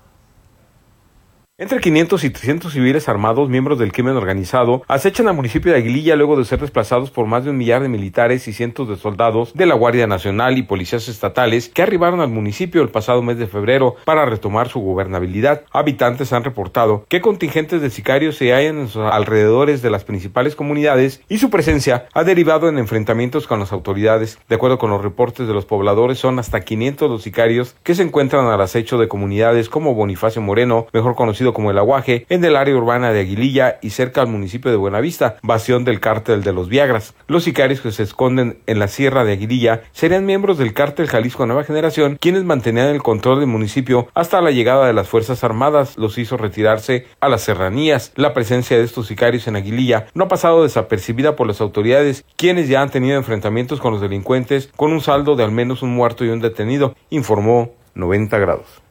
Entre 1.57 1.79
500 1.79 2.25
y 2.25 2.31
300 2.31 2.73
civiles 2.73 3.09
armados, 3.09 3.49
miembros 3.49 3.79
del 3.79 3.93
crimen 3.93 4.17
organizado, 4.17 4.83
acechan 4.89 5.29
al 5.29 5.37
municipio 5.37 5.71
de 5.71 5.79
Aguililla 5.79 6.17
luego 6.17 6.37
de 6.37 6.45
ser 6.45 6.59
desplazados 6.59 7.13
por 7.13 7.27
más 7.27 7.45
de 7.45 7.51
un 7.51 7.59
millar 7.59 7.81
de 7.81 7.89
militares 7.89 8.49
y 8.49 8.53
cientos 8.53 8.89
de 8.89 8.97
soldados 8.97 9.55
de 9.55 9.65
la 9.65 9.77
Guardia 9.77 10.09
Nacional 10.09 10.59
y 10.59 10.65
policías 10.65 11.07
estatales 11.07 11.69
que 11.69 11.83
arribaron 11.83 12.21
al 12.21 12.31
municipio 12.31 12.83
el 12.83 12.89
pasado 12.89 13.23
mes 13.23 13.39
de 13.39 13.47
febrero 13.47 13.95
para 14.05 14.27
retomar 14.27 14.69
su 14.69 14.81
gobernabilidad. 14.81 15.63
Habitantes 15.71 16.33
han 16.33 16.43
reportado 16.43 17.07
que 17.09 17.21
contingentes 17.21 17.81
de 17.81 17.91
sicarios 17.91 18.35
se 18.35 18.53
hallan 18.53 18.79
en 18.79 18.89
sus 18.89 19.03
alrededores 19.03 19.81
de 19.81 19.91
las 19.91 20.03
principales 20.03 20.57
comunidades 20.57 21.23
y 21.29 21.39
su 21.39 21.51
presencia 21.51 22.09
ha 22.15 22.25
derivado 22.25 22.69
en 22.69 22.79
enfrentamientos 22.79 23.47
con 23.47 23.61
las 23.61 23.71
autoridades. 23.71 24.41
De 24.49 24.57
acuerdo 24.57 24.79
con 24.79 24.91
los 24.91 25.05
reportes 25.05 25.47
de 25.47 25.55
los 25.55 25.67
pobladores, 25.67 26.19
son 26.19 26.41
hasta 26.41 26.63
500 26.63 27.09
los 27.09 27.23
sicarios 27.23 27.77
que 27.85 27.95
se 27.95 28.03
encuentran 28.03 28.47
al 28.47 28.61
acecho 28.61 28.99
de 28.99 29.07
comunidades 29.07 29.69
como 29.69 29.95
Bonifacio 29.95 30.43
Moreno, 30.43 30.89
mejor 30.93 31.15
conocido 31.15 31.44
como 31.53 31.71
el 31.71 31.79
Aguaje, 31.79 32.27
en 32.29 32.45
el 32.45 32.57
área 32.57 32.77
urbana 32.77 33.13
de 33.13 33.21
Aguililla 33.21 33.79
y 33.83 33.91
cerca 33.91 34.23
al 34.23 34.29
municipio 34.29 34.71
de 34.71 34.77
Buenavista, 34.77 35.37
bastión 35.43 35.85
del 35.85 36.01
cártel 36.01 36.43
de 36.43 36.53
los 36.53 36.69
Viagras. 36.69 37.15
Los 37.27 37.45
sicarios 37.45 37.81
que 37.81 37.93
se 37.93 38.05
esconden 38.05 38.59
en 38.67 38.79
la 38.79 38.89
sierra 38.89 39.25
de 39.25 39.33
Aguililla 39.33 39.83
serían 39.93 40.27
miembros 40.27 40.59
del 40.59 40.73
cártel 40.73 41.09
Jalisco 41.09 41.47
Nueva 41.47 41.65
Generación, 41.65 42.17
quienes 42.21 42.45
mantenían 42.45 42.89
el 42.89 43.03
control 43.03 43.41
del 43.41 43.49
municipio 43.49 44.09
hasta 44.15 44.41
la 44.41 44.51
llegada 44.51 44.87
de 44.87 44.93
las 44.93 45.09
Fuerzas 45.09 45.45
Armadas, 45.45 45.99
los 45.99 46.17
hizo 46.19 46.37
retirarse 46.37 47.07
a 47.21 47.29
las 47.29 47.43
serranías. 47.43 48.13
La 48.15 48.33
presencia 48.33 48.79
de 48.79 48.85
estos 48.85 49.09
sicarios 49.09 49.47
en 49.47 49.57
Aguililla 49.57 50.07
no 50.15 50.25
ha 50.25 50.29
pasado 50.29 50.63
desapercibida 50.63 51.37
por 51.37 51.47
las 51.47 51.61
autoridades, 51.61 52.25
quienes 52.37 52.69
ya 52.69 52.81
han 52.81 52.91
tenido 52.91 53.17
enfrentamientos 53.17 53.81
con 53.81 53.93
los 53.93 54.01
delincuentes 54.01 54.71
con 54.77 54.93
un 54.93 55.01
saldo 55.01 55.37
de 55.37 55.45
al 55.45 55.53
menos 55.53 55.83
un 55.83 55.95
muerto 55.95 56.25
y 56.25 56.29
un 56.29 56.41
detenido, 56.41 56.95
informó 57.11 57.73
90 57.95 58.39
grados. 58.39 58.83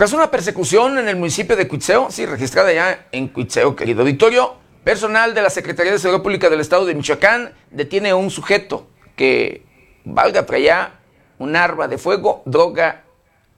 Tras 0.00 0.14
una 0.14 0.30
persecución 0.30 0.96
en 0.96 1.08
el 1.08 1.16
municipio 1.16 1.56
de 1.56 1.68
Cuitzeo, 1.68 2.10
sí, 2.10 2.24
registrada 2.24 2.72
ya 2.72 3.06
en 3.12 3.28
Cuitzeo, 3.28 3.76
querido 3.76 4.00
auditorio, 4.00 4.54
personal 4.82 5.34
de 5.34 5.42
la 5.42 5.50
Secretaría 5.50 5.92
de 5.92 5.98
Seguridad 5.98 6.22
Pública 6.22 6.48
del 6.48 6.60
Estado 6.60 6.86
de 6.86 6.94
Michoacán 6.94 7.52
detiene 7.70 8.08
a 8.08 8.16
un 8.16 8.30
sujeto 8.30 8.86
que 9.14 9.62
valga 10.06 10.46
para 10.46 10.56
allá 10.56 11.00
un 11.38 11.54
arma 11.54 11.86
de 11.86 11.98
fuego, 11.98 12.42
droga 12.46 13.04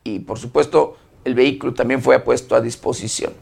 y 0.02 0.18
por 0.18 0.36
supuesto 0.36 0.96
el 1.24 1.36
vehículo 1.36 1.74
también 1.74 2.02
fue 2.02 2.18
puesto 2.18 2.56
a 2.56 2.60
disposición. 2.60 3.34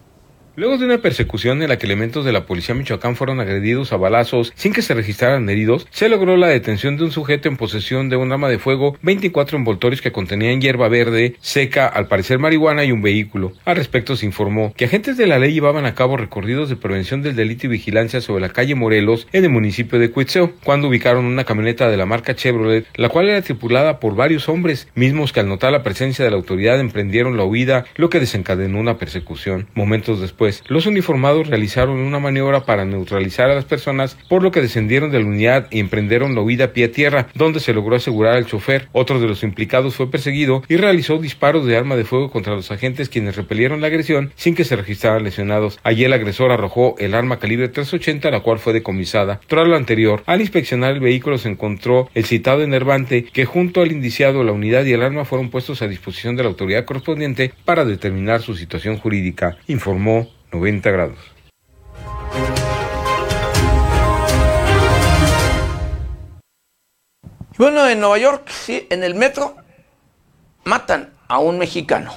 Luego 0.57 0.78
de 0.78 0.84
una 0.84 0.98
persecución 0.98 1.62
en 1.62 1.68
la 1.68 1.78
que 1.78 1.86
elementos 1.86 2.24
de 2.24 2.32
la 2.32 2.44
policía 2.44 2.74
Michoacán 2.74 3.14
fueron 3.14 3.38
agredidos 3.38 3.92
a 3.92 3.96
balazos 3.96 4.53
sin 4.57 4.72
que 4.72 4.82
se 4.82 4.94
registraran 4.94 5.48
heridos, 5.48 5.86
se 5.90 6.09
logró 6.09 6.36
la 6.36 6.48
detención 6.48 6.96
de 6.96 7.05
un 7.05 7.12
sujeto 7.12 7.48
en 7.48 7.57
posesión 7.57 8.09
de 8.09 8.16
un 8.16 8.32
arma 8.32 8.48
de 8.48 8.59
fuego, 8.59 8.98
24 9.03 9.57
envoltorios 9.57 10.03
que 10.03 10.11
contenían 10.11 10.61
hierba 10.61 10.88
verde, 10.88 11.36
seca, 11.40 11.86
al 11.86 12.09
parecer 12.09 12.40
marihuana 12.40 12.84
y 12.84 12.90
un 12.90 13.01
vehículo. 13.01 13.53
Al 13.64 13.76
respecto 13.76 14.16
se 14.16 14.26
informó 14.26 14.74
que 14.76 14.86
agentes 14.86 15.16
de 15.16 15.28
la 15.28 15.38
ley 15.38 15.53
llevaban 15.53 15.86
a 15.86 15.94
cabo 15.94 16.16
recorridos 16.16 16.68
de 16.68 16.76
prevención 16.76 17.22
del 17.22 17.36
delito 17.36 17.66
y 17.66 17.70
vigilancia 17.70 18.20
sobre 18.20 18.40
la 18.40 18.48
calle 18.48 18.74
Morelos 18.74 19.28
en 19.32 19.44
el 19.44 19.51
municipio 19.51 20.01
de 20.01 20.11
Cuitzeo, 20.11 20.53
cuando 20.64 20.88
ubicaron 20.88 21.26
una 21.26 21.44
camioneta 21.44 21.88
de 21.88 21.96
la 21.96 22.07
marca 22.07 22.34
Chevrolet, 22.34 22.86
la 22.96 23.09
cual 23.09 23.28
era 23.28 23.40
tripulada 23.42 24.01
por 24.01 24.16
varios 24.16 24.48
hombres, 24.48 24.88
mismos 24.96 25.32
que 25.32 25.38
al 25.38 25.48
notar 25.48 25.70
la 25.70 25.84
presencia 25.84 26.24
de 26.24 26.32
la 26.32 26.38
autoridad 26.38 26.80
emprendieron 26.80 27.36
la 27.36 27.44
huida, 27.44 27.84
lo 27.94 28.11
que 28.11 28.18
desencadenó 28.18 28.80
una 28.80 28.98
persecución. 28.98 29.68
Momentos 29.74 30.20
después 30.20 30.39
los 30.68 30.86
uniformados 30.86 31.49
realizaron 31.49 31.99
una 31.99 32.18
maniobra 32.18 32.64
para 32.64 32.84
neutralizar 32.84 33.51
a 33.51 33.55
las 33.55 33.66
personas, 33.66 34.16
por 34.28 34.43
lo 34.43 34.51
que 34.51 34.62
descendieron 34.62 35.11
de 35.11 35.20
la 35.20 35.26
unidad 35.26 35.66
y 35.70 35.80
emprendieron 35.80 36.34
la 36.34 36.41
huida 36.41 36.64
a 36.66 36.72
pie 36.72 36.86
a 36.86 36.93
tierra, 36.93 37.26
donde 37.34 37.61
se 37.61 37.74
logró 37.74 37.97
asegurar 37.97 38.36
al 38.36 38.47
chofer. 38.47 38.88
Otro 38.93 39.20
de 39.20 39.28
los 39.28 39.43
implicados 39.43 39.95
fue 39.95 40.11
perseguido 40.11 40.62
y 40.68 40.76
realizó 40.76 41.18
disparos 41.18 41.66
de 41.66 41.76
arma 41.76 41.97
de 41.97 42.05
fuego 42.05 42.30
contra 42.30 42.55
los 42.55 42.70
agentes 42.70 43.09
quienes 43.09 43.36
repelieron 43.36 43.80
la 43.80 43.88
agresión 43.88 44.32
sin 44.34 44.55
que 44.55 44.64
se 44.64 44.76
registraran 44.76 45.24
lesionados. 45.24 45.78
Allí 45.82 46.05
el 46.05 46.12
agresor 46.12 46.53
arrojó 46.53 46.95
el 46.99 47.14
arma 47.14 47.38
calibre 47.38 47.68
380, 47.68 48.30
la 48.30 48.41
cual 48.41 48.59
fue 48.59 48.72
decomisada. 48.72 49.41
Tras 49.47 49.68
lo 49.68 49.76
anterior, 49.76 50.22
al 50.26 50.41
inspeccionar 50.41 50.93
el 50.93 51.01
vehículo 51.01 51.38
se 51.38 51.49
encontró 51.49 52.09
el 52.14 52.24
citado 52.24 52.62
enervante 52.62 53.24
que 53.24 53.45
junto 53.45 53.82
al 53.82 53.93
indiciado 53.93 54.43
la 54.45 54.53
unidad 54.53 54.84
y 54.84 54.93
el 54.93 55.03
arma 55.03 55.24
fueron 55.24 55.51
puestos 55.51 55.82
a 55.82 55.88
disposición 55.88 56.36
de 56.36 56.45
la 56.45 56.49
autoridad 56.49 56.84
correspondiente 56.84 57.53
para 57.64 57.84
determinar 57.84 58.41
su 58.41 58.55
situación 58.55 58.97
jurídica, 58.97 59.57
informó 59.66 60.28
90 60.53 60.90
grados. 60.90 61.18
Bueno, 67.59 67.86
en 67.88 68.01
Nueva 68.01 68.16
York, 68.16 68.48
sí, 68.48 68.86
en 68.88 69.05
el 69.05 69.14
metro, 69.14 69.55
matan 70.64 71.11
a 71.28 71.40
un 71.40 71.59
mexicano. 71.59 72.12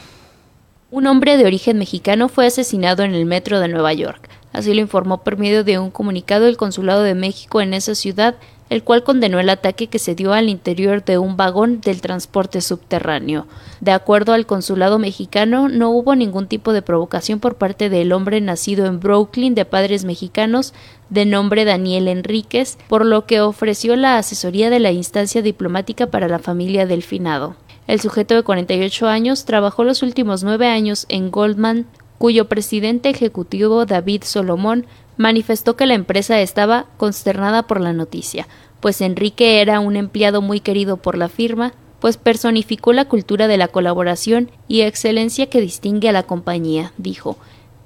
Un 0.90 1.06
hombre 1.08 1.38
de 1.38 1.46
origen 1.46 1.78
mexicano 1.78 2.30
fue 2.30 2.48
asesinado 2.48 3.04
en 3.04 3.14
el 3.14 3.26
metro 3.26 3.60
de 3.60 3.68
Nueva 3.68 3.92
York. 3.94 4.30
Así 4.54 4.74
lo 4.74 4.82
informó 4.82 5.24
por 5.24 5.38
medio 5.38 5.64
de 5.64 5.80
un 5.80 5.90
comunicado 5.90 6.48
el 6.48 6.58
Consulado 6.58 7.02
de 7.02 7.16
México 7.16 7.60
en 7.60 7.74
esa 7.74 7.96
ciudad, 7.96 8.36
el 8.70 8.84
cual 8.84 9.04
condenó 9.04 9.40
el 9.40 9.50
ataque 9.50 9.88
que 9.88 10.00
se 10.00 10.16
dio 10.16 10.34
al 10.34 10.50
interior 10.50 11.04
de 11.04 11.18
un 11.18 11.36
vagón 11.38 11.82
del 11.82 12.02
transporte 12.02 12.62
subterráneo. 12.62 13.46
De 13.82 13.92
acuerdo 13.92 14.34
al 14.34 14.46
consulado 14.46 15.00
mexicano, 15.00 15.70
no 15.70 15.90
hubo 15.90 16.16
ningún 16.16 16.48
tipo 16.48 16.72
de 16.72 16.82
provocación 16.82 17.40
por 17.40 17.56
parte 17.56 17.90
del 17.90 18.14
hombre 18.14 18.42
nacido 18.42 18.86
en 18.86 19.00
Brooklyn 19.00 19.54
de 19.56 19.66
padres 19.66 20.06
mexicanos 20.06 20.74
de 21.10 21.26
nombre 21.26 21.66
Daniel 21.66 22.08
Enríquez, 22.08 22.78
por 22.88 23.06
lo 23.06 23.26
que 23.26 23.42
ofreció 23.42 23.96
la 23.96 24.18
asesoría 24.18 24.70
de 24.70 24.80
la 24.80 24.92
instancia 24.92 25.42
diplomática 25.42 26.08
para 26.08 26.28
la 26.28 26.40
familia 26.40 26.86
del 26.86 27.04
finado. 27.04 27.56
El 27.86 28.00
sujeto 28.00 28.34
de 28.34 28.44
48 28.44 29.08
años 29.08 29.46
trabajó 29.46 29.84
los 29.84 30.04
últimos 30.04 30.44
nueve 30.44 30.68
años 30.68 31.06
en 31.10 31.32
Goldman, 31.32 31.86
cuyo 32.24 32.48
presidente 32.48 33.10
ejecutivo 33.10 33.86
David 33.86 34.24
Solomón 34.24 34.86
manifestó 35.18 35.76
que 35.76 35.86
la 35.86 35.94
empresa 35.94 36.40
estaba 36.40 36.86
consternada 36.96 37.64
por 37.64 37.82
la 37.82 37.92
noticia, 37.92 38.48
pues 38.80 39.02
Enrique 39.02 39.60
era 39.60 39.82
un 39.82 39.98
empleado 39.98 40.42
muy 40.42 40.62
querido 40.62 40.96
por 40.96 41.18
la 41.18 41.28
firma, 41.28 41.74
pues 42.00 42.16
personificó 42.16 42.94
la 42.94 43.10
cultura 43.10 43.50
de 43.50 43.58
la 43.58 43.68
colaboración 43.68 44.52
y 44.70 44.84
excelencia 44.84 45.50
que 45.50 45.60
distingue 45.60 46.08
a 46.08 46.14
la 46.14 46.24
compañía, 46.24 46.94
dijo. 46.98 47.36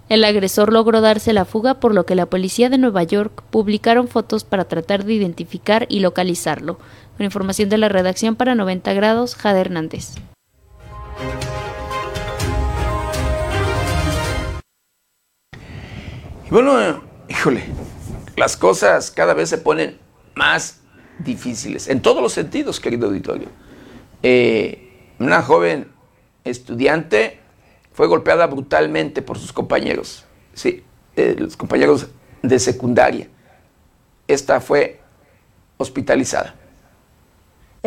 El 0.08 0.24
agresor 0.24 0.72
logró 0.72 1.02
darse 1.02 1.34
la 1.34 1.46
fuga 1.46 1.80
por 1.80 1.96
lo 1.96 2.06
que 2.06 2.14
la 2.14 2.28
policía 2.28 2.70
de 2.70 2.78
Nueva 2.78 3.02
York 3.02 3.42
publicaron 3.50 4.08
fotos 4.08 4.44
para 4.44 4.66
tratar 4.66 5.04
de 5.04 5.14
identificar 5.14 5.88
y 5.90 6.02
localizarlo. 6.02 6.78
Con 7.18 7.26
información 7.26 7.70
de 7.70 7.80
la 7.80 7.90
redacción 7.90 8.36
para 8.36 8.54
90 8.54 8.94
grados, 8.94 9.34
Jade 9.34 9.62
Hernández. 9.62 10.14
Y 16.48 16.50
bueno, 16.50 17.04
híjole, 17.28 17.62
las 18.38 18.56
cosas 18.56 19.12
cada 19.12 19.34
vez 19.34 19.50
se 19.50 19.58
ponen 19.58 19.98
más 20.34 20.80
difíciles, 21.20 21.90
en 21.90 22.02
todos 22.02 22.22
los 22.22 22.32
sentidos, 22.32 22.80
querido 22.80 23.08
auditorio. 23.08 23.50
Eh, 24.24 25.12
una 25.20 25.42
joven 25.42 25.92
estudiante 26.46 27.42
fue 27.92 28.08
golpeada 28.08 28.48
brutalmente 28.48 29.22
por 29.22 29.38
sus 29.38 29.52
compañeros, 29.52 30.24
sí, 30.54 30.86
los 31.16 31.58
compañeros 31.58 32.08
de 32.42 32.60
secundaria. 32.60 33.28
Esta 34.26 34.62
fue 34.62 35.02
hospitalizada. 35.76 36.56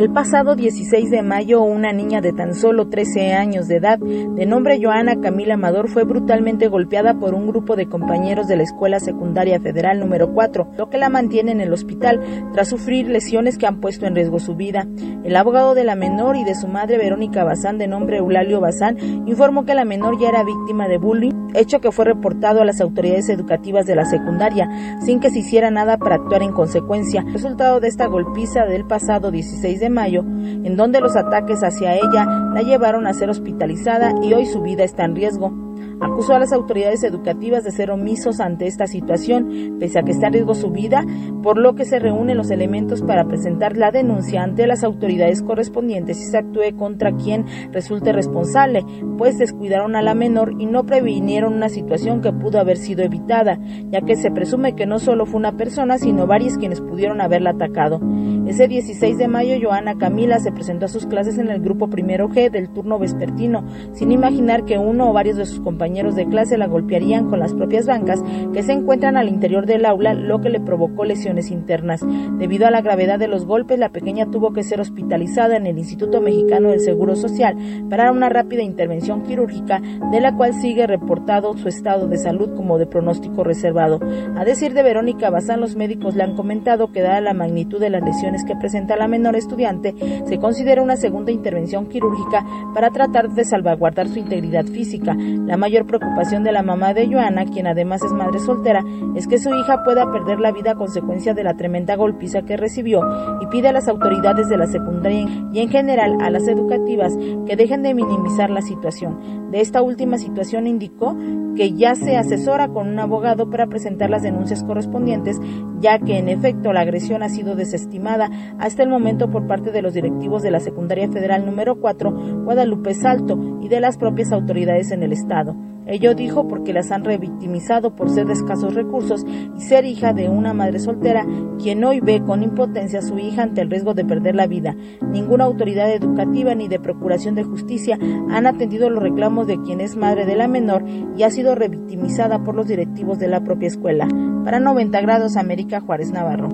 El 0.00 0.10
pasado 0.10 0.56
16 0.56 1.10
de 1.10 1.20
mayo, 1.20 1.60
una 1.60 1.92
niña 1.92 2.22
de 2.22 2.32
tan 2.32 2.54
solo 2.54 2.88
13 2.88 3.34
años 3.34 3.68
de 3.68 3.76
edad, 3.76 3.98
de 3.98 4.46
nombre 4.46 4.80
Joana 4.82 5.20
Camila 5.20 5.54
Amador, 5.54 5.90
fue 5.90 6.04
brutalmente 6.04 6.68
golpeada 6.68 7.18
por 7.18 7.34
un 7.34 7.46
grupo 7.46 7.76
de 7.76 7.86
compañeros 7.86 8.48
de 8.48 8.56
la 8.56 8.62
Escuela 8.62 8.98
Secundaria 8.98 9.60
Federal 9.60 10.00
número 10.00 10.32
4, 10.32 10.70
lo 10.78 10.88
que 10.88 10.96
la 10.96 11.10
mantiene 11.10 11.52
en 11.52 11.60
el 11.60 11.70
hospital 11.70 12.18
tras 12.54 12.70
sufrir 12.70 13.08
lesiones 13.08 13.58
que 13.58 13.66
han 13.66 13.80
puesto 13.80 14.06
en 14.06 14.14
riesgo 14.14 14.38
su 14.38 14.54
vida. 14.54 14.86
El 15.22 15.36
abogado 15.36 15.74
de 15.74 15.84
la 15.84 15.96
menor 15.96 16.36
y 16.36 16.44
de 16.44 16.54
su 16.54 16.66
madre 16.66 16.96
Verónica 16.96 17.44
Bazán, 17.44 17.76
de 17.76 17.86
nombre 17.86 18.16
Eulalio 18.16 18.58
Bazán, 18.58 18.96
informó 19.28 19.66
que 19.66 19.74
la 19.74 19.84
menor 19.84 20.18
ya 20.18 20.30
era 20.30 20.44
víctima 20.44 20.88
de 20.88 20.96
bullying, 20.96 21.50
hecho 21.52 21.82
que 21.82 21.92
fue 21.92 22.06
reportado 22.06 22.62
a 22.62 22.64
las 22.64 22.80
autoridades 22.80 23.28
educativas 23.28 23.84
de 23.84 23.96
la 23.96 24.06
secundaria, 24.06 24.66
sin 25.04 25.20
que 25.20 25.28
se 25.28 25.40
hiciera 25.40 25.70
nada 25.70 25.98
para 25.98 26.14
actuar 26.14 26.42
en 26.42 26.52
consecuencia. 26.52 27.22
Resultado 27.30 27.80
de 27.80 27.88
esta 27.88 28.06
golpiza 28.06 28.64
del 28.64 28.86
pasado 28.86 29.30
16 29.30 29.78
de 29.78 29.89
mayo, 29.90 30.20
en 30.20 30.76
donde 30.76 31.00
los 31.00 31.16
ataques 31.16 31.62
hacia 31.62 31.94
ella 31.94 32.24
la 32.54 32.62
llevaron 32.62 33.06
a 33.06 33.14
ser 33.14 33.30
hospitalizada 33.30 34.12
y 34.22 34.32
hoy 34.32 34.46
su 34.46 34.62
vida 34.62 34.84
está 34.84 35.04
en 35.04 35.16
riesgo 35.16 35.69
acusó 36.00 36.34
a 36.34 36.38
las 36.38 36.52
autoridades 36.52 37.04
educativas 37.04 37.62
de 37.62 37.70
ser 37.70 37.90
omisos 37.90 38.40
ante 38.40 38.66
esta 38.66 38.86
situación, 38.86 39.76
pese 39.78 39.98
a 39.98 40.02
que 40.02 40.12
está 40.12 40.28
en 40.28 40.32
riesgo 40.34 40.54
su 40.54 40.70
vida, 40.70 41.04
por 41.42 41.58
lo 41.58 41.74
que 41.74 41.84
se 41.84 41.98
reúnen 41.98 42.38
los 42.38 42.50
elementos 42.50 43.02
para 43.02 43.26
presentar 43.26 43.76
la 43.76 43.90
denuncia 43.90 44.42
ante 44.42 44.66
las 44.66 44.82
autoridades 44.82 45.42
correspondientes 45.42 46.18
y 46.20 46.24
se 46.24 46.38
actúe 46.38 46.76
contra 46.76 47.12
quien 47.12 47.44
resulte 47.72 48.12
responsable, 48.12 48.84
pues 49.18 49.38
descuidaron 49.38 49.94
a 49.94 50.02
la 50.02 50.14
menor 50.14 50.54
y 50.58 50.66
no 50.66 50.84
previnieron 50.84 51.52
una 51.52 51.68
situación 51.68 52.22
que 52.22 52.32
pudo 52.32 52.58
haber 52.58 52.78
sido 52.78 53.02
evitada, 53.02 53.58
ya 53.90 54.00
que 54.00 54.16
se 54.16 54.30
presume 54.30 54.74
que 54.74 54.86
no 54.86 54.98
solo 54.98 55.26
fue 55.26 55.38
una 55.38 55.56
persona, 55.56 55.98
sino 55.98 56.26
varias 56.26 56.56
quienes 56.56 56.80
pudieron 56.80 57.20
haberla 57.20 57.50
atacado. 57.50 58.00
Ese 58.46 58.68
16 58.68 59.18
de 59.18 59.28
mayo, 59.28 59.56
Joana 59.62 59.96
Camila 59.98 60.38
se 60.38 60.50
presentó 60.50 60.86
a 60.86 60.88
sus 60.88 61.06
clases 61.06 61.38
en 61.38 61.50
el 61.50 61.60
grupo 61.60 61.88
primero 61.88 62.28
G 62.28 62.50
del 62.50 62.70
turno 62.70 62.98
vespertino, 62.98 63.64
sin 63.92 64.12
imaginar 64.12 64.64
que 64.64 64.78
uno 64.78 65.10
o 65.10 65.12
varios 65.12 65.36
de 65.36 65.46
sus 65.46 65.60
compañeros 65.60 65.89
compañeros 65.90 66.14
de 66.14 66.28
clase 66.28 66.56
la 66.56 66.68
golpearían 66.68 67.28
con 67.28 67.40
las 67.40 67.52
propias 67.52 67.84
bancas 67.84 68.22
que 68.52 68.62
se 68.62 68.70
encuentran 68.70 69.16
al 69.16 69.28
interior 69.28 69.66
del 69.66 69.84
aula, 69.84 70.14
lo 70.14 70.40
que 70.40 70.48
le 70.48 70.60
provocó 70.60 71.04
lesiones 71.04 71.50
internas. 71.50 72.00
Debido 72.38 72.68
a 72.68 72.70
la 72.70 72.80
gravedad 72.80 73.18
de 73.18 73.26
los 73.26 73.44
golpes, 73.44 73.76
la 73.76 73.88
pequeña 73.88 74.30
tuvo 74.30 74.52
que 74.52 74.62
ser 74.62 74.80
hospitalizada 74.80 75.56
en 75.56 75.66
el 75.66 75.78
Instituto 75.78 76.20
Mexicano 76.20 76.68
del 76.68 76.78
Seguro 76.78 77.16
Social 77.16 77.56
para 77.90 78.12
una 78.12 78.28
rápida 78.28 78.62
intervención 78.62 79.24
quirúrgica, 79.24 79.82
de 80.12 80.20
la 80.20 80.36
cual 80.36 80.54
sigue 80.54 80.86
reportado 80.86 81.56
su 81.56 81.66
estado 81.66 82.06
de 82.06 82.18
salud 82.18 82.54
como 82.54 82.78
de 82.78 82.86
pronóstico 82.86 83.42
reservado. 83.42 83.98
A 84.36 84.44
decir 84.44 84.74
de 84.74 84.84
Verónica 84.84 85.28
Bazán, 85.28 85.60
los 85.60 85.74
médicos 85.74 86.14
le 86.14 86.22
han 86.22 86.36
comentado 86.36 86.92
que 86.92 87.02
dada 87.02 87.20
la 87.20 87.34
magnitud 87.34 87.80
de 87.80 87.90
las 87.90 88.04
lesiones 88.04 88.44
que 88.44 88.54
presenta 88.54 88.94
la 88.94 89.08
menor 89.08 89.34
estudiante, 89.34 89.92
se 90.24 90.38
considera 90.38 90.82
una 90.82 90.96
segunda 90.96 91.32
intervención 91.32 91.88
quirúrgica 91.88 92.44
para 92.74 92.90
tratar 92.90 93.30
de 93.30 93.44
salvaguardar 93.44 94.06
su 94.06 94.20
integridad 94.20 94.66
física. 94.66 95.16
La 95.16 95.56
mayor 95.56 95.79
preocupación 95.86 96.44
de 96.44 96.52
la 96.52 96.62
mamá 96.62 96.94
de 96.94 97.06
Joana, 97.06 97.44
quien 97.44 97.66
además 97.66 98.02
es 98.02 98.12
madre 98.12 98.38
soltera, 98.40 98.84
es 99.14 99.26
que 99.26 99.38
su 99.38 99.50
hija 99.54 99.84
pueda 99.84 100.10
perder 100.10 100.40
la 100.40 100.52
vida 100.52 100.72
a 100.72 100.74
consecuencia 100.74 101.34
de 101.34 101.44
la 101.44 101.54
tremenda 101.54 101.96
golpiza 101.96 102.42
que 102.42 102.56
recibió 102.56 103.02
y 103.40 103.46
pide 103.46 103.68
a 103.68 103.72
las 103.72 103.88
autoridades 103.88 104.48
de 104.48 104.56
la 104.56 104.66
secundaria 104.66 105.26
y 105.52 105.60
en 105.60 105.68
general 105.68 106.18
a 106.20 106.30
las 106.30 106.46
educativas 106.48 107.16
que 107.46 107.56
dejen 107.56 107.82
de 107.82 107.94
minimizar 107.94 108.50
la 108.50 108.62
situación. 108.62 109.50
De 109.50 109.60
esta 109.60 109.82
última 109.82 110.18
situación 110.18 110.66
indicó 110.66 111.16
que 111.56 111.72
ya 111.72 111.94
se 111.94 112.16
asesora 112.16 112.68
con 112.68 112.88
un 112.88 112.98
abogado 112.98 113.50
para 113.50 113.66
presentar 113.66 114.10
las 114.10 114.22
denuncias 114.22 114.62
correspondientes, 114.62 115.40
ya 115.80 115.98
que 115.98 116.18
en 116.18 116.28
efecto 116.28 116.72
la 116.72 116.80
agresión 116.80 117.22
ha 117.22 117.28
sido 117.28 117.54
desestimada 117.54 118.30
hasta 118.58 118.82
el 118.82 118.88
momento 118.88 119.30
por 119.30 119.46
parte 119.46 119.70
de 119.72 119.82
los 119.82 119.94
directivos 119.94 120.42
de 120.42 120.50
la 120.50 120.60
Secundaria 120.60 121.10
Federal 121.10 121.44
número 121.44 121.80
4, 121.80 122.44
Guadalupe 122.44 122.94
Salto, 122.94 123.36
de 123.70 123.80
las 123.80 123.96
propias 123.96 124.32
autoridades 124.32 124.90
en 124.90 125.02
el 125.02 125.12
Estado. 125.12 125.56
Ello 125.86 126.14
dijo 126.14 126.46
porque 126.46 126.72
las 126.72 126.90
han 126.90 127.04
revictimizado 127.04 127.96
por 127.96 128.10
ser 128.10 128.26
de 128.26 128.34
escasos 128.34 128.74
recursos 128.74 129.24
y 129.56 129.60
ser 129.60 129.84
hija 129.84 130.12
de 130.12 130.28
una 130.28 130.52
madre 130.52 130.78
soltera, 130.78 131.26
quien 131.58 131.82
hoy 131.82 132.00
ve 132.00 132.22
con 132.22 132.42
impotencia 132.42 132.98
a 132.98 133.02
su 133.02 133.18
hija 133.18 133.42
ante 133.42 133.60
el 133.60 133.70
riesgo 133.70 133.94
de 133.94 134.04
perder 134.04 134.34
la 134.34 134.46
vida. 134.46 134.76
Ninguna 135.00 135.44
autoridad 135.44 135.90
educativa 135.90 136.54
ni 136.54 136.68
de 136.68 136.78
procuración 136.78 137.34
de 137.34 137.44
justicia 137.44 137.98
han 138.28 138.46
atendido 138.46 138.90
los 138.90 139.02
reclamos 139.02 139.46
de 139.46 139.60
quien 139.62 139.80
es 139.80 139.96
madre 139.96 140.26
de 140.26 140.36
la 140.36 140.48
menor 140.48 140.84
y 141.16 141.22
ha 141.22 141.30
sido 141.30 141.54
revictimizada 141.54 142.44
por 142.44 142.54
los 142.54 142.68
directivos 142.68 143.18
de 143.18 143.28
la 143.28 143.42
propia 143.42 143.68
escuela. 143.68 144.06
Para 144.44 144.60
90 144.60 145.00
grados 145.00 145.36
América 145.36 145.80
Juárez 145.80 146.12
Navarro. 146.12 146.50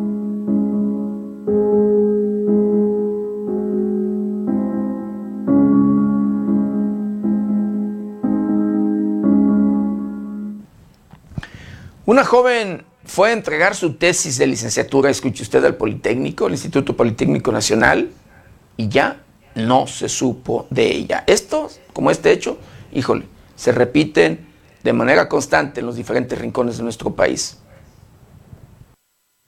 Una 12.06 12.24
joven 12.24 12.84
fue 13.04 13.30
a 13.30 13.32
entregar 13.32 13.74
su 13.74 13.94
tesis 13.94 14.38
de 14.38 14.46
licenciatura, 14.46 15.10
escuche 15.10 15.42
usted, 15.42 15.64
al 15.64 15.74
Politécnico, 15.74 16.46
el 16.46 16.52
Instituto 16.52 16.96
Politécnico 16.96 17.50
Nacional, 17.50 18.10
y 18.76 18.86
ya 18.86 19.24
no 19.56 19.88
se 19.88 20.08
supo 20.08 20.68
de 20.70 20.86
ella. 20.86 21.24
Esto, 21.26 21.68
como 21.92 22.12
este 22.12 22.30
hecho, 22.30 22.58
híjole, 22.92 23.24
se 23.56 23.72
repiten 23.72 24.46
de 24.84 24.92
manera 24.92 25.28
constante 25.28 25.80
en 25.80 25.86
los 25.86 25.96
diferentes 25.96 26.38
rincones 26.38 26.76
de 26.76 26.84
nuestro 26.84 27.16
país. 27.16 27.58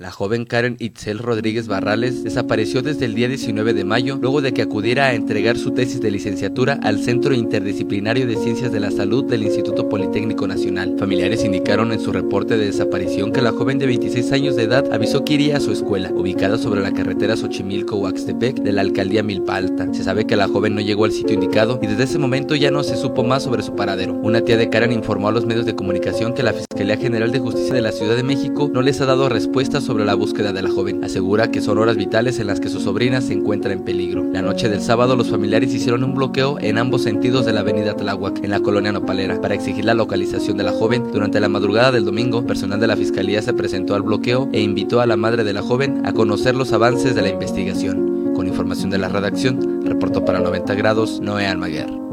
La 0.01 0.13
joven 0.13 0.45
Karen 0.45 0.77
Itzel 0.79 1.19
Rodríguez 1.19 1.67
Barrales 1.67 2.23
desapareció 2.23 2.83
desde 2.83 3.05
el 3.07 3.17
día 3.17 3.27
19 3.27 3.75
de 3.75 3.83
mayo 3.83 4.17
luego 4.23 4.41
de 4.41 4.53
que 4.53 4.63
acudiera 4.63 5.07
a 5.07 5.15
entregar 5.15 5.59
su 5.59 5.73
tesis 5.73 6.01
de 6.01 6.13
licenciatura 6.13 6.79
al 6.85 7.01
Centro 7.03 7.35
Interdisciplinario 7.35 8.25
de 8.29 8.37
Ciencias 8.37 8.71
de 8.71 8.79
la 8.79 8.93
Salud 8.93 9.25
del 9.25 9.43
Instituto 9.43 9.89
Politécnico 9.89 10.47
Nacional. 10.47 10.95
Familiares 11.01 11.43
indicaron 11.43 11.91
en 11.91 11.99
su 11.99 12.13
reporte 12.13 12.57
de 12.57 12.67
desaparición 12.67 13.33
que 13.33 13.43
la 13.43 13.51
joven 13.51 13.81
de 13.81 13.87
26 13.87 14.31
años 14.31 14.55
de 14.55 14.63
edad 14.63 14.85
avisó 14.93 15.25
que 15.25 15.35
iría 15.35 15.57
a 15.57 15.61
su 15.61 15.73
escuela, 15.73 16.13
ubicada 16.13 16.59
sobre 16.59 16.81
la 16.81 16.93
carretera 16.93 17.35
Xochimilco-Huaxtepec 17.35 18.63
de 18.63 18.71
la 18.71 18.83
alcaldía 18.83 19.25
Milpa 19.25 19.57
Alta. 19.57 19.93
Se 19.93 20.05
sabe 20.05 20.29
que 20.29 20.37
la 20.37 20.47
joven 20.47 20.77
no 20.77 20.81
llegó 20.81 21.07
al 21.07 21.13
sitio 21.13 21.35
indicado 21.35 21.81
y 21.83 21.89
desde 21.89 22.05
ese 22.05 22.21
momento 22.21 22.55
ya 22.55 22.71
no 22.71 22.85
se 22.85 22.97
supo 22.97 23.25
más 23.25 23.43
sobre 23.43 23.65
su 23.65 23.75
paradero. 23.75 24.15
Una 24.15 24.43
tía 24.43 24.57
de 24.57 24.71
Karen 24.71 24.93
informó 24.93 25.27
a 25.27 25.33
los 25.33 25.45
medios 25.45 25.67
de 25.67 25.75
comunicación 25.75 26.35
que 26.35 26.45
la 26.45 26.53
Fiscalía 26.53 26.97
General 26.97 27.33
de 27.33 27.41
Justicia 27.41 27.75
de 27.75 27.83
la 27.83 27.91
Ciudad 27.91 28.15
de 28.15 28.23
México 28.23 28.71
no 28.73 28.81
les 28.81 29.01
ha 29.01 29.07
dado 29.07 29.29
respuestas 29.29 29.88
sobre 29.89 30.05
la 30.05 30.15
búsqueda 30.15 30.53
de 30.53 30.61
la 30.61 30.69
joven. 30.69 31.03
Asegura 31.03 31.51
que 31.51 31.63
son 31.63 31.79
horas 31.79 31.97
vitales 31.97 32.39
en 32.39 32.47
las 32.47 32.61
que 32.61 32.69
su 32.69 32.79
sobrina 32.79 33.23
se 33.23 33.33
encuentra 33.33 33.73
en 33.73 33.85
peligro. 33.85 34.23
La 34.31 34.43
noche 34.43 34.69
del 34.69 34.83
sábado 34.83 35.17
los 35.17 35.31
familiares 35.31 35.73
hicieron 35.73 36.05
un 36.05 36.15
bloqueo 36.15 36.59
en 36.61 36.77
ambos 36.77 37.05
sentidos 37.05 37.47
de 37.47 37.55
la 37.55 37.61
avenida 37.61 37.97
Tláhuac, 37.97 38.45
en 38.45 38.51
la 38.51 38.61
colonia 38.61 38.93
Nopalera, 38.93 39.41
para 39.41 39.55
exigir 39.55 39.87
la 39.87 39.95
localización 39.95 40.59
de 40.59 40.65
la 40.65 40.73
joven. 40.73 41.11
Durante 41.11 41.41
la 41.41 41.49
madrugada 41.49 41.91
del 41.91 42.05
domingo, 42.05 42.45
personal 42.45 42.79
de 42.81 42.87
la 42.87 42.97
fiscalía 42.97 43.41
se 43.41 43.55
presentó 43.55 43.95
al 43.95 44.03
bloqueo 44.03 44.51
e 44.53 44.61
invitó 44.61 45.01
a 45.01 45.07
la 45.07 45.17
madre 45.17 45.43
de 45.43 45.55
la 45.55 45.63
joven 45.63 46.03
a 46.05 46.13
conocer 46.13 46.55
los 46.55 46.75
avances 46.75 47.15
de 47.15 47.23
la 47.23 47.31
investigación. 47.31 48.35
Con 48.35 48.47
información 48.47 48.91
de 48.91 48.99
la 48.99 49.09
redacción, 49.09 49.87
reportó 49.87 50.23
para 50.23 50.41
90 50.41 50.75
grados 50.75 51.19
Noé 51.23 51.47
Almaguer. 51.47 52.08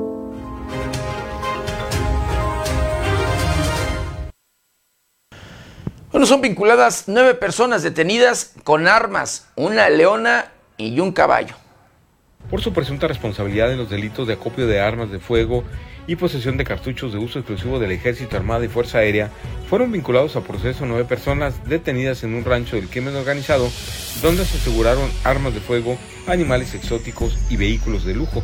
Bueno, 6.16 6.28
son 6.28 6.40
vinculadas 6.40 7.04
nueve 7.08 7.36
personas 7.36 7.84
detenidas 7.84 8.54
con 8.64 8.88
armas, 8.88 9.50
una 9.58 9.90
leona 9.90 10.50
y 10.78 10.98
un 11.02 11.12
caballo. 11.12 11.56
Por 12.50 12.62
su 12.62 12.72
presunta 12.72 13.06
responsabilidad 13.10 13.70
en 13.70 13.80
los 13.80 13.90
delitos 13.90 14.26
de 14.26 14.36
acopio 14.36 14.66
de 14.66 14.80
armas 14.80 15.12
de 15.12 15.20
fuego 15.20 15.66
y 16.08 16.16
posesión 16.16 16.56
de 16.56 16.64
cartuchos 16.64 17.12
de 17.12 17.20
uso 17.20 17.40
exclusivo 17.40 17.80
del 17.80 17.92
Ejército 17.92 18.38
Armada 18.38 18.64
y 18.64 18.70
Fuerza 18.70 19.00
Aérea, 19.00 19.30
fueron 19.70 19.92
vinculados 19.92 20.38
a 20.38 20.42
proceso 20.42 20.86
nueve 20.86 21.04
personas 21.04 21.68
detenidas 21.68 22.24
en 22.24 22.34
un 22.34 22.46
rancho 22.46 22.78
del 22.78 22.88
crimen 22.88 23.18
organizado, 23.18 23.70
donde 24.22 24.46
se 24.46 24.58
aseguraron 24.58 25.12
armas 25.26 25.54
de 25.54 25.60
fuego, 25.60 25.98
animales 26.28 26.76
exóticos 26.76 27.38
y 27.50 27.58
vehículos 27.58 28.06
de 28.06 28.14
lujo. 28.14 28.42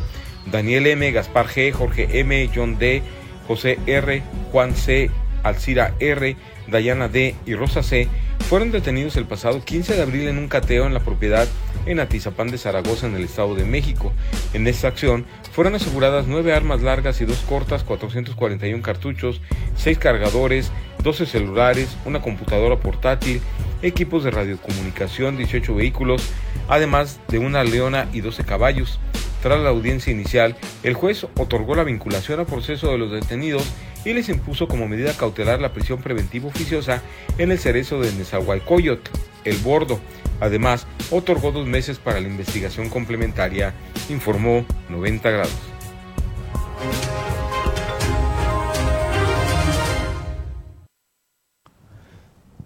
Daniel 0.50 0.88
M., 0.88 1.10
Gaspar 1.10 1.46
G., 1.46 1.72
Jorge 1.72 2.20
M., 2.20 2.50
John 2.54 2.76
D., 2.78 3.02
José 3.48 3.78
R., 3.86 4.22
Juan 4.52 4.76
C., 4.76 5.10
Alcira 5.42 5.94
R., 6.00 6.36
Dayana 6.68 7.08
D. 7.08 7.34
y 7.46 7.54
Rosa 7.54 7.82
C. 7.82 8.08
fueron 8.48 8.70
detenidos 8.70 9.16
el 9.16 9.24
pasado 9.24 9.64
15 9.64 9.94
de 9.94 10.02
abril 10.02 10.28
en 10.28 10.38
un 10.38 10.48
cateo 10.48 10.86
en 10.86 10.94
la 10.94 11.00
propiedad 11.00 11.48
en 11.86 12.00
Atizapán 12.00 12.48
de 12.48 12.58
Zaragoza, 12.58 13.06
en 13.06 13.16
el 13.16 13.24
Estado 13.24 13.54
de 13.54 13.64
México. 13.64 14.12
En 14.52 14.66
esta 14.66 14.88
acción 14.88 15.26
fueron 15.52 15.74
aseguradas 15.74 16.26
nueve 16.26 16.52
armas 16.52 16.82
largas 16.82 17.20
y 17.20 17.24
dos 17.24 17.38
cortas, 17.48 17.84
441 17.84 18.82
cartuchos, 18.82 19.40
seis 19.76 19.98
cargadores, 19.98 20.70
12 21.02 21.26
celulares, 21.26 21.96
una 22.04 22.22
computadora 22.22 22.78
portátil, 22.78 23.40
equipos 23.82 24.24
de 24.24 24.30
radiocomunicación, 24.30 25.36
18 25.36 25.74
vehículos, 25.74 26.32
además 26.68 27.20
de 27.28 27.38
una 27.38 27.64
leona 27.64 28.08
y 28.12 28.20
12 28.20 28.44
caballos. 28.44 29.00
Tras 29.42 29.60
la 29.60 29.70
audiencia 29.70 30.12
inicial, 30.12 30.56
el 30.84 30.94
juez 30.94 31.24
otorgó 31.36 31.74
la 31.74 31.82
vinculación 31.82 32.38
a 32.38 32.46
proceso 32.46 32.92
de 32.92 32.98
los 32.98 33.10
detenidos 33.10 33.64
y 34.04 34.12
les 34.12 34.28
impuso 34.28 34.68
como 34.68 34.88
medida 34.88 35.12
cautelar 35.16 35.60
la 35.60 35.72
prisión 35.72 36.02
preventiva 36.02 36.48
oficiosa 36.48 37.02
en 37.38 37.50
el 37.50 37.58
cerezo 37.58 38.00
de 38.00 38.12
Nezahualcóyotl, 38.12 39.10
el 39.44 39.56
bordo. 39.58 40.00
Además, 40.40 40.86
otorgó 41.10 41.52
dos 41.52 41.66
meses 41.66 41.98
para 41.98 42.20
la 42.20 42.28
investigación 42.28 42.88
complementaria, 42.88 43.74
informó 44.08 44.64
90 44.88 45.30
grados. 45.30 45.52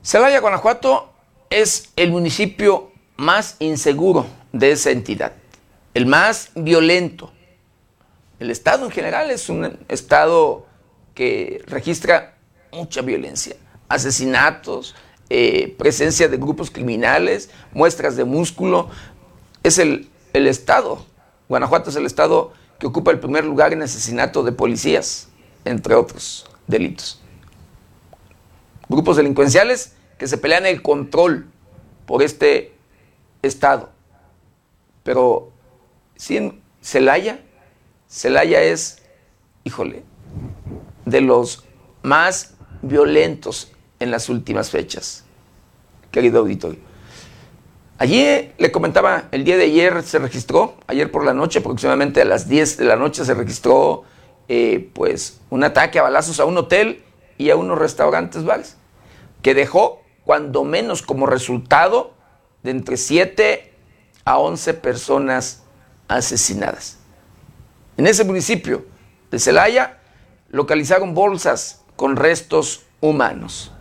Celaya, 0.03 0.41
Guanajuato 0.41 1.13
es 1.51 1.93
el 1.97 2.11
municipio 2.11 2.93
más 3.17 3.57
inseguro 3.59 4.27
de 4.53 4.73
esa 4.73 4.91
entidad 4.91 5.33
el 5.97 6.05
más 6.05 6.51
violento. 6.55 7.33
El 8.39 8.51
Estado 8.51 8.85
en 8.85 8.91
general 8.91 9.31
es 9.31 9.49
un 9.49 9.79
Estado 9.89 10.67
que 11.17 11.65
registra 11.67 12.37
mucha 12.71 13.03
violencia, 13.03 13.57
asesinatos, 13.89 14.95
eh, 15.29 15.75
presencia 15.77 16.29
de 16.29 16.37
grupos 16.37 16.71
criminales, 16.71 17.51
muestras 17.73 18.15
de 18.15 18.25
músculo. 18.25 18.89
Es 19.65 19.79
el, 19.79 20.09
el 20.33 20.47
Estado, 20.47 21.05
Guanajuato 21.49 21.91
es 21.91 21.97
el 21.97 22.07
Estado 22.07 22.53
que 22.79 22.87
ocupa 22.87 23.11
el 23.11 23.19
primer 23.19 23.45
lugar 23.45 23.73
en 23.73 23.83
asesinato 23.83 24.45
de 24.45 24.53
policías, 24.53 25.27
entre 25.65 25.97
otros 25.97 26.47
delitos. 26.69 27.21
Grupos 28.89 29.17
delincuenciales 29.17 29.95
que 30.19 30.29
se 30.29 30.39
pelean 30.39 30.67
el 30.67 30.81
control 30.83 31.49
por 32.07 32.23
este 32.23 32.77
Estado. 33.43 33.91
Pero 35.03 35.51
Sí, 36.17 36.37
en 36.37 36.63
Celaya, 36.81 37.41
Celaya 38.09 38.63
es, 38.63 39.03
híjole, 39.65 40.03
de 41.07 41.23
los 41.23 41.65
más 42.03 42.55
violentos 42.83 43.73
en 43.99 44.11
las 44.11 44.29
últimas 44.29 44.71
fechas, 44.71 45.25
querido 46.11 46.41
auditorio. 46.41 46.81
Allí 47.99 48.53
le 48.59 48.71
comentaba, 48.71 49.29
el 49.33 49.45
día 49.45 49.57
de 49.57 49.65
ayer 49.65 50.03
se 50.03 50.19
registró, 50.19 50.75
ayer 50.87 51.11
por 51.11 51.25
la 51.25 51.33
noche, 51.33 51.61
aproximadamente 51.61 52.21
a 52.21 52.27
las 52.27 52.47
10 52.47 52.77
de 52.77 52.85
la 52.85 52.97
noche, 52.97 53.25
se 53.25 53.33
registró 53.33 54.05
eh, 54.49 54.91
pues 54.93 55.41
un 55.49 55.65
ataque 55.65 55.99
a 55.99 56.03
balazos 56.03 56.39
a 56.39 56.45
un 56.45 56.59
hotel 56.59 57.03
y 57.39 57.49
a 57.49 57.57
unos 57.57 57.79
restaurantes 57.79 58.45
bares, 58.45 58.77
que 59.41 59.55
dejó 59.55 60.03
cuando 60.25 60.63
menos 60.65 61.01
como 61.01 61.25
resultado 61.25 62.13
de 62.63 62.73
entre 62.73 62.99
7 62.99 63.73
a 64.27 64.39
11 64.39 64.75
personas 64.75 65.63
asesinadas. 66.09 66.99
En 67.97 68.07
ese 68.07 68.25
municipio 68.25 68.85
de 69.31 69.39
Celaya 69.39 70.01
localizaron 70.49 71.15
bolsas 71.15 71.85
con 71.97 72.17
restos 72.17 72.85
humanos. 73.01 73.73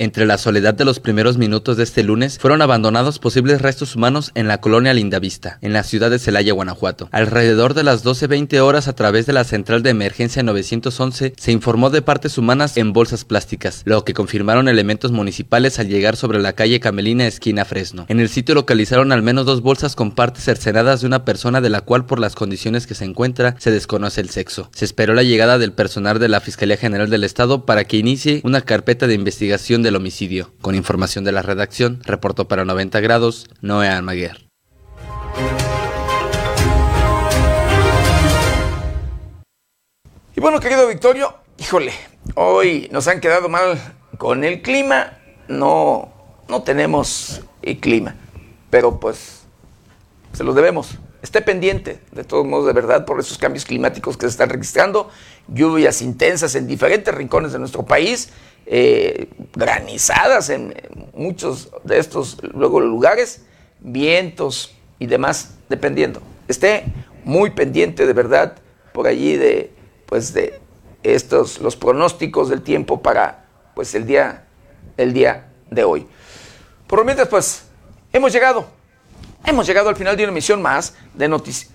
Entre 0.00 0.26
la 0.26 0.38
soledad 0.38 0.74
de 0.74 0.84
los 0.84 1.00
primeros 1.00 1.38
minutos 1.38 1.76
de 1.76 1.82
este 1.82 2.04
lunes 2.04 2.38
fueron 2.38 2.62
abandonados 2.62 3.18
posibles 3.18 3.60
restos 3.60 3.96
humanos 3.96 4.30
en 4.36 4.46
la 4.46 4.60
colonia 4.60 4.94
Lindavista, 4.94 5.58
en 5.60 5.72
la 5.72 5.82
ciudad 5.82 6.08
de 6.08 6.20
Celaya, 6.20 6.52
Guanajuato. 6.52 7.08
Alrededor 7.10 7.74
de 7.74 7.82
las 7.82 8.04
12.20 8.04 8.60
horas 8.60 8.86
a 8.86 8.92
través 8.92 9.26
de 9.26 9.32
la 9.32 9.42
central 9.42 9.82
de 9.82 9.90
emergencia 9.90 10.44
911 10.44 11.34
se 11.36 11.50
informó 11.50 11.90
de 11.90 12.00
partes 12.00 12.38
humanas 12.38 12.76
en 12.76 12.92
bolsas 12.92 13.24
plásticas, 13.24 13.82
lo 13.86 14.04
que 14.04 14.14
confirmaron 14.14 14.68
elementos 14.68 15.10
municipales 15.10 15.80
al 15.80 15.88
llegar 15.88 16.14
sobre 16.14 16.38
la 16.38 16.52
calle 16.52 16.78
Camelina 16.78 17.26
esquina 17.26 17.64
Fresno. 17.64 18.06
En 18.08 18.20
el 18.20 18.28
sitio 18.28 18.54
localizaron 18.54 19.10
al 19.10 19.22
menos 19.22 19.46
dos 19.46 19.62
bolsas 19.62 19.96
con 19.96 20.12
partes 20.12 20.44
cercenadas 20.44 21.00
de 21.00 21.08
una 21.08 21.24
persona 21.24 21.60
de 21.60 21.70
la 21.70 21.80
cual 21.80 22.06
por 22.06 22.20
las 22.20 22.36
condiciones 22.36 22.86
que 22.86 22.94
se 22.94 23.04
encuentra 23.04 23.56
se 23.58 23.72
desconoce 23.72 24.20
el 24.20 24.30
sexo. 24.30 24.70
Se 24.72 24.84
esperó 24.84 25.12
la 25.12 25.24
llegada 25.24 25.58
del 25.58 25.72
personal 25.72 26.20
de 26.20 26.28
la 26.28 26.40
Fiscalía 26.40 26.76
General 26.76 27.10
del 27.10 27.24
Estado 27.24 27.66
para 27.66 27.82
que 27.82 27.96
inicie 27.96 28.42
una 28.44 28.60
carpeta 28.60 29.08
de 29.08 29.14
investigación 29.14 29.82
de 29.82 29.87
del 29.88 29.96
homicidio. 29.96 30.52
Con 30.60 30.74
información 30.74 31.24
de 31.24 31.32
la 31.32 31.40
redacción, 31.40 32.02
reportó 32.04 32.46
para 32.46 32.66
90 32.66 33.00
grados 33.00 33.48
Noé 33.62 33.88
Almaguer. 33.88 34.46
Y 40.36 40.40
bueno, 40.40 40.60
querido 40.60 40.86
Victorio, 40.86 41.34
híjole, 41.56 41.92
hoy 42.34 42.88
nos 42.92 43.08
han 43.08 43.20
quedado 43.20 43.48
mal 43.48 43.78
con 44.18 44.44
el 44.44 44.60
clima. 44.60 45.18
No, 45.48 46.12
no 46.48 46.62
tenemos 46.62 47.40
el 47.62 47.80
clima, 47.80 48.14
pero 48.68 49.00
pues 49.00 49.44
se 50.34 50.44
lo 50.44 50.52
debemos. 50.52 50.98
Esté 51.22 51.40
pendiente, 51.40 52.00
de 52.12 52.24
todos 52.24 52.46
modos, 52.46 52.66
de 52.66 52.74
verdad, 52.74 53.06
por 53.06 53.18
esos 53.18 53.38
cambios 53.38 53.64
climáticos 53.64 54.18
que 54.18 54.26
se 54.26 54.32
están 54.32 54.50
registrando, 54.50 55.08
lluvias 55.48 56.02
intensas 56.02 56.54
en 56.54 56.66
diferentes 56.66 57.12
rincones 57.12 57.52
de 57.52 57.58
nuestro 57.58 57.86
país 57.86 58.28
eh, 58.70 59.28
granizadas 59.54 60.50
en 60.50 60.74
muchos 61.14 61.70
de 61.84 61.98
estos 61.98 62.36
luego 62.42 62.80
lugares, 62.80 63.46
vientos 63.80 64.74
y 64.98 65.06
demás, 65.06 65.54
dependiendo. 65.70 66.20
Esté 66.48 66.84
muy 67.24 67.48
pendiente 67.50 68.06
de 68.06 68.12
verdad 68.12 68.58
por 68.92 69.06
allí 69.06 69.36
de 69.36 69.72
pues 70.04 70.34
de 70.34 70.60
estos 71.02 71.60
los 71.60 71.76
pronósticos 71.76 72.50
del 72.50 72.60
tiempo 72.60 73.00
para 73.00 73.46
pues 73.74 73.94
el 73.94 74.04
día 74.04 74.44
el 74.98 75.14
día 75.14 75.48
de 75.70 75.84
hoy. 75.84 76.06
Por 76.86 76.98
lo 76.98 77.04
mientras 77.06 77.28
pues 77.28 77.64
hemos 78.12 78.34
llegado 78.34 78.66
hemos 79.46 79.66
llegado 79.66 79.88
al 79.88 79.96
final 79.96 80.14
de 80.14 80.24
una 80.24 80.32
emisión 80.32 80.60
más 80.60 80.94
de, 81.14 81.26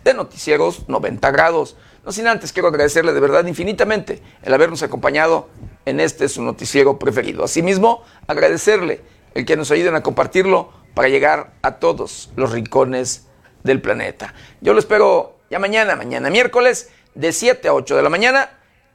de 0.03 0.14
noticieros 0.14 0.88
90 0.88 1.32
grados. 1.32 1.76
No 2.06 2.11
sin 2.11 2.28
antes 2.28 2.53
quiero 2.53 2.68
agradecerle 2.68 3.14
de 3.14 3.20
verdad 3.20 3.45
infinitamente 3.48 4.22
el 4.44 4.53
habernos 4.53 4.84
acompañado 4.84 5.49
en 5.86 6.00
este 6.00 6.30
su 6.30 6.42
noticiero 6.44 7.00
preferido. 7.00 7.44
Asimismo, 7.44 8.04
agradecerle 8.28 9.02
el 9.34 9.46
que 9.46 9.58
nos 9.58 9.72
ayuden 9.72 9.96
a 9.96 10.04
compartirlo 10.04 10.72
para 10.94 11.10
llegar 11.10 11.54
a 11.62 11.76
todos 11.76 12.32
los 12.36 12.52
rincones 12.52 13.28
del 13.64 13.82
planeta. 13.82 14.34
Yo 14.62 14.74
lo 14.74 14.80
espero 14.80 15.40
ya 15.50 15.60
mañana, 15.60 15.96
mañana 15.96 16.30
miércoles, 16.30 16.90
de 17.16 17.32
7 17.32 17.68
a 17.68 17.74
8 17.74 17.96
de 17.96 18.02
la 18.04 18.10
mañana. 18.10 18.50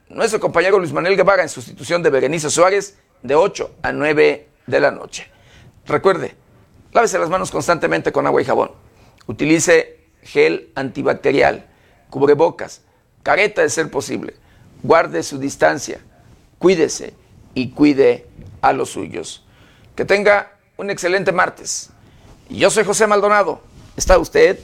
Nuestro 0.09 0.39
compañero 0.39 0.79
Luis 0.79 0.93
Manuel 0.93 1.15
Guevara 1.15 1.43
en 1.43 1.49
sustitución 1.49 2.01
de 2.01 2.09
Berenice 2.09 2.49
Suárez, 2.49 2.97
de 3.21 3.35
8 3.35 3.75
a 3.81 3.91
9 3.91 4.47
de 4.65 4.79
la 4.79 4.91
noche. 4.91 5.29
Recuerde, 5.85 6.35
lávese 6.91 7.19
las 7.19 7.29
manos 7.29 7.51
constantemente 7.51 8.11
con 8.11 8.25
agua 8.25 8.41
y 8.41 8.45
jabón. 8.45 8.71
Utilice 9.27 9.99
gel 10.23 10.71
antibacterial, 10.75 11.67
cubrebocas, 12.09 12.81
careta 13.23 13.61
de 13.61 13.69
ser 13.69 13.91
posible. 13.91 14.35
Guarde 14.81 15.23
su 15.23 15.37
distancia, 15.39 15.99
cuídese 16.59 17.13
y 17.55 17.71
cuide 17.71 18.27
a 18.61 18.73
los 18.73 18.91
suyos. 18.91 19.43
Que 19.95 20.05
tenga 20.05 20.51
un 20.77 20.89
excelente 20.91 21.31
martes. 21.31 21.89
Yo 22.49 22.69
soy 22.69 22.83
José 22.83 23.07
Maldonado. 23.07 23.61
¿Está 23.97 24.17
usted 24.19 24.59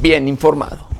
bien 0.00 0.28
informado? 0.28 0.91